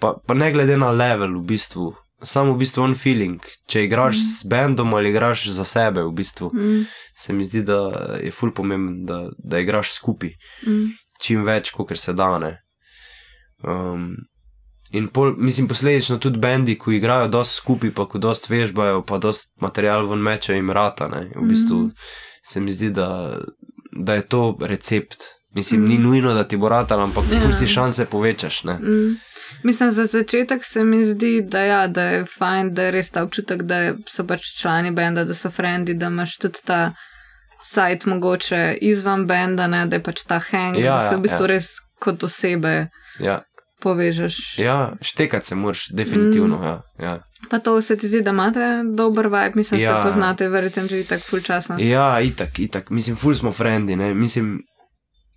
Pa, 0.00 0.14
pa 0.26 0.34
ne 0.34 0.52
glede 0.52 0.76
na 0.76 0.90
level, 0.90 1.38
v 1.38 1.46
bistvu. 1.46 1.94
Samo 2.22 2.52
v 2.52 2.58
bistvu 2.58 2.82
on 2.82 2.94
feeling. 2.94 3.40
Če 3.66 3.84
igraš 3.84 4.14
mm. 4.14 4.20
s 4.20 4.44
bendom 4.44 4.94
ali 4.94 5.08
igraš 5.08 5.46
za 5.48 5.64
sebe, 5.64 6.02
v 6.02 6.12
bistvu, 6.12 6.50
Mm. 6.54 6.84
se 7.16 7.32
mi 7.32 7.44
zdi, 7.44 7.62
da 7.62 7.78
je 8.16 8.30
ful 8.30 8.50
pomemben, 8.52 9.04
da, 9.04 9.28
da 9.38 9.58
igraš 9.58 9.92
skupaj. 9.92 10.30
Mm. 10.66 10.90
čim 11.20 11.44
več, 11.44 11.70
kot 11.70 11.96
se 11.96 12.12
da. 12.12 12.56
Um, 13.62 14.16
in 14.90 15.08
pol, 15.08 15.34
mislim, 15.36 15.68
posledično 15.68 16.18
tudi 16.18 16.38
bendi, 16.38 16.78
ko 16.78 16.90
igrajo 16.90 17.28
dosti 17.28 17.54
skupaj, 17.54 17.90
pa 17.90 18.06
ko 18.06 18.18
dosti 18.18 18.48
vežbajo, 18.50 19.02
pa 19.02 19.18
dosti 19.18 19.52
material 19.60 20.06
ven 20.06 20.18
mečejo 20.18 20.58
in 20.58 20.70
rata. 20.70 21.08
Ne. 21.08 21.30
V 21.36 21.44
bistvu 21.44 21.76
Mhm. 21.76 21.88
se 22.44 22.60
mi 22.60 22.72
zdi, 22.72 22.90
da, 22.90 23.36
da 23.94 24.14
je 24.14 24.22
to 24.22 24.56
recept. 24.60 25.16
Mislim, 25.54 25.80
Mhm. 25.80 25.88
ni 25.90 25.98
nujno, 25.98 26.34
da 26.34 26.44
ti 26.44 26.56
bo 26.56 26.68
ratal, 26.68 27.00
ampak 27.00 27.24
Ja. 27.32 27.40
ful 27.40 27.52
si 27.52 27.66
šanse 27.66 28.06
povečaš. 28.06 28.64
Ne. 28.64 28.74
Mm. 28.74 29.16
Mislim, 29.62 29.90
za 29.90 30.04
začetek 30.06 30.64
se 30.64 30.84
mi 30.84 31.04
zdi, 31.04 31.42
da, 31.42 31.60
ja, 31.60 31.86
da 31.86 32.02
je 32.04 32.24
fajn, 32.28 32.74
da 32.74 32.82
je 32.82 32.90
res 32.90 33.10
ta 33.10 33.22
občutek, 33.22 33.62
da 33.62 33.80
so 34.06 34.24
pač 34.24 34.40
člani 34.56 34.90
benda, 34.90 35.24
da 35.24 35.34
so 35.34 35.50
frendi, 35.50 35.94
da 35.94 36.06
imaš 36.06 36.38
tudi 36.38 36.58
ta 36.64 36.92
sajt 37.62 38.06
mogoče 38.06 38.78
izvan 38.80 39.26
benda, 39.26 39.66
ne, 39.66 39.86
da 39.86 39.96
je 39.96 40.02
pač 40.02 40.22
ta 40.22 40.38
hang, 40.40 40.76
Ja, 40.76 40.92
da 40.92 41.08
se 41.08 41.14
ja, 41.14 41.18
v 41.18 41.22
bistvu 41.22 41.42
ja. 41.42 41.46
res 41.46 41.66
kot 41.98 42.22
osebe 42.22 42.88
Ja, 43.18 43.42
povežeš. 43.80 44.58
ja 44.58 44.92
štekati 45.02 45.46
se 45.46 45.54
moraš, 45.54 45.86
definitivno. 45.90 46.56
Mhm. 46.56 46.64
Ja, 46.64 46.80
ja. 47.00 47.18
Pa 47.50 47.58
to 47.58 47.80
se 47.82 47.96
ti 47.96 48.08
zdi, 48.08 48.22
da 48.22 48.30
imate 48.30 48.60
dober 48.86 49.26
vibe, 49.26 49.52
mislim, 49.54 49.80
Ja. 49.80 49.88
se 49.92 50.06
poznate, 50.06 50.48
verjetno 50.48 50.86
že 50.86 51.04
tako 51.04 51.22
full 51.24 51.42
časa. 51.42 51.76
Ja, 51.78 52.20
itak, 52.20 52.58
itak. 52.58 52.90
Mislim, 52.90 53.16
ful 53.16 53.34
smo 53.34 53.52
frendi, 53.52 53.96
ne. 53.96 54.14
Mislim, 54.14 54.60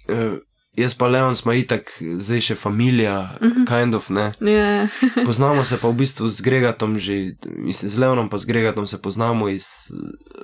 uh, 0.09 0.37
jaz 0.73 0.95
pa 0.95 1.07
Leon 1.07 1.35
smo 1.35 1.53
itak, 1.53 1.89
zdaj 1.99 2.41
še 2.41 2.55
familija, 2.55 3.37
Mhm. 3.39 3.65
kind 3.65 3.93
of, 3.93 4.09
ne. 4.09 4.33
Ja, 4.39 4.87
Poznamo 5.25 5.63
se 5.63 5.77
pa 5.77 5.87
v 5.87 5.95
bistvu 5.95 6.29
z 6.29 6.41
Gregatom 6.41 6.97
že, 6.97 7.13
mislim, 7.45 7.89
z 7.89 7.97
Leonom 7.97 8.29
pa 8.29 8.37
z 8.37 8.45
Gregatom 8.45 8.87
se 8.87 8.97
poznamo 8.97 9.49
iz, 9.49 9.67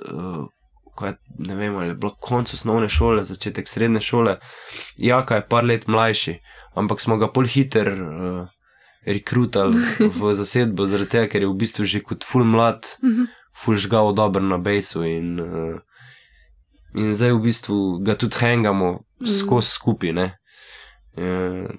uh, 0.06 0.46
kaj, 0.92 1.14
ne 1.38 1.54
vem, 1.54 1.74
ali 1.74 1.88
je 1.88 1.94
bilo 1.96 2.14
konec 2.14 2.50
osnovne 2.50 2.88
šole, 2.88 3.24
začetek 3.24 3.64
srednje 3.64 4.00
šole. 4.00 4.38
Jaka 4.96 5.34
je 5.34 5.46
par 5.46 5.64
let 5.64 5.86
mlajši, 5.86 6.38
ampak 6.74 7.00
smo 7.00 7.16
ga 7.16 7.26
pol 7.26 7.44
hiter 7.44 7.88
uh, 7.90 8.46
rekrutali 9.02 9.74
v 10.18 10.34
zasedbo, 10.34 10.86
zaradi 10.86 11.10
tega, 11.10 11.26
ker 11.26 11.42
je 11.42 11.48
v 11.48 11.56
bistvu 11.56 11.84
že 11.84 12.00
kot 12.00 12.22
full 12.22 12.44
mlad, 12.44 12.84
Mhm. 13.02 13.26
full 13.52 13.76
žgal 13.76 14.14
dober 14.14 14.40
na 14.40 14.56
bejsu 14.56 15.02
in, 15.02 15.26
uh, 15.36 15.76
in 16.94 17.14
zdaj 17.14 17.32
v 17.32 17.42
bistvu 17.42 17.76
ga 18.00 18.14
tudi 18.14 18.36
hangamo 18.36 19.00
skozi 19.22 19.68
skupaj, 19.68 20.12
ne. 20.12 20.36
E, 21.12 21.22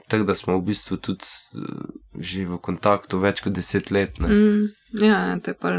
tako 0.08 0.24
da 0.24 0.36
smo 0.36 0.58
v 0.58 0.66
bistvu 0.66 0.98
tudi 0.98 1.24
eh, 1.24 1.60
že 2.20 2.46
v 2.46 2.58
kontaktu 2.60 3.20
več 3.20 3.42
kot 3.42 3.54
deset 3.54 3.90
let. 3.90 4.20
Ne. 4.20 4.28
mm, 4.28 4.68
ja, 5.02 5.40
to 5.40 5.52
je 5.52 5.56
pa 5.56 5.72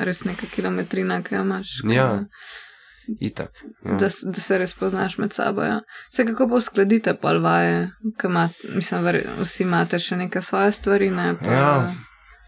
res 0.00 0.24
neka 0.24 0.46
kilometrina, 0.46 1.22
ki 1.22 1.34
jo 1.34 1.42
imaš. 1.42 1.80
ko- 1.82 1.92
Ja. 1.92 2.24
Itak. 3.20 3.50
Ja. 3.84 3.96
da, 3.98 4.06
da 4.24 4.40
se 4.40 4.58
res 4.58 4.74
poznaš 4.74 5.18
med 5.18 5.32
sabo. 5.32 5.62
Ja. 5.62 5.80
Se 6.10 6.24
kako 6.24 6.48
pa 6.48 6.54
uskladite 6.54 7.14
pol 7.14 7.40
vaje, 7.40 7.90
ima, 8.24 8.44
mislim, 8.70 9.02
ver, 9.02 9.18
vsi 9.40 9.62
imate 9.62 9.98
še 9.98 10.16
neke 10.16 10.40
svoje 10.40 10.72
stvari. 10.72 11.10
Ne, 11.10 11.34
pa, 11.36 11.46
Ja. 11.46 11.92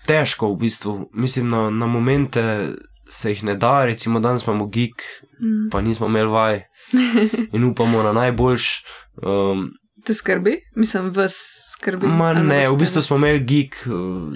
Težko 0.07 0.53
v 0.53 0.59
bistvu, 0.59 0.93
mislim, 1.15 1.49
na, 1.49 1.71
na 1.71 1.87
momente 1.89 2.69
se 3.09 3.31
jih 3.31 3.45
ne 3.45 3.55
da, 3.55 3.85
recimo 3.85 4.21
danes 4.21 4.47
imamo 4.47 4.67
gig, 4.67 4.95
Mm. 5.41 5.71
pa 5.71 5.81
nismo 5.81 6.07
imeli 6.07 6.29
vaj 6.29 6.61
in 7.55 7.65
upamo 7.65 8.03
na 8.03 8.13
najboljš. 8.13 8.85
Um, 9.23 9.71
Te 10.05 10.15
skrbi, 10.15 10.61
mislim, 10.77 11.11
vas 11.11 11.35
skrbi. 11.73 12.07
Ma 12.07 12.33
ne, 12.33 12.69
v 12.69 12.77
bistvu 12.77 13.03
smo 13.03 13.17
imeli 13.17 13.41
gig 13.41 13.75
uh, 13.87 14.33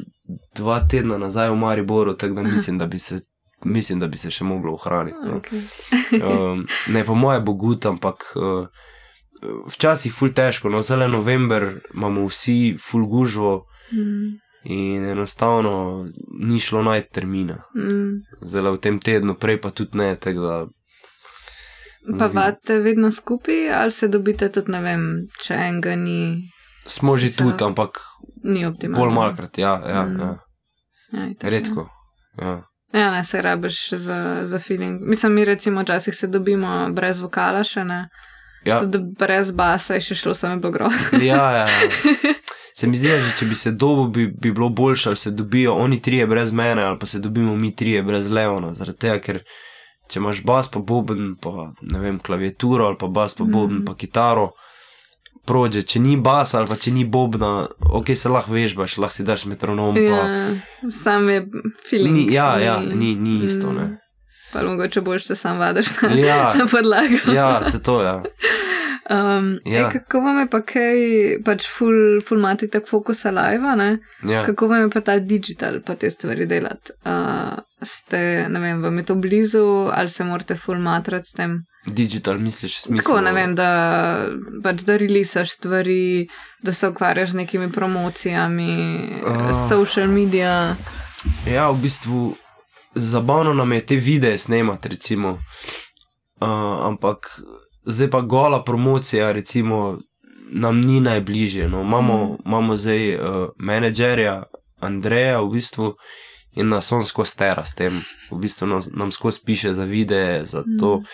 dva 0.55 0.81
tedna 0.91 1.19
nazaj 1.19 1.51
v 1.51 1.57
Mariboru, 1.57 2.15
tako 2.15 2.35
da 2.35 2.43
mislim, 2.43 2.79
da 2.79 2.87
bi 2.87 2.99
se. 2.99 3.17
Mislim, 3.65 4.01
da 4.01 4.07
bi 4.07 4.19
se 4.19 4.31
še 4.31 4.45
moglo 4.45 4.75
ohraniti. 4.75 5.19
No. 5.25 5.41
Okay. 5.41 5.63
Um, 6.53 6.67
ne, 6.89 7.05
po 7.05 7.15
moje 7.15 7.41
bo 7.41 7.53
gut, 7.53 7.87
ampak 7.87 8.33
uh, 8.37 8.67
včasih 9.67 10.13
ful 10.15 10.31
težko. 10.33 10.69
No, 10.69 10.79
le 10.97 11.09
november 11.09 11.81
imamo 11.95 12.27
vsi 12.27 12.77
ful 12.81 13.07
gužvo 13.07 13.65
Mm. 13.93 14.37
In 14.65 15.05
enostavno 15.07 16.07
ni 16.41 16.61
šlo 16.61 16.83
najti 16.83 17.09
termina. 17.11 17.63
Mm. 17.75 18.23
Zdaj 18.43 18.63
v 18.71 18.79
tem 18.79 18.99
tednu, 18.99 19.35
prej 19.37 19.59
pa 19.59 19.71
tudi 19.71 19.95
ne. 19.95 20.17
tako 20.17 20.41
Da, 20.41 20.67
Pa 22.19 22.27
vate 22.29 22.79
vedno 22.79 23.11
skupaj, 23.11 23.73
ali 23.73 23.93
se 23.93 24.09
dobite 24.09 24.49
tudi, 24.49 24.71
ne 24.71 24.81
vem, 24.81 25.03
če 25.39 25.55
enega 25.57 25.97
ni, 25.97 26.43
smo 26.87 27.17
že 27.17 27.29
Se- 27.29 27.37
tudi, 27.37 27.65
ampak 27.65 27.99
ni 28.45 28.65
optimalno. 28.65 28.97
bolj 28.99 29.15
malkrat, 29.15 29.59
ja, 29.59 29.83
ja, 29.87 30.03
Mm. 30.03 30.21
ja. 30.21 30.37
Ja, 31.13 31.27
itak, 31.27 31.51
redko. 31.51 31.89
Ja. 32.39 32.47
Ja. 32.47 32.63
ja, 32.95 33.11
ne 33.11 33.25
se 33.25 33.43
rabiš 33.43 33.91
za, 33.91 34.19
za 34.45 34.59
feeling. 34.59 35.01
Mislim, 35.03 35.35
mi 35.35 35.45
recimo 35.45 35.83
včasih 35.83 36.15
se 36.15 36.27
dobimo 36.29 36.89
brez 36.91 37.21
vokala 37.21 37.65
še 37.65 37.85
ne. 37.85 38.09
Ja. 38.65 38.79
Tudi 38.79 38.99
brez 39.19 39.53
basa 39.53 39.95
je 39.95 40.01
še 40.01 40.15
šlo, 40.15 40.35
samo 40.35 40.53
je 40.53 40.59
bilo 40.59 40.73
grozno. 40.73 41.19
Ja, 41.21 41.53
ja, 41.53 41.67
ja. 41.67 41.69
Se 42.79 42.87
mi 42.87 42.97
zdi, 42.97 43.09
da 43.11 43.33
če 43.35 43.47
bi 43.47 43.57
se 43.57 43.71
dobil, 43.73 44.05
bi, 44.07 44.27
bi 44.39 44.53
bilo 44.53 44.69
boljše, 44.71 45.09
ali 45.09 45.17
se 45.17 45.31
dobijo 45.33 45.73
oni 45.77 45.97
trije 46.01 46.27
brez 46.27 46.53
mene, 46.53 46.83
ali 46.83 46.99
pa 46.99 47.07
se 47.07 47.19
dobimo 47.19 47.57
mi 47.57 47.73
trije 47.75 48.03
brez 48.03 48.31
Leona. 48.31 48.73
Zaradi 48.73 48.99
tega, 48.99 49.19
ker 49.21 49.41
če 50.09 50.19
imaš 50.19 50.45
bas, 50.45 50.69
pa 50.69 50.79
boben, 50.81 51.35
pa 51.37 51.51
ne 51.85 51.99
vem, 52.01 52.19
klaviaturo, 52.21 52.87
ali 52.87 52.97
pa 52.97 53.07
bas, 53.09 53.35
pa 53.35 53.45
boben, 53.47 53.77
Mhm. 53.77 53.85
pa 53.85 53.95
kitaro, 53.97 54.51
prođe. 55.45 55.83
Če 55.85 56.01
ni 56.01 56.17
bas, 56.19 56.55
ali 56.55 56.67
pa 56.67 56.77
če 56.77 56.91
ni 56.93 57.05
bobna, 57.07 57.51
ok, 57.93 58.15
se 58.15 58.29
lahko 58.29 58.53
vežbaš, 58.53 58.99
lahko 58.99 59.15
si 59.15 59.25
daš 59.25 59.45
metronom. 59.47 59.95
Pa, 59.95 60.01
Ja, 60.03 60.51
sam 60.93 61.29
je 61.29 61.43
feeling. 61.83 62.17
ni, 62.17 62.27
ja, 62.31 62.59
ja, 62.61 62.79
ni, 62.83 63.15
ni 63.17 63.41
isto. 63.45 63.73
Mm. 63.73 63.77
Ne. 63.77 63.89
Pa 64.53 64.63
mogoče 64.63 65.01
boš, 65.03 65.25
če 65.25 65.35
sam 65.37 65.59
vadiš 65.59 65.87
na, 66.03 66.09
Ja. 66.11 66.53
na 66.55 66.67
podlago. 66.67 67.33
Ja, 67.35 67.65
se 67.65 67.83
to, 67.83 68.03
ja. 68.03 68.23
Um, 69.11 69.61
ja. 69.65 69.79
ej, 69.79 69.91
kako 69.93 70.21
vam 70.21 70.39
je 70.39 70.47
pa 70.53 70.59
kaj, 70.61 70.99
pač 71.45 71.65
full, 71.65 72.21
full 72.21 72.41
mati 72.41 72.69
tak 72.69 72.85
fokus 72.89 73.25
live, 73.25 73.77
ne? 73.77 73.97
Ja. 74.29 74.43
Kako 74.45 74.69
vam 74.69 74.83
je 74.83 74.91
pa 74.93 75.01
ta 75.01 75.19
digital, 75.19 75.81
pa 75.81 75.95
te 75.97 76.11
stvari 76.11 76.45
delati? 76.47 76.93
Uh, 77.09 77.57
ste, 77.83 78.49
ne 78.53 78.61
vem, 78.61 78.83
vam 78.83 78.99
je 78.99 79.05
to 79.09 79.15
blizu 79.15 79.65
ali 79.95 80.09
se 80.09 80.25
morate 80.25 80.57
full 80.61 80.81
matrati 80.81 81.29
s 81.29 81.33
tem? 81.33 81.57
Digital, 81.87 82.37
misliš, 82.39 82.83
smisel? 82.83 83.05
Tako, 83.05 83.21
ne 83.25 83.33
vem, 83.33 83.55
da, 83.57 83.71
pač, 84.63 84.85
da 84.85 84.99
releasaš 85.01 85.57
stvari, 85.57 86.29
da 86.63 86.73
se 86.73 86.89
ukvarjaš 86.93 87.31
z 87.31 87.41
nekimi 87.41 87.73
promocijami, 87.73 88.75
uh. 89.25 89.55
social 89.69 90.13
media. 90.13 90.77
Ja, 91.49 91.71
v 91.71 91.81
bistvu 91.83 92.35
zabavno 92.95 93.55
nam 93.55 93.73
je 93.73 93.87
te 93.87 93.97
videe 93.97 94.39
snemati, 94.39 94.89
recimo. 94.89 95.39
Uh, 96.41 96.87
ampak 96.87 97.41
zdaj 97.89 98.11
pa 98.11 98.21
gola 98.21 98.63
promocija, 98.65 99.33
recimo, 99.33 99.99
nam 100.51 100.81
ni 100.81 101.01
najbližje. 101.01 101.69
No. 101.69 101.81
Imamo, 101.81 102.25
mm. 102.25 102.37
imamo 102.47 102.77
zdaj 102.77 103.15
uh, 103.15 103.49
menedžerja 103.59 104.43
Andreja, 104.81 105.41
v 105.41 105.51
bistvu, 105.51 105.95
in 106.57 106.69
nas 106.69 106.93
on 106.93 107.03
skozi 107.05 107.37
tera 107.37 107.65
s 107.67 107.75
tem, 107.75 108.01
v 108.31 108.39
bistvu 108.39 108.67
nas, 108.67 108.89
nam 108.95 109.11
skozi 109.13 109.41
piše 109.47 109.73
za 109.73 109.85
videe, 109.85 110.45
za 110.45 110.63
to. 110.81 110.97
Mm. 110.97 111.05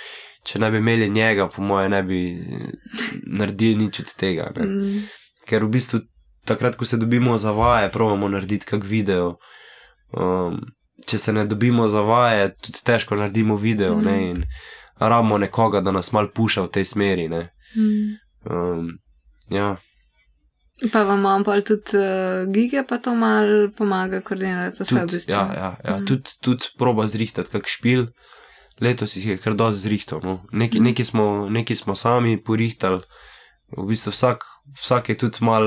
Če 0.45 0.59
ne 0.61 0.71
bi 0.71 0.79
imeli 0.79 1.09
njega, 1.11 1.49
po 1.49 1.63
mojem, 1.63 1.91
ne 1.91 2.03
bi 2.03 2.19
naredili 3.27 3.79
nič 3.87 4.01
od 4.01 4.15
tega. 4.21 4.51
Mm. 4.61 5.07
Ker 5.49 5.65
v 5.65 5.73
bistvu 5.73 6.01
takrat, 6.45 6.77
ko 6.77 6.85
se 6.85 7.01
dobimo 7.01 7.39
za 7.39 7.53
vaje, 7.57 7.89
pravimo 7.93 8.29
narediti 8.29 8.69
kak 8.69 8.85
video. 8.85 9.37
Um, 10.13 10.61
če 11.09 11.19
se 11.19 11.33
ne 11.33 11.47
dobimo 11.49 11.89
za 11.89 12.05
vaje, 12.05 12.53
tudi 12.61 12.85
težko 12.85 13.17
naredimo 13.17 13.57
video. 13.57 13.97
Mm. 13.97 14.05
Ne, 14.05 14.47
rabimo 14.99 15.39
nekoga, 15.39 15.81
da 15.81 15.93
nas 15.93 16.13
mal 16.13 16.29
puša 16.35 16.63
v 16.63 16.71
tej 16.71 16.85
smeri. 16.85 17.29
Mm. 17.29 18.15
Um, 18.51 18.99
ja. 19.51 19.77
Pa 20.93 21.03
vam 21.03 21.19
imamo 21.19 21.45
pa 21.45 21.61
tudi 21.61 21.97
uh, 21.97 22.53
gige, 22.53 22.83
pa 22.89 22.99
to 22.99 23.15
mal 23.15 23.71
pomaga 23.77 24.21
koordinirati 24.21 24.83
vse 24.83 25.01
v 25.01 25.07
bistvu. 25.07 25.33
Ja, 25.33 25.45
ja, 25.55 25.77
ja. 25.85 25.99
Mm. 25.99 26.07
tudi 26.07 26.31
tud 26.41 26.67
proba 26.79 27.07
zrihtati 27.09 27.51
kak 27.51 27.69
špil. 27.69 28.07
Letos 28.81 29.17
jih 29.17 29.27
je 29.27 29.37
kar 29.39 29.55
dosti 29.55 29.87
zrihtal. 29.87 30.21
No. 30.23 30.41
Neki, 30.53 30.81
mm. 30.81 30.85
neki, 30.85 31.05
smo, 31.05 31.49
neki 31.51 31.75
smo 31.75 31.95
sami 31.95 32.41
porihtali, 32.43 33.01
v 33.77 33.87
bistvu 33.87 34.11
vsak, 34.11 34.45
vsak 34.75 35.09
je 35.09 35.19
tudi 35.19 35.45
mal 35.47 35.65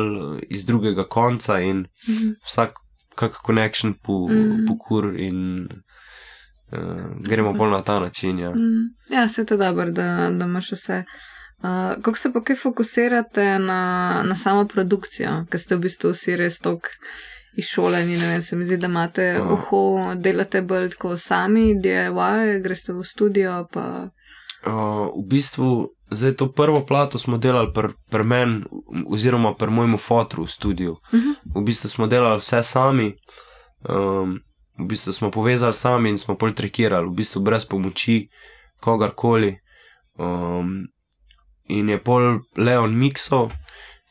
iz 0.49 0.65
drugega 0.65 1.07
konca 1.07 1.59
in 1.59 1.87
mm. 2.07 2.35
vsak 2.45 2.75
kak 3.15 3.41
konekšen 3.43 3.97
po, 4.03 4.27
mm. 4.29 4.65
po 4.67 4.77
kur 4.77 5.09
in 5.15 5.67
Uh, 6.71 6.79
gremo 7.19 7.53
bolj 7.53 7.71
na 7.71 7.81
ta 7.81 7.99
način. 7.99 8.39
Ja, 8.39 8.49
mm, 8.49 8.89
ja 9.09 9.29
se 9.29 9.41
je 9.41 9.45
to 9.45 9.57
dobro, 9.57 9.91
da, 9.91 10.29
da 10.31 10.45
imaš 10.45 10.71
vse. 10.71 11.03
Uh, 11.57 12.01
kako 12.01 12.17
se 12.17 12.33
pa 12.33 12.43
kaj 12.43 12.55
fokusirate 12.55 13.59
na, 13.59 14.23
na 14.25 14.35
samo 14.35 14.67
produkcijo, 14.67 15.45
ker 15.49 15.59
ste 15.59 15.75
v 15.75 15.79
bistvu 15.87 16.11
vsi 16.11 16.35
res 16.35 16.59
tok 16.59 16.89
iz 17.57 17.65
šole 17.65 18.03
in 18.03 18.19
ne 18.19 18.27
vem, 18.27 18.41
se 18.41 18.55
mi 18.55 18.65
zdi, 18.65 18.77
da 18.77 18.85
imate 18.87 19.41
uh. 19.41 19.51
uho, 19.51 20.13
delate 20.15 20.61
bolj 20.61 20.91
tako 20.93 21.17
sami, 21.17 21.71
DIY, 21.81 22.59
greste 22.63 22.93
v 22.93 23.03
studio. 23.03 23.63
Pa... 23.73 24.09
Uh, 24.67 25.07
v 25.17 25.25
bistvu, 25.29 25.87
zdaj 26.11 26.35
to 26.37 26.51
prvo 26.51 26.83
plato 26.85 27.17
smo 27.17 27.37
delali 27.37 27.71
pri 27.73 27.89
pr 28.11 28.23
meni, 28.23 28.61
oziroma 29.09 29.55
pri 29.55 29.71
mojemu 29.71 29.97
fotru 29.97 30.43
v 30.43 30.51
studiu. 30.51 30.91
Uh 30.91 31.13
mhm. 31.13 31.29
-huh. 31.29 31.61
V 31.61 31.65
bistvu 31.65 31.89
smo 31.89 32.07
delali 32.07 32.39
vse 32.39 32.63
sami. 32.63 33.15
Um, 33.89 34.39
v 34.77 34.85
bistvu 34.85 35.13
smo 35.13 35.31
povezali 35.31 35.73
sami 35.73 36.09
in 36.09 36.17
smo 36.17 36.35
poltrekirali, 36.35 37.09
v 37.09 37.13
bistvu 37.13 37.41
brez 37.41 37.65
pomoči 37.65 38.29
kogarkoli. 38.79 39.57
Um, 40.17 40.87
in 41.67 41.89
je 41.89 41.97
pol 42.01 42.39
Leon 42.57 42.97
Mikso, 42.97 43.49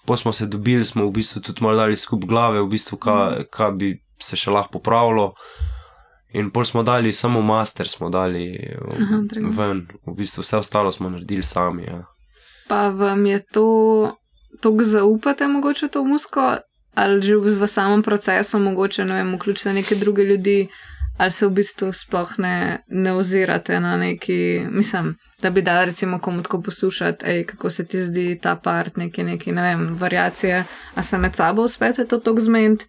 po 0.06 0.16
smo 0.16 0.32
se 0.32 0.46
dobili, 0.46 0.84
smo 0.84 1.06
v 1.06 1.10
bistvu 1.10 1.40
tudi 1.40 1.62
malo 1.62 1.76
dali 1.76 1.96
skup 1.96 2.24
glave, 2.24 2.62
v 2.62 2.68
bistvu, 2.68 2.98
kaj 2.98 3.46
ka 3.50 3.70
bi 3.70 3.96
se 4.22 4.36
še 4.36 4.50
lahko 4.50 4.78
popravilo. 4.78 5.32
In 6.34 6.50
pol 6.50 6.64
smo 6.64 6.82
dali 6.82 7.12
samo 7.12 7.40
master, 7.42 7.88
smo 7.88 8.10
dali 8.10 8.58
um, 8.76 9.02
Aha, 9.02 9.22
ven, 9.48 9.86
v 10.06 10.14
bistvu 10.18 10.42
vse 10.42 10.60
ostalo 10.60 10.92
smo 10.92 11.10
naredili 11.10 11.42
sami. 11.42 11.86
Ja. 11.86 12.02
Pa 12.68 12.88
vam 12.90 13.26
je 13.26 13.40
to, 13.54 13.68
to 14.60 14.74
zaupate, 14.82 15.48
mogoče 15.48 15.88
to 15.88 16.04
musko, 16.04 16.58
ali 16.96 17.22
že 17.22 17.36
v, 17.36 17.66
samem 17.68 18.02
procesu, 18.02 18.58
mogoče 18.58 19.04
ne 19.04 19.14
vem, 19.14 19.34
vključiti 19.34 19.72
neke 19.72 19.94
druge 19.94 20.24
ljudi, 20.24 20.68
ali 21.18 21.30
se 21.30 21.46
v 21.46 21.50
bistvu 21.50 21.92
sploh 21.92 22.38
ne, 22.38 22.84
ne 22.88 23.12
ozirate 23.12 23.80
na 23.80 23.96
neki, 23.96 24.66
mislim, 24.70 25.16
da 25.42 25.50
bi 25.50 25.62
dal 25.62 25.84
recimo 25.84 26.18
komu 26.18 26.42
tako 26.42 26.62
poslušati, 26.62 27.26
ej, 27.26 27.44
kako 27.44 27.70
se 27.70 27.86
ti 27.86 28.02
zdi 28.02 28.38
ta 28.42 28.56
part, 28.56 28.96
neki, 28.96 29.24
neki, 29.24 29.52
ne 29.52 29.62
vem, 29.62 29.98
variacije, 29.98 30.64
a 30.94 31.02
se 31.02 31.18
med 31.18 31.34
sabo 31.34 31.62
uspete 31.62 32.06
to 32.06 32.18
tako 32.18 32.40
zmeniti. 32.40 32.86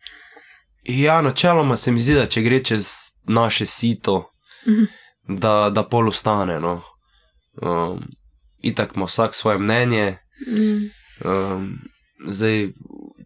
Ja, 0.83 1.21
načeloma 1.21 1.75
se 1.75 1.91
mi 1.91 1.99
zdi, 1.99 2.13
da 2.15 2.25
če 2.25 2.41
gre 2.41 2.63
čez 2.63 2.87
naše 3.27 3.65
sito, 3.65 4.29
mhm. 4.67 4.83
da, 5.39 5.69
da 5.75 5.83
pol 5.83 6.07
ostane. 6.09 6.59
No. 6.59 6.81
Um, 7.61 8.03
Itak 8.63 8.95
ima 8.95 9.05
vsak 9.05 9.35
svoje 9.35 9.57
mnenje. 9.57 10.17
Mhm. 10.47 10.77
Um, 11.25 11.77
zdaj, 12.27 12.69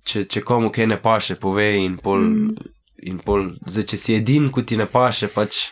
če, 0.04 0.26
če 0.26 0.42
komu 0.42 0.72
kaj 0.72 0.88
ne 0.88 0.98
paše, 1.02 1.36
pove 1.36 1.68
in 1.78 1.98
pol. 2.02 2.22
Mm. 2.22 2.70
In 3.02 3.18
pol, 3.18 3.48
zdaj, 3.66 3.86
če 3.90 3.98
si 3.98 4.14
edin, 4.14 4.52
kot 4.54 4.68
ti 4.70 4.76
ne 4.78 4.86
paše, 4.86 5.26
pač 5.34 5.72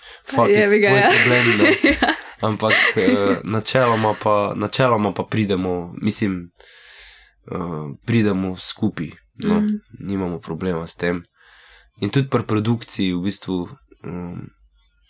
je 0.49 0.63
ja. 0.81 1.11
problem. 1.13 1.49
ja. 1.85 2.13
Ampak 2.41 2.73
eh, 2.97 3.43
načeloma, 3.45 4.15
pa, 4.17 4.53
načeloma 4.57 5.11
pa 5.13 5.27
pridemo, 5.29 5.93
mislim, 6.01 6.39
eh, 7.51 7.83
pridemo 8.05 8.55
skupaj, 8.57 9.11
no, 9.45 9.59
mm. 9.59 9.77
nimamo 10.09 10.39
problema 10.41 10.87
s 10.87 10.97
tem. 10.97 11.21
In 12.01 12.09
tudi 12.09 12.31
pri 12.31 12.47
produkciji, 12.47 13.13
v 13.13 13.21
bistvu, 13.27 13.67
um, 14.03 14.49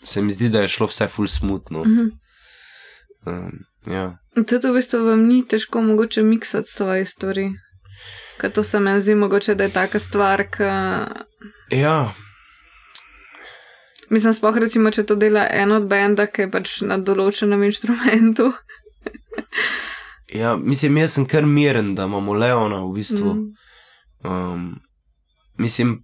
se 0.04 0.22
mi 0.22 0.34
zdi, 0.34 0.50
da 0.50 0.62
je 0.62 0.74
šlo 0.74 0.88
vse 0.90 1.08
ful 1.08 1.28
smutno. 1.28 1.84
Mm 1.84 1.96
-hmm. 1.96 2.10
um, 3.26 3.52
ja. 3.94 4.18
Tudi 4.34 4.68
v 4.68 4.74
bistvu 4.74 5.06
vam 5.06 5.26
ni 5.28 5.46
težko 5.48 5.82
mogoče 5.82 6.24
miksati 6.24 6.70
svoje 6.70 7.06
stvari. 7.06 7.54
Ker 8.40 8.52
to 8.52 8.64
se 8.64 8.80
mi 8.80 9.02
zdi 9.02 9.16
mogoče, 9.16 9.56
da 9.56 9.64
je 9.64 9.70
taka 9.70 10.00
stvar. 10.00 10.44
Ka... 10.50 11.08
Ja. 11.72 12.14
Mislim, 14.10 14.34
spoh 14.34 14.58
recimo, 14.58 14.92
če 14.92 15.04
to 15.06 15.16
dela 15.16 15.44
en 15.52 15.72
od 15.72 15.88
benda, 15.92 16.26
ki 16.28 16.48
je 16.48 16.52
pač 16.52 16.76
na 16.88 16.98
določenem 16.98 17.66
inštrumentu. 17.68 18.50
ja, 20.42 20.56
mislim, 20.56 21.02
jaz 21.04 21.18
sem 21.18 21.28
kar 21.30 21.46
miren, 21.46 21.94
da 22.00 22.08
imamo 22.08 22.34
Leona 22.34 22.80
v 22.86 22.94
bistvu. 22.96 23.34
Mm. 23.36 23.50
Um, 24.24 24.64
mislim, 25.60 25.98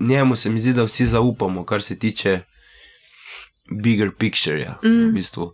njemu 0.00 0.36
se 0.36 0.50
mi 0.50 0.62
zdi, 0.62 0.72
da 0.78 0.86
vsi 0.86 1.06
zaupamo, 1.10 1.66
kar 1.66 1.82
se 1.82 1.98
tiče 1.98 2.40
bigger 3.82 4.14
picture. 4.14 4.62
-ja, 4.62 4.78
mm. 4.84 5.08
v 5.08 5.12
bistvu. 5.12 5.52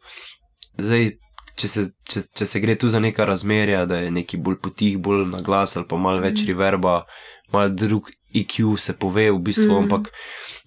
Zdaj, 0.79 1.17
če 1.65 1.71
se, 1.71 1.85
če, 2.05 2.23
če 2.37 2.47
se 2.49 2.61
gre 2.61 2.77
tu 2.81 2.91
za 2.93 3.01
neka 3.01 3.25
razmerja, 3.29 3.85
da 3.89 4.03
je 4.03 4.13
neki 4.13 4.41
bolj 4.45 4.59
potih, 4.67 4.99
bolj 5.01 5.25
na 5.31 5.41
glas 5.45 5.77
ali 5.79 5.89
pa 5.89 5.97
malo 6.01 6.21
več 6.21 6.43
mm. 6.43 6.51
reverba, 6.53 6.99
malo 7.55 7.73
drug 7.73 8.11
IQ 8.35 8.77
se 8.83 8.97
pove 8.99 9.31
v 9.31 9.41
bistvu, 9.49 9.71
mm. 9.71 9.85
ampak 9.85 10.11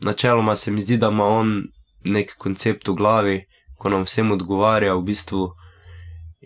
načeloma 0.08 0.56
se 0.56 0.74
mi 0.74 0.82
zdi, 0.82 0.98
da 0.98 1.12
ima 1.14 1.28
on 1.38 1.60
nek 2.08 2.34
koncept 2.42 2.90
v 2.90 2.98
glavi, 2.98 3.38
ko 3.78 3.92
nam 3.94 4.08
vsem 4.08 4.32
odgovarja 4.34 4.96
v 4.98 5.06
bistvu. 5.12 5.48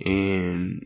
In 0.09 0.81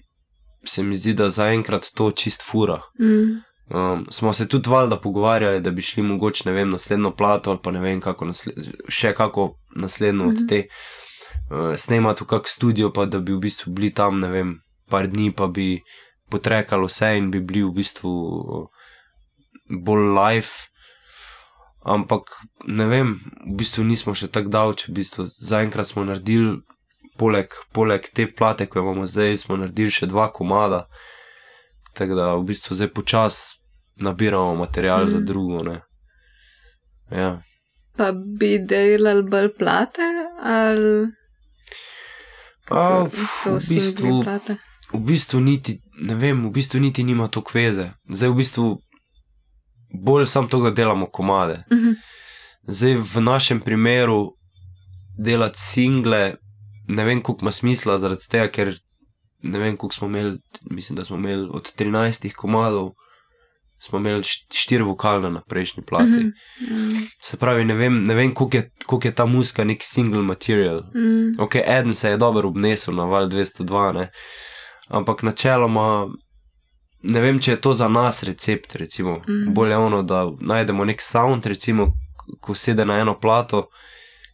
se 0.67 0.83
mi 0.83 0.97
zdi, 0.97 1.13
da 1.17 1.29
zaenkrat 1.29 1.87
to 1.95 2.09
čist 2.11 2.43
fura. 2.43 2.81
Mm. 2.99 3.41
Um, 3.65 4.03
smo 4.13 4.33
se 4.33 4.47
tudi 4.49 4.69
valjda 4.69 4.99
pogovarjali, 5.01 5.61
da 5.61 5.71
bi 5.71 5.81
šli 5.81 6.03
mogoče, 6.03 6.43
ne 6.49 6.53
vem, 6.53 6.69
naslednjo 6.69 7.15
plato 7.17 7.53
ali 7.53 7.59
pa 7.63 7.71
ne 7.71 7.81
vem, 7.81 8.01
kako 8.01 8.27
nasled, 8.29 8.67
še 8.89 9.13
kako 9.17 9.55
naslednjo 9.75 10.25
mm. 10.25 10.33
od 10.33 10.49
te 10.49 10.65
uh, 11.51 11.75
snemati 11.77 12.23
v 12.23 12.27
kak 12.27 12.47
studio, 12.47 12.91
pa 12.91 13.05
da 13.05 13.19
bi 13.19 13.33
v 13.33 13.39
bistvu 13.39 13.73
bili 13.73 13.93
tam, 13.93 14.19
ne 14.19 14.29
vem, 14.29 14.55
par 14.89 15.07
dni, 15.07 15.31
pa 15.35 15.47
bi 15.47 15.81
potrekalo 16.29 16.89
vse 16.89 17.15
in 17.17 17.31
bi 17.31 17.41
bili 17.41 17.63
v 17.63 17.73
bistvu 17.75 18.11
uh, 18.11 18.67
bolj 19.69 20.07
live. 20.13 20.53
Ampak 21.85 22.31
ne 22.65 22.85
vem, 22.89 23.13
v 23.45 23.57
bistvu 23.59 23.83
nismo 23.85 24.15
še 24.17 24.31
tako 24.33 24.49
davči, 24.49 24.89
v 24.89 25.01
bistvu 25.01 25.27
zaenkrat 25.29 25.85
smo 25.85 26.05
naredili, 26.05 26.57
poleg, 27.17 27.53
poleg 27.73 28.07
te 28.09 28.25
plate, 28.25 28.65
ko 28.65 28.81
imamo 28.81 29.05
zdaj, 29.05 29.37
smo 29.45 29.59
naredili 29.59 29.93
še 29.93 30.09
dva 30.09 30.31
komada. 30.33 30.85
Tako 31.95 32.17
da 32.17 32.31
v 32.35 32.47
bistvu 32.49 32.75
zdaj 32.75 32.89
počasi 32.91 33.61
nabiramo 34.01 34.55
material 34.55 35.05
mm. 35.05 35.09
za 35.09 35.17
mhm. 35.17 35.25
drugo. 35.25 35.75
Ja. 37.11 37.41
Pa 37.97 38.11
bi 38.11 38.57
delali 38.59 39.23
bolj 39.23 39.53
plate 39.57 40.09
ali. 40.41 41.13
A, 42.71 43.05
v, 43.45 43.59
bistvu, 43.69 44.23
v 44.93 44.99
bistvu 45.05 45.39
niti, 45.39 45.77
ne 46.01 46.15
vem, 46.15 46.45
v 46.47 46.51
bistvu 46.51 46.79
niti 46.79 47.03
nima 47.03 47.27
to 47.27 47.43
kveze. 47.45 47.91
Zdaj 48.09 48.29
v 48.29 48.35
bistvu 48.35 48.65
bolj 49.93 50.25
sam 50.25 50.49
to, 50.49 50.61
da 50.63 50.71
delamo 50.71 51.05
komade. 51.05 51.61
Uh 51.71 51.77
mhm. 51.77 51.87
-huh. 51.87 51.95
Zdaj 52.67 52.95
v 52.97 53.21
našem 53.21 53.61
primeru 53.61 54.33
delati 55.17 55.59
single, 55.59 56.35
ne 56.87 57.03
vem, 57.03 57.21
koliko 57.21 57.45
ima 57.45 57.51
smisla, 57.51 57.97
zaradi 57.97 58.27
tega, 58.29 58.47
ker 58.51 58.75
ne 59.41 59.59
vem, 59.59 59.77
koliko 59.77 59.95
smo 59.95 60.07
imeli, 60.07 60.37
mislim, 60.71 60.95
da 60.95 61.05
smo 61.05 61.17
imeli 61.17 61.49
od 61.51 61.73
13 61.77 62.33
komadov, 62.33 62.91
smo 63.79 63.99
imeli 63.99 64.23
št- 64.23 64.53
štiri 64.53 64.83
vokalne 64.83 65.29
na 65.29 65.41
prejšnji 65.41 65.83
plati. 65.83 66.05
Mhm. 66.07 66.27
Ja. 66.71 66.99
Se 67.21 67.37
pravi, 67.37 67.65
ne 67.65 67.73
vem, 67.73 68.03
ne 68.03 68.13
vem 68.15 68.33
koliko, 68.33 68.57
je, 68.57 68.69
koliko 68.85 69.07
je 69.07 69.15
ta 69.15 69.25
muska 69.25 69.63
nek 69.63 69.83
single 69.83 70.21
material. 70.21 70.81
Mm. 70.95 71.39
Ok, 71.39 71.55
eden 71.55 71.93
se 71.93 72.09
je 72.09 72.17
dobro 72.17 72.47
obnesel 72.47 72.95
na 72.95 73.05
val 73.05 73.27
202, 73.27 73.93
ne? 73.93 74.09
ampak 74.89 75.23
načeloma 75.23 76.07
ne 77.03 77.21
vem, 77.21 77.39
če 77.39 77.51
je 77.51 77.61
to 77.61 77.73
za 77.73 77.87
nas 77.87 78.23
recept. 78.23 78.75
Recimo. 78.75 79.17
Mhm. 79.19 79.53
Bolje 79.53 79.71
je 79.71 79.77
ono, 79.77 80.03
da 80.03 80.31
najdemo 80.41 80.85
nek 80.85 81.01
sound, 81.01 81.45
recimo, 81.45 81.87
ko 82.41 82.53
sede 82.53 82.85
na 82.85 82.99
eno 82.99 83.19
plato 83.19 83.67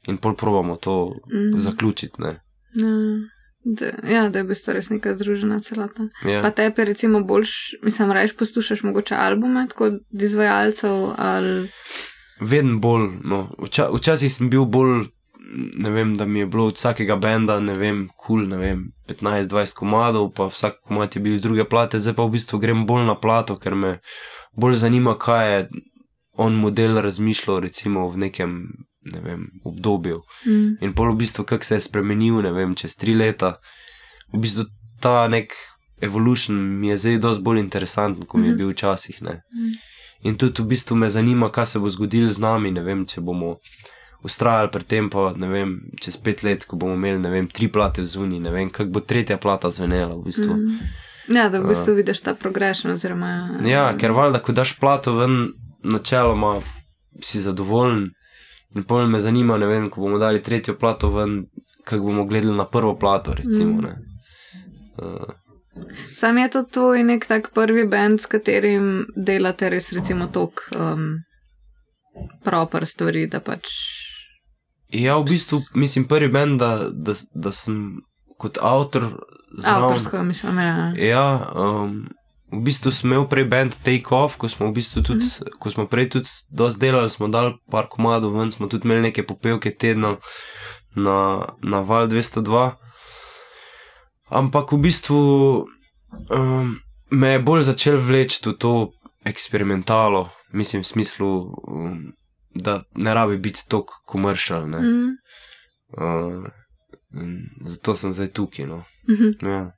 in 0.07 0.17
pol 0.17 0.35
probamo 0.35 0.75
to 0.75 1.15
Mhm. 1.27 1.59
zaključiti. 1.59 2.21
Ne? 2.21 2.27
Ja. 2.73 2.87
Da, 3.63 3.91
ja, 4.09 4.29
da 4.29 4.39
je 4.39 4.43
v 4.43 4.49
bistvu 4.49 4.73
res 4.73 4.89
neka 4.89 5.13
združena 5.13 5.59
celota. 5.61 6.07
Ja. 6.25 6.41
Pa 6.41 6.49
tebi, 6.49 6.85
recimo, 6.85 7.21
boljš, 7.21 7.51
mislim, 7.83 8.11
rajš 8.11 8.33
poslušaš 8.37 8.83
mogoče 8.83 9.15
albume, 9.15 9.67
tako 9.69 9.85
od 9.85 9.99
izvajalcev 10.11 11.13
ali. 11.17 11.67
Vedno 12.39 12.79
bolj. 12.79 13.09
No. 13.23 13.43
Vča, 13.61 13.89
včasih 13.93 14.33
sem 14.33 14.49
bil 14.49 14.65
bolj, 14.65 15.05
ne 15.77 15.89
vem, 15.89 16.15
da 16.17 16.25
mi 16.25 16.39
je 16.39 16.45
bilo 16.45 16.65
od 16.65 16.75
vsakega 16.75 17.15
benda, 17.15 17.59
ne 17.59 17.73
vem, 17.73 18.07
kul, 18.15 18.39
cool, 18.39 18.47
ne 18.49 18.57
vem, 18.57 18.83
15-20 19.09 19.77
komadov, 19.77 20.31
pa 20.35 20.47
vsak 20.49 20.81
komad 20.87 21.15
je 21.15 21.21
bil 21.21 21.33
iz 21.33 21.41
druge 21.41 21.65
plate, 21.69 21.99
zdaj 21.99 22.15
pa 22.17 22.25
v 22.25 22.37
bistvu 22.37 22.59
grem 22.59 22.85
bolj 22.89 23.05
na 23.05 23.15
plato, 23.15 23.59
ker 23.61 23.75
me 23.75 23.99
bolj 24.57 24.79
zanima, 24.81 25.17
kaj 25.19 25.53
je 25.53 25.67
on 26.33 26.55
model 26.55 27.01
razmišljal, 27.01 27.59
recimo 27.59 28.09
v 28.09 28.17
nekem. 28.17 28.61
Vem, 29.03 29.49
obdobju. 29.63 30.21
Mm. 30.45 30.77
In 30.81 30.93
pol 30.93 31.11
v 31.11 31.17
bistvu, 31.17 31.43
kako 31.43 31.63
se 31.63 31.75
je 31.75 31.79
spremenil, 31.81 32.41
ne 32.41 32.51
vem, 32.51 32.75
čez 32.75 32.95
tri 32.95 33.13
leta. 33.13 33.55
V 34.31 34.37
bistvu 34.37 34.65
ta 34.99 35.27
nek 35.27 35.53
evolution 35.99 36.55
mi 36.79 36.87
je 36.87 36.97
zdaj 36.97 37.17
dosti 37.17 37.43
bolj 37.43 37.59
interesanten, 37.59 38.25
kot 38.25 38.39
mi 38.39 38.47
je 38.47 38.51
Mhm. 38.51 38.57
bil 38.57 38.69
včasih. 38.69 39.21
Ne. 39.21 39.31
Mm. 39.31 39.73
In 40.23 40.35
tudi 40.35 40.61
v 40.61 40.67
bistvu 40.67 40.95
me 40.95 41.09
zanima, 41.09 41.49
kaj 41.49 41.65
se 41.65 41.79
bo 41.79 41.89
zgodilo 41.89 42.29
z 42.29 42.39
nami. 42.39 42.71
Ne 42.71 42.81
vem, 42.81 43.05
če 43.05 43.21
bomo 43.21 43.55
ustrajali 44.23 44.69
pri 44.69 44.83
tem, 44.83 45.09
pa 45.09 45.33
ne 45.35 45.47
vem, 45.47 45.69
čez 45.97 46.17
pet 46.17 46.43
let, 46.43 46.65
ko 46.65 46.75
bomo 46.75 46.93
imeli, 46.93 47.19
ne 47.19 47.29
vem, 47.29 47.47
tri 47.47 47.67
plate 47.67 48.01
v 48.01 48.05
zuni, 48.07 48.39
ne 48.39 48.49
vem, 48.51 48.69
kako 48.69 48.89
bo 48.91 48.99
tretja 49.01 49.37
plata 49.37 49.71
zvenela 49.71 50.13
v 50.15 50.23
bistvu. 50.23 50.53
Mm. 50.53 50.77
Mm. 51.27 51.35
Ja, 51.35 51.49
da 51.49 51.59
v 51.59 51.67
bistvu 51.67 51.95
vidiš 51.95 52.21
ta 52.21 52.35
progression. 52.35 52.93
Oziroma, 52.93 53.59
Ja, 53.65 53.97
ker 53.97 54.11
valjda, 54.11 54.39
ko 54.39 54.51
daš 54.51 54.75
plato 54.75 55.15
ven, 55.15 55.53
načeloma 55.83 56.61
si 57.19 57.41
zadovoljen. 57.41 58.11
In 58.75 58.83
pol 58.83 59.07
me 59.07 59.19
zanima, 59.19 59.57
ne 59.57 59.65
vem, 59.65 59.89
ko 59.89 60.01
bomo 60.01 60.17
dali 60.17 60.41
tretjo 60.41 60.75
plato 60.75 61.09
ven, 61.09 61.45
kako 61.83 62.03
bomo 62.03 62.25
gledali 62.25 62.55
na 62.55 62.65
prvo 62.65 62.95
plato, 62.95 63.33
recimo. 63.33 63.73
Mm. 63.73 63.81
Ne. 63.81 63.95
Uh, 64.97 65.33
Sam 66.15 66.37
je 66.37 66.49
to 66.49 66.63
tvoj 66.63 67.03
nek 67.03 67.25
tak 67.25 67.49
prvi 67.53 67.87
bend, 67.87 68.19
s 68.19 68.25
katerim 68.25 68.87
delate 69.15 69.69
res, 69.69 69.91
recimo, 69.91 70.27
tok 70.27 70.61
um, 70.71 71.17
proper 72.43 72.85
stvari, 72.85 73.27
da 73.27 73.39
pač. 73.39 73.67
ja, 74.89 75.17
v 75.17 75.23
bistvu 75.25 75.59
mislim 75.75 76.05
prvi 76.05 76.27
bend, 76.27 76.59
da, 76.59 76.71
da, 76.91 77.13
da 77.33 77.51
sem 77.51 78.01
kot 78.37 78.57
avtor 78.61 79.03
zraven- 79.57 79.83
Avtorsko, 79.83 80.23
mislim, 80.23 80.59
ja. 80.59 80.93
Ja, 80.97 81.25
um, 81.55 82.07
v 82.51 82.61
bistvu 82.65 82.91
sem 82.91 83.11
imel 83.11 83.27
prej 83.31 83.45
band 83.47 83.77
Take 83.83 84.11
Off, 84.11 84.35
ko 84.37 84.49
smo 84.51 84.67
v 84.69 84.75
bistvu 84.75 85.03
tudi, 85.07 85.25
mm. 85.25 85.55
ko 85.59 85.71
smo 85.71 85.87
prej 85.87 86.09
tudi 86.17 86.29
dosti 86.51 86.83
delali, 86.83 87.09
smo 87.09 87.31
dali 87.31 87.55
par 87.71 87.87
komadov 87.87 88.35
ven, 88.35 88.51
smo 88.51 88.67
tudi 88.67 88.87
imeli 88.87 89.07
neke 89.09 89.23
popevke 89.23 89.71
tedna 89.71 90.17
na, 90.95 91.47
na 91.63 91.79
val 91.79 92.11
202. 92.11 92.71
Ampak 94.31 94.71
v 94.75 94.79
bistvu 94.83 95.21
um, 96.31 96.75
me 97.11 97.29
je 97.35 97.43
bolj 97.43 97.67
začel 97.71 97.99
vleči 97.99 98.43
v 98.43 98.55
to 98.59 98.91
eksperimentalo, 99.27 100.29
mislim 100.51 100.83
v 100.83 100.87
smislu, 100.87 101.31
um, 101.67 102.11
da 102.55 102.83
ne 102.95 103.13
rabi 103.13 103.37
biti 103.37 103.63
tako 103.67 104.03
komercial. 104.05 104.67
Mm. 104.67 105.15
Uh, 105.95 106.47
in 107.15 107.47
zato 107.67 107.95
sem 107.95 108.11
zdaj 108.11 108.31
tukaj. 108.35 108.67
No. 108.67 108.83
Mhm. 109.07 109.39
Ja. 109.47 109.71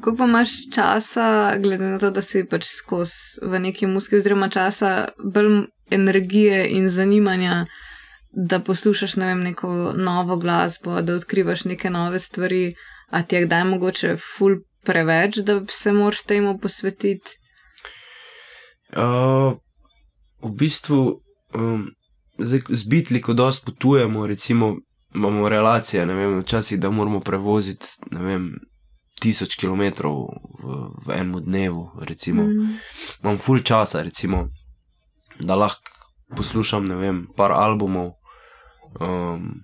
Koliko 0.00 0.16
pa 0.18 0.24
imaš 0.24 0.50
časa, 0.74 1.56
glede 1.58 1.84
na 1.84 1.98
to, 1.98 2.10
da 2.10 2.22
si 2.22 2.44
pač 2.44 2.66
skozi 2.66 3.42
v 3.42 3.60
neki 3.60 3.86
muski, 3.86 4.16
oziroma 4.16 4.48
časa, 4.48 5.08
bolj 5.24 5.66
energije 5.90 6.66
in 6.76 6.88
zanimanja, 6.88 7.66
da 8.32 8.60
poslušaš 8.60 9.16
ne 9.16 9.26
vem, 9.26 9.42
neko 9.42 9.92
novo 9.96 10.36
glasbo, 10.36 11.00
da 11.02 11.14
odkrivaš 11.14 11.64
neke 11.64 11.90
nove 11.90 12.18
stvari, 12.18 12.74
a 13.10 13.22
ti 13.22 13.36
je 13.36 13.46
kdaj 13.46 13.64
mogoče 13.64 14.16
ful 14.16 14.58
preveč, 14.84 15.36
da 15.36 15.60
se 15.70 15.92
moraš 15.92 16.22
temu 16.22 16.58
posvetiti? 16.58 17.36
Uh, 18.96 19.56
v 20.42 20.52
bistvu 20.56 21.20
um, 21.54 21.88
zdaj, 22.38 22.60
z 22.68 22.84
bitli, 22.84 23.20
ko 23.22 23.32
dosti 23.32 23.64
potujemo, 23.66 24.26
recimo, 24.26 24.76
imamo 25.14 25.48
relacije, 25.48 26.06
ne 26.06 26.14
vem, 26.14 26.40
včasih, 26.40 26.80
da 26.80 26.90
moramo 26.90 27.20
prevoziti, 27.20 27.86
ne 28.10 28.22
vem, 28.22 28.50
tisoč 29.20 29.56
kilometrov 29.60 30.28
v, 30.62 30.76
v 31.06 31.14
enem 31.14 31.42
dnevu, 31.44 31.90
recimo. 32.06 32.42
Mm. 32.42 32.76
Imam 33.24 33.38
full 33.38 33.62
časa, 33.62 34.02
recimo, 34.02 34.48
da 35.40 35.54
lahko 35.54 35.82
poslušam, 36.36 36.84
ne 36.84 36.96
vem, 36.96 37.26
par 37.36 37.52
albumov. 37.52 38.12
Um, 39.00 39.54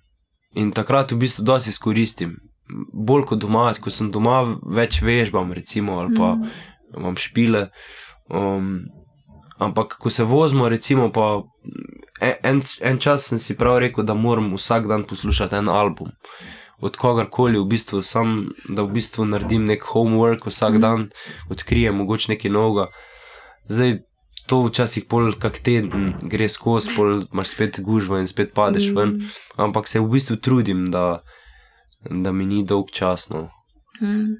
in 0.54 0.72
takrat 0.72 1.12
v 1.12 1.18
bistvu 1.24 1.44
dosti 1.44 1.70
izkoristim. 1.70 2.36
Bolj 2.92 3.26
kot 3.28 3.42
doma, 3.42 3.68
ko 3.80 3.90
sem 3.90 4.10
doma, 4.12 4.56
več 4.64 5.02
vežbam, 5.02 5.52
recimo, 5.52 5.98
ali 6.00 6.16
pa 6.16 6.34
Mm. 6.34 6.50
imam 6.96 7.16
špile. 7.16 7.68
Um, 8.30 8.84
ampak, 9.58 9.98
ko 9.98 10.10
se 10.10 10.24
vozimo, 10.24 10.68
recimo, 10.68 11.10
pa 11.12 11.42
en, 12.20 12.62
en 12.80 12.98
čas 12.98 13.28
sem 13.28 13.38
si 13.38 13.56
prav 13.56 13.78
rekel, 13.78 14.04
da 14.04 14.14
moram 14.14 14.52
vsak 14.54 14.88
dan 14.88 15.04
poslušati 15.04 15.56
en 15.56 15.68
album. 15.68 16.08
Od 16.80 16.96
kogarkoli, 16.96 17.58
v 17.58 17.64
bistvu, 17.66 18.02
sam, 18.02 18.50
da 18.68 18.82
v 18.82 18.92
bistvu 18.98 19.24
naredim 19.24 19.64
nek 19.64 19.82
homework 19.82 20.46
vsak 20.46 20.72
Mhm. 20.72 20.80
dan, 20.80 21.08
odkrijem 21.50 21.94
mogoče 21.96 22.32
nekaj 22.32 22.50
novega. 22.50 22.86
Zdaj, 23.68 23.98
to 24.46 24.62
včasih 24.66 25.04
pol 25.08 25.32
kak 25.32 25.58
teden 25.58 26.14
gre 26.22 26.48
skozi, 26.48 26.90
pol 26.96 27.24
imaš 27.32 27.48
spet 27.48 27.80
gužvo 27.80 28.18
in 28.18 28.26
spet 28.26 28.52
padeš 28.54 28.90
ven, 28.92 29.08
Mm. 29.08 29.28
ampak 29.56 29.88
se 29.88 30.00
v 30.00 30.08
bistvu 30.10 30.36
trudim, 30.36 30.90
da, 30.90 31.20
da 32.10 32.32
mi 32.32 32.44
ni 32.44 32.64
dolg 32.64 32.90
čas. 32.92 33.30
No. 33.30 33.48
Mm. 34.02 34.36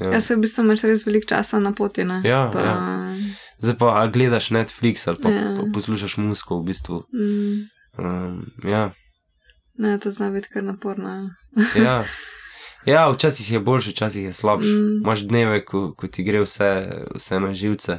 Ja. 0.00 0.12
Ja, 0.12 0.20
se 0.20 0.36
v 0.36 0.40
bistvu 0.40 0.64
imaš 0.64 0.82
res 0.82 1.04
veliko 1.06 1.26
časa 1.26 1.58
na 1.60 1.72
poti. 1.72 2.04
Ne? 2.04 2.22
Ja, 2.24 2.48
pa, 2.52 2.60
ja. 2.60 2.76
Zdaj 3.60 3.76
pa 3.78 4.06
gledaš 4.06 4.48
Netflix 4.50 5.04
ali 5.08 5.18
pa, 5.22 5.28
ja. 5.28 5.54
pa 5.56 5.62
poslušaš 5.74 6.16
muziko, 6.16 6.60
v 6.60 6.64
bistvu. 6.64 7.02
Mm. 7.12 7.68
Um, 7.98 8.46
ja, 8.64 8.92
Ne, 9.74 9.98
to 9.98 10.10
zna 10.10 10.30
biti 10.30 10.48
kar 10.48 10.64
naporno. 10.64 11.30
ja. 11.84 12.04
ja, 12.84 13.10
včasih 13.10 13.52
je 13.52 13.60
boljše, 13.60 13.90
včasih 13.90 14.24
je 14.24 14.32
slabše. 14.32 14.68
Mm. 14.68 15.00
Imáš 15.04 15.20
dneve, 15.20 15.64
ko, 15.64 15.94
ko 15.94 16.06
ti 16.06 16.24
gre 16.24 16.40
vse, 16.40 16.88
vse 17.14 17.40
na 17.40 17.54
živce. 17.54 17.98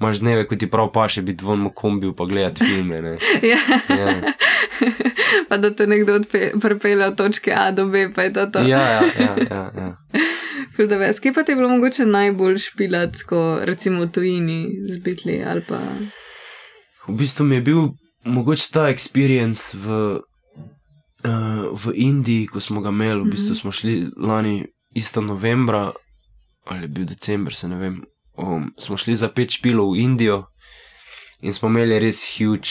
Imáš 0.00 0.18
dneve, 0.18 0.46
ko 0.46 0.56
ti 0.56 0.70
prav 0.70 0.92
paše 0.92 1.22
biti 1.22 1.44
von 1.44 1.66
v 1.66 1.70
kombiju 1.74 2.14
pa 2.16 2.24
gledati 2.24 2.64
filme. 2.64 3.02
Ja. 3.42 3.58
Ja. 3.96 4.32
pa 5.48 5.56
da 5.56 5.74
te 5.74 5.86
nekdo 5.86 6.20
pripelje 6.60 7.06
od 7.06 7.16
točke 7.16 7.52
A 7.56 7.70
do 7.70 7.86
B, 7.86 8.10
pa 8.14 8.22
je 8.22 8.32
to 8.32 8.46
to. 8.46 8.58
Ja, 8.58 8.80
ja, 8.80 9.02
ja, 9.18 9.36
ja, 9.50 9.72
ja. 9.76 9.96
Ful 10.76 10.86
da 10.86 10.96
ves. 10.96 11.20
Kje 11.20 11.32
pa 11.32 11.42
ti 11.42 11.52
je 11.52 11.56
bilo 11.56 11.68
mogoče 11.68 12.06
najbolj 12.06 12.58
špilat, 12.58 13.22
ko 13.28 13.60
recimo 13.62 14.06
v 14.06 14.10
tujini 14.12 14.58
z 14.88 14.98
bitli 14.98 15.42
ali 15.46 15.60
pa. 15.68 15.80
V 17.08 17.16
bistvu 17.18 17.44
mi 17.44 17.56
je 17.56 17.60
bil 17.60 17.88
mogoče 18.24 18.70
ta 18.72 18.88
experience 18.88 19.76
v, 19.76 20.20
uh, 21.24 21.32
v 21.74 21.92
Indiji, 21.94 22.46
ko 22.46 22.60
smo 22.60 22.80
ga 22.80 22.88
imeli. 22.88 23.20
V 23.22 23.30
bistvu 23.30 23.50
Mhm. 23.50 23.60
smo 23.60 23.72
šli 23.72 24.06
lani 24.16 24.64
isto 24.94 25.20
novembra, 25.20 25.92
ali 26.64 26.82
je 26.82 26.88
bil 26.88 27.04
decembr, 27.04 27.54
se 27.54 27.68
ne 27.68 27.76
vem. 27.76 28.02
Um, 28.36 28.72
smo 28.78 28.96
šli 28.96 29.16
za 29.16 29.28
pet 29.28 29.50
špilov 29.50 29.92
v 29.92 29.98
Indijo 30.00 30.44
in 31.40 31.52
smo 31.54 31.68
imeli 31.68 31.98
res 31.98 32.38
huge 32.38 32.70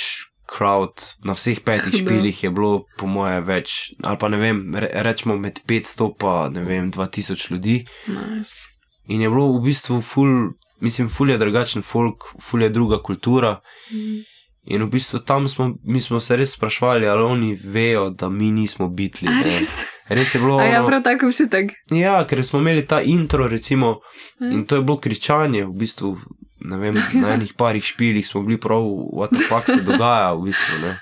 crowd. 0.58 0.92
Na 1.24 1.34
vseh 1.34 1.60
petih 1.60 1.94
špilih 2.02 2.44
je 2.44 2.50
bilo, 2.50 2.86
po 2.98 3.08
moje, 3.08 3.42
več, 3.42 3.94
ali 4.04 4.18
pa 4.18 4.28
ne 4.30 4.38
vem, 4.38 4.76
re, 4.76 4.90
rečemo 4.94 5.38
med 5.38 5.60
500 5.68 6.12
pa 6.18 6.50
ne 6.50 6.64
vem, 6.64 6.92
2000 6.92 7.52
ljudi. 7.52 7.86
Nice. 8.08 8.68
In 9.08 9.22
je 9.22 9.30
bilo 9.30 9.52
v 9.58 9.64
bistvu 9.64 10.02
full, 10.02 10.52
mislim, 10.82 11.10
full 11.10 11.30
je 11.30 11.38
drugačen 11.38 11.82
folk, 11.82 12.24
full 12.42 12.64
je 12.64 12.70
druga 12.70 13.02
kultura. 13.04 13.60
Mm. 13.92 14.22
In 14.64 14.84
v 14.84 14.90
bistvu 14.90 15.20
tam 15.20 15.48
smo, 15.48 15.74
mi 15.84 16.02
smo 16.02 16.20
se 16.20 16.36
res 16.36 16.52
sprašvali, 16.52 17.08
ali 17.08 17.24
oni 17.24 17.60
vejo, 17.64 18.10
da 18.10 18.30
mi 18.30 18.52
nismo 18.52 18.88
bitli. 18.88 19.28
A 19.28 19.42
res? 19.44 19.80
Res 20.08 20.36
je 20.36 20.40
bilo. 20.40 20.62
Ja, 20.62 20.80
ono- 20.80 20.88
prav 20.88 21.04
tako 21.04 21.32
tak. 21.50 21.66
ja, 21.92 22.28
ker 22.28 22.46
smo 22.46 22.60
imeli 22.60 22.86
ta 22.86 23.02
intro, 23.02 23.48
recimo, 23.48 24.00
Ja. 24.40 24.48
in 24.48 24.66
to 24.66 24.76
je 24.76 24.82
bilo 24.82 24.98
kričanje, 25.00 25.66
v 25.66 25.72
bistvu, 25.72 26.18
ne 26.60 26.78
vem, 26.78 26.94
na 27.22 27.34
enih 27.34 27.54
parih 27.54 27.84
špilih 27.84 28.28
smo 28.28 28.42
bili 28.42 28.60
prav, 28.60 28.82
what 29.14 29.30
the 29.30 29.44
fuck 29.50 29.66
se 29.66 29.82
dogaja, 29.82 30.34
v 30.34 30.44
bistvu. 30.44 30.78
Ne. 30.82 31.00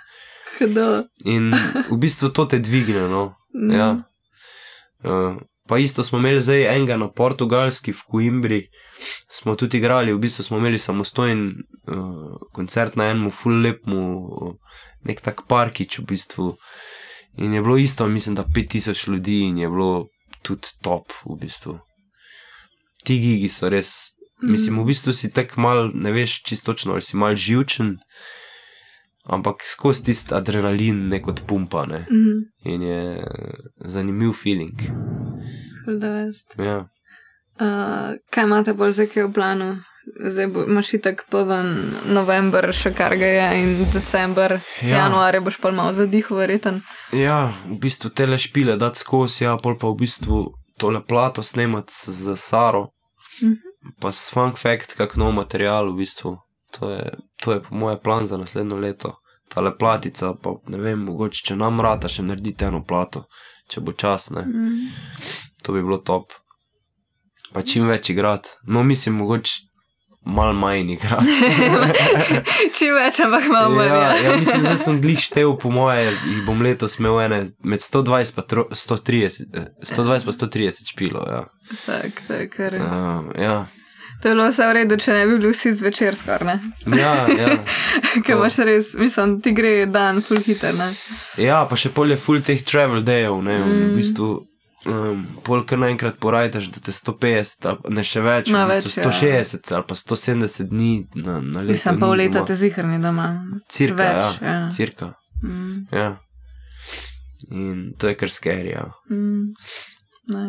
Hdo. 0.60 1.04
In 1.26 1.52
v 1.90 1.98
bistvu 1.98 2.30
to 2.30 2.46
te 2.46 2.60
dvigne, 2.60 3.08
no. 3.10 3.36
Mm. 3.56 3.72
Ja. 3.72 3.90
Uh, 5.04 5.36
Pa 5.70 5.78
isto 5.78 6.04
smo 6.04 6.18
imeli 6.18 6.42
zdaj 6.42 6.64
enega 6.76 6.98
na 6.98 7.08
portugalski 7.14 7.94
v 7.94 8.02
Coimbri, 8.12 8.64
smo 9.32 9.54
tudi 9.56 9.78
igrali, 9.78 10.14
v 10.14 10.18
bistvu 10.18 10.44
smo 10.44 10.58
imeli 10.58 10.80
samostojen 10.80 11.44
uh, 11.50 12.40
koncert 12.54 12.96
na 12.96 13.12
enem 13.12 13.30
full 13.30 13.62
lepmu, 13.62 14.02
uh, 14.18 14.56
nek 15.06 15.22
tak 15.22 15.46
parkič 15.48 16.00
v 16.00 16.06
bistvu. 16.10 16.48
In 17.38 17.54
je 17.54 17.62
bilo 17.62 17.78
isto, 17.78 18.08
mislim, 18.08 18.36
da 18.36 18.44
5000 18.44 19.12
ljudi 19.14 19.40
in 19.46 19.58
je 19.58 19.70
bilo 19.70 20.08
tudi 20.42 20.74
top 20.82 21.14
v 21.26 21.38
bistvu. 21.38 21.78
Ti 23.06 23.20
gigi 23.20 23.50
so 23.50 23.70
res, 23.70 23.94
mislim, 24.42 24.82
v 24.82 24.90
bistvu 24.90 25.14
si 25.14 25.30
tek 25.30 25.54
mal, 25.58 25.92
ne 25.94 26.12
veš 26.12 26.42
čistočno, 26.50 26.98
ali 26.98 27.06
si 27.06 27.18
mal 27.18 27.36
živčen, 27.36 28.00
ampak 29.30 29.62
skozi 29.64 30.04
tisti 30.04 30.34
adrenalin 30.36 31.08
nek 31.10 31.28
od 31.28 31.42
pumpa, 31.48 31.86
ne. 31.86 32.06
Mhm. 32.10 32.38
In 32.66 32.82
je 32.82 33.24
zanimiv 33.86 34.34
feeling. 34.34 34.80
Da. 35.88 36.26
Ja. 36.58 36.80
Uh, 37.60 38.16
kaj 38.32 38.44
imate 38.44 38.74
bolj 38.74 38.92
zdaj 38.92 39.08
kaj 39.08 39.24
v 39.24 39.34
planu? 39.34 39.70
Zdaj 40.26 40.48
bo, 40.48 40.64
imaš 40.66 40.94
itak 40.94 41.26
poven 41.30 41.68
november, 42.10 42.72
še 42.74 42.90
kar 42.98 43.14
ga 43.20 43.28
je, 43.30 43.48
in 43.62 43.74
december, 43.94 44.56
ja. 44.82 44.88
Ja. 44.90 44.98
januar 45.04 45.36
je 45.36 45.42
boš 45.42 45.58
pa 45.62 45.72
malo 45.72 45.94
zadihal, 45.94 46.38
verjeten. 46.40 46.80
Ja, 47.14 47.52
v 47.68 47.78
bistvu 47.84 48.10
te 48.10 48.26
le 48.26 48.38
špile 48.38 48.78
dati 48.78 49.00
skozi, 49.00 49.44
ja, 49.44 49.58
pol 49.62 49.78
pa 49.78 49.92
v 49.92 50.00
bistvu 50.02 50.40
tole 50.82 51.02
plato 51.06 51.44
snemati 51.44 51.94
z 51.94 52.16
z 52.24 52.38
Saro, 52.38 52.88
Mhm. 53.42 53.56
pa 54.02 54.12
s 54.12 54.30
Funk 54.34 54.58
Fact, 54.58 54.96
kak 54.98 55.16
nov 55.16 55.34
material, 55.36 55.92
v 55.94 56.02
bistvu. 56.02 56.38
To 56.78 56.92
je, 56.92 57.14
to 57.42 57.54
je 57.54 57.62
po 57.64 57.76
moje 57.76 58.00
plan 58.04 58.28
za 58.28 58.38
naslednjo 58.38 58.78
leto. 58.78 59.16
Tale 59.50 59.78
platica, 59.78 60.34
pa 60.44 60.54
ne 60.68 60.78
vem, 60.78 61.00
mogoče 61.04 61.42
če 61.48 61.56
nam 61.58 61.82
rata 61.82 62.10
še 62.12 62.22
narediti 62.24 62.68
eno 62.68 62.84
plato, 62.86 63.24
če 63.72 63.82
bo 63.82 63.96
čas, 63.98 64.30
ne. 64.30 64.44
Mm. 64.46 64.92
To 65.66 65.74
bi 65.74 65.82
bilo 65.82 65.98
top. 65.98 66.36
Pa 67.54 67.64
čim 67.66 67.90
več 67.90 68.12
igrati. 68.14 68.54
No, 68.70 68.84
mislim, 68.86 69.18
mogoče 69.18 69.70
mal 70.30 70.54
manj 70.54 70.92
igrati. 70.94 71.26
Čim 72.78 72.94
več, 72.94 73.20
ampak 73.26 73.48
malo 73.50 73.74
manj. 73.76 73.88
ja, 73.88 73.98
Ja, 74.04 74.16
ja, 74.24 74.38
mislim, 74.38 74.64
da 74.64 74.78
sem 74.78 75.02
glih 75.02 75.20
štev, 75.24 75.56
po 75.62 75.72
moje, 75.74 76.12
jih 76.28 76.44
bom 76.46 76.62
letos 76.62 77.00
imel 77.00 77.18
ene 77.24 77.40
med 77.64 77.82
120 77.82 78.36
pa 78.36 78.46
tro, 78.46 78.68
130, 78.70 79.50
eh, 79.54 79.70
120 79.90 80.30
pa 80.30 80.36
130 80.38 80.94
špilov. 80.94 81.26
Ja. 81.32 81.44
tak, 81.86 82.22
je 82.30 82.50
kar. 82.54 82.78
Uh, 82.78 83.32
ja. 83.40 83.58
To 84.22 84.28
je 84.28 84.36
bilo 84.36 84.50
vse 84.50 84.66
v 84.68 84.74
redu, 84.76 84.98
če 85.00 85.14
ne 85.16 85.26
bi 85.30 85.38
bil 85.40 85.54
vsi 85.54 85.72
zvečer 85.80 86.16
skoraj? 86.18 86.60
Ja, 86.92 87.14
ja. 87.32 87.54
Ker 88.26 88.36
imaš 88.36 88.58
res, 88.68 88.92
mislim, 89.00 89.38
ti 89.44 89.54
gre 89.56 89.86
dan 89.88 90.20
full 90.26 90.44
hiter, 90.44 90.76
ne? 90.76 90.90
ja, 91.40 91.62
pa 91.70 91.78
še 91.80 91.94
polje 91.96 92.18
full 92.20 92.44
teh 92.44 92.60
travel 92.68 93.06
dayov, 93.08 93.40
ne, 93.46 93.60
mm. 93.64 93.82
v 93.88 93.98
bistvu. 94.00 94.30
Um, 94.88 95.26
pol 95.44 95.66
kar 95.68 95.80
naenkrat 95.82 96.16
porajtaš, 96.24 96.70
da 96.72 96.82
te 96.84 96.94
150, 96.96 97.66
ali 97.68 97.82
pa 97.84 97.92
ne 97.96 98.04
še 98.08 98.22
več, 98.24 98.52
Ma 98.56 98.62
v 98.68 98.78
bistvu 98.78 99.04
več, 99.04 99.22
ja. 99.28 99.42
160 99.44 99.74
ali 99.76 99.88
pa 99.90 99.98
170 100.00 100.70
dni 100.72 100.92
na, 101.20 101.36
na 101.44 101.64
leto. 101.64 101.76
Mislim, 101.76 102.00
pol 102.00 102.16
leta 102.16 102.38
doma. 102.40 102.48
te 102.48 102.58
zihrni 102.60 103.00
doma. 103.04 103.28
Cirka, 103.76 104.00
več, 104.00 104.40
ja, 104.40 104.56
ja. 104.56 104.66
cirka. 104.76 105.14
Mm, 105.44 105.86
Ja. 105.96 106.10
In 107.52 107.94
to 108.00 108.08
je 108.12 108.16
kar 108.20 108.32
scary, 108.32 108.72
ja. 108.76 108.88
mm, 109.12 109.56
ne. 110.36 110.46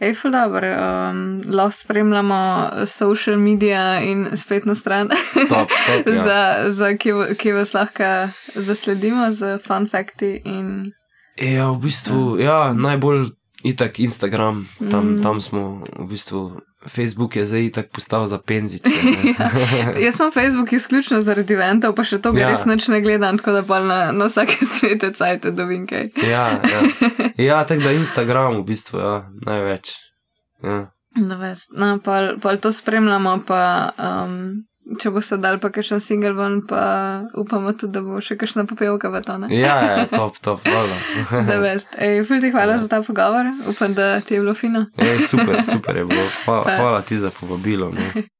Ej, 0.00 0.14
ful 0.14 0.30
dobro, 0.30 0.68
um, 0.70 1.18
lahko 1.48 1.70
spremljamo 1.72 2.38
social 2.86 3.36
media 3.36 4.00
in 4.00 4.36
spletno 4.36 4.74
stran, 4.74 5.08
Top, 5.48 5.68
top, 5.86 6.06
ja. 6.06 6.22
za, 6.24 6.40
za 6.68 6.96
ki, 6.96 7.10
ki 7.36 7.52
vas 7.52 7.74
lahko 7.74 8.04
zasledimo 8.54 9.32
z 9.32 9.58
fun 9.58 9.88
facti 9.88 10.40
in 10.44 10.92
Ja, 11.36 11.70
v 11.70 11.78
bistvu, 11.78 12.38
ja, 12.38 12.72
najbolj 12.72 13.28
itak 13.62 14.00
Instagram, 14.00 14.68
tam, 14.90 15.06
Mm. 15.06 15.22
tam 15.22 15.40
smo, 15.40 15.84
v 15.98 16.06
bistvu, 16.06 16.60
Facebook 16.88 17.36
je 17.36 17.44
zdaj 17.46 17.64
itak 17.64 17.86
postal 17.92 18.26
za 18.26 18.38
penziče. 18.38 18.88
ne. 18.88 19.34
Jaz 20.04 20.16
sem 20.16 20.32
Facebook 20.32 20.72
izključno 20.72 21.20
zaradi 21.20 21.54
eventov, 21.54 21.94
pa 21.94 22.04
še 22.04 22.18
to 22.18 22.32
Ja. 22.36 22.48
res 22.48 22.64
nič 22.64 22.88
ne 22.88 23.00
gledam, 23.00 23.38
tako 23.38 23.52
da 23.52 23.62
pa 23.62 23.80
na, 23.80 24.12
na 24.12 24.24
vsake 24.26 24.56
svete 24.78 25.12
cajte 25.12 25.50
dobim 25.50 25.86
kaj. 25.86 26.08
ja, 26.24 26.46
ja. 26.64 26.80
ja 27.52 27.64
tako 27.64 27.82
da 27.82 27.92
Instagram 27.92 28.56
v 28.56 28.64
bistvu, 28.64 28.98
ja, 28.98 29.28
največ. 29.46 29.92
Ja. 30.64 30.86
No, 31.16 31.36
vest. 31.38 31.68
no 31.76 31.98
pol, 31.98 32.38
pol 32.40 32.56
to 32.56 32.72
spremljamo, 32.72 33.42
pa 33.46 33.90
um, 33.98 34.62
če 34.98 35.10
bo 35.14 35.22
se 35.22 35.38
dal 35.38 35.60
pa 35.62 35.70
kakšen 35.70 36.00
single 36.02 36.32
ven, 36.34 36.60
pa 36.66 36.82
upamo 37.38 37.72
tudi, 37.72 37.92
da 37.94 38.02
bo 38.02 38.18
še 38.24 38.36
kakšna 38.40 38.66
popevka 38.70 39.12
v 39.12 39.22
to. 39.26 39.38
ne? 39.44 39.52
ja, 39.54 39.76
ja, 39.86 40.06
top, 40.10 40.38
top, 40.42 40.64
hvala. 40.70 40.98
Da, 41.46 41.60
vest. 41.62 41.94
Ej, 41.98 42.24
ful 42.26 42.42
ti 42.42 42.50
hvala 42.54 42.80
za 42.82 42.90
ta 42.90 43.02
pogovor, 43.06 43.52
upam, 43.70 43.94
da 43.94 44.18
ti 44.20 44.34
je 44.34 44.42
bilo 44.42 44.54
fino. 44.54 44.86
Ej, 44.98 45.26
super, 45.30 45.62
super 45.64 46.02
je 46.02 46.04
bilo. 46.04 46.26
Hvala, 46.44 46.76
hvala 46.76 47.00
ti 47.02 47.18
za 47.18 47.30
povabilo. 47.30 47.92
Ne. 47.94 48.26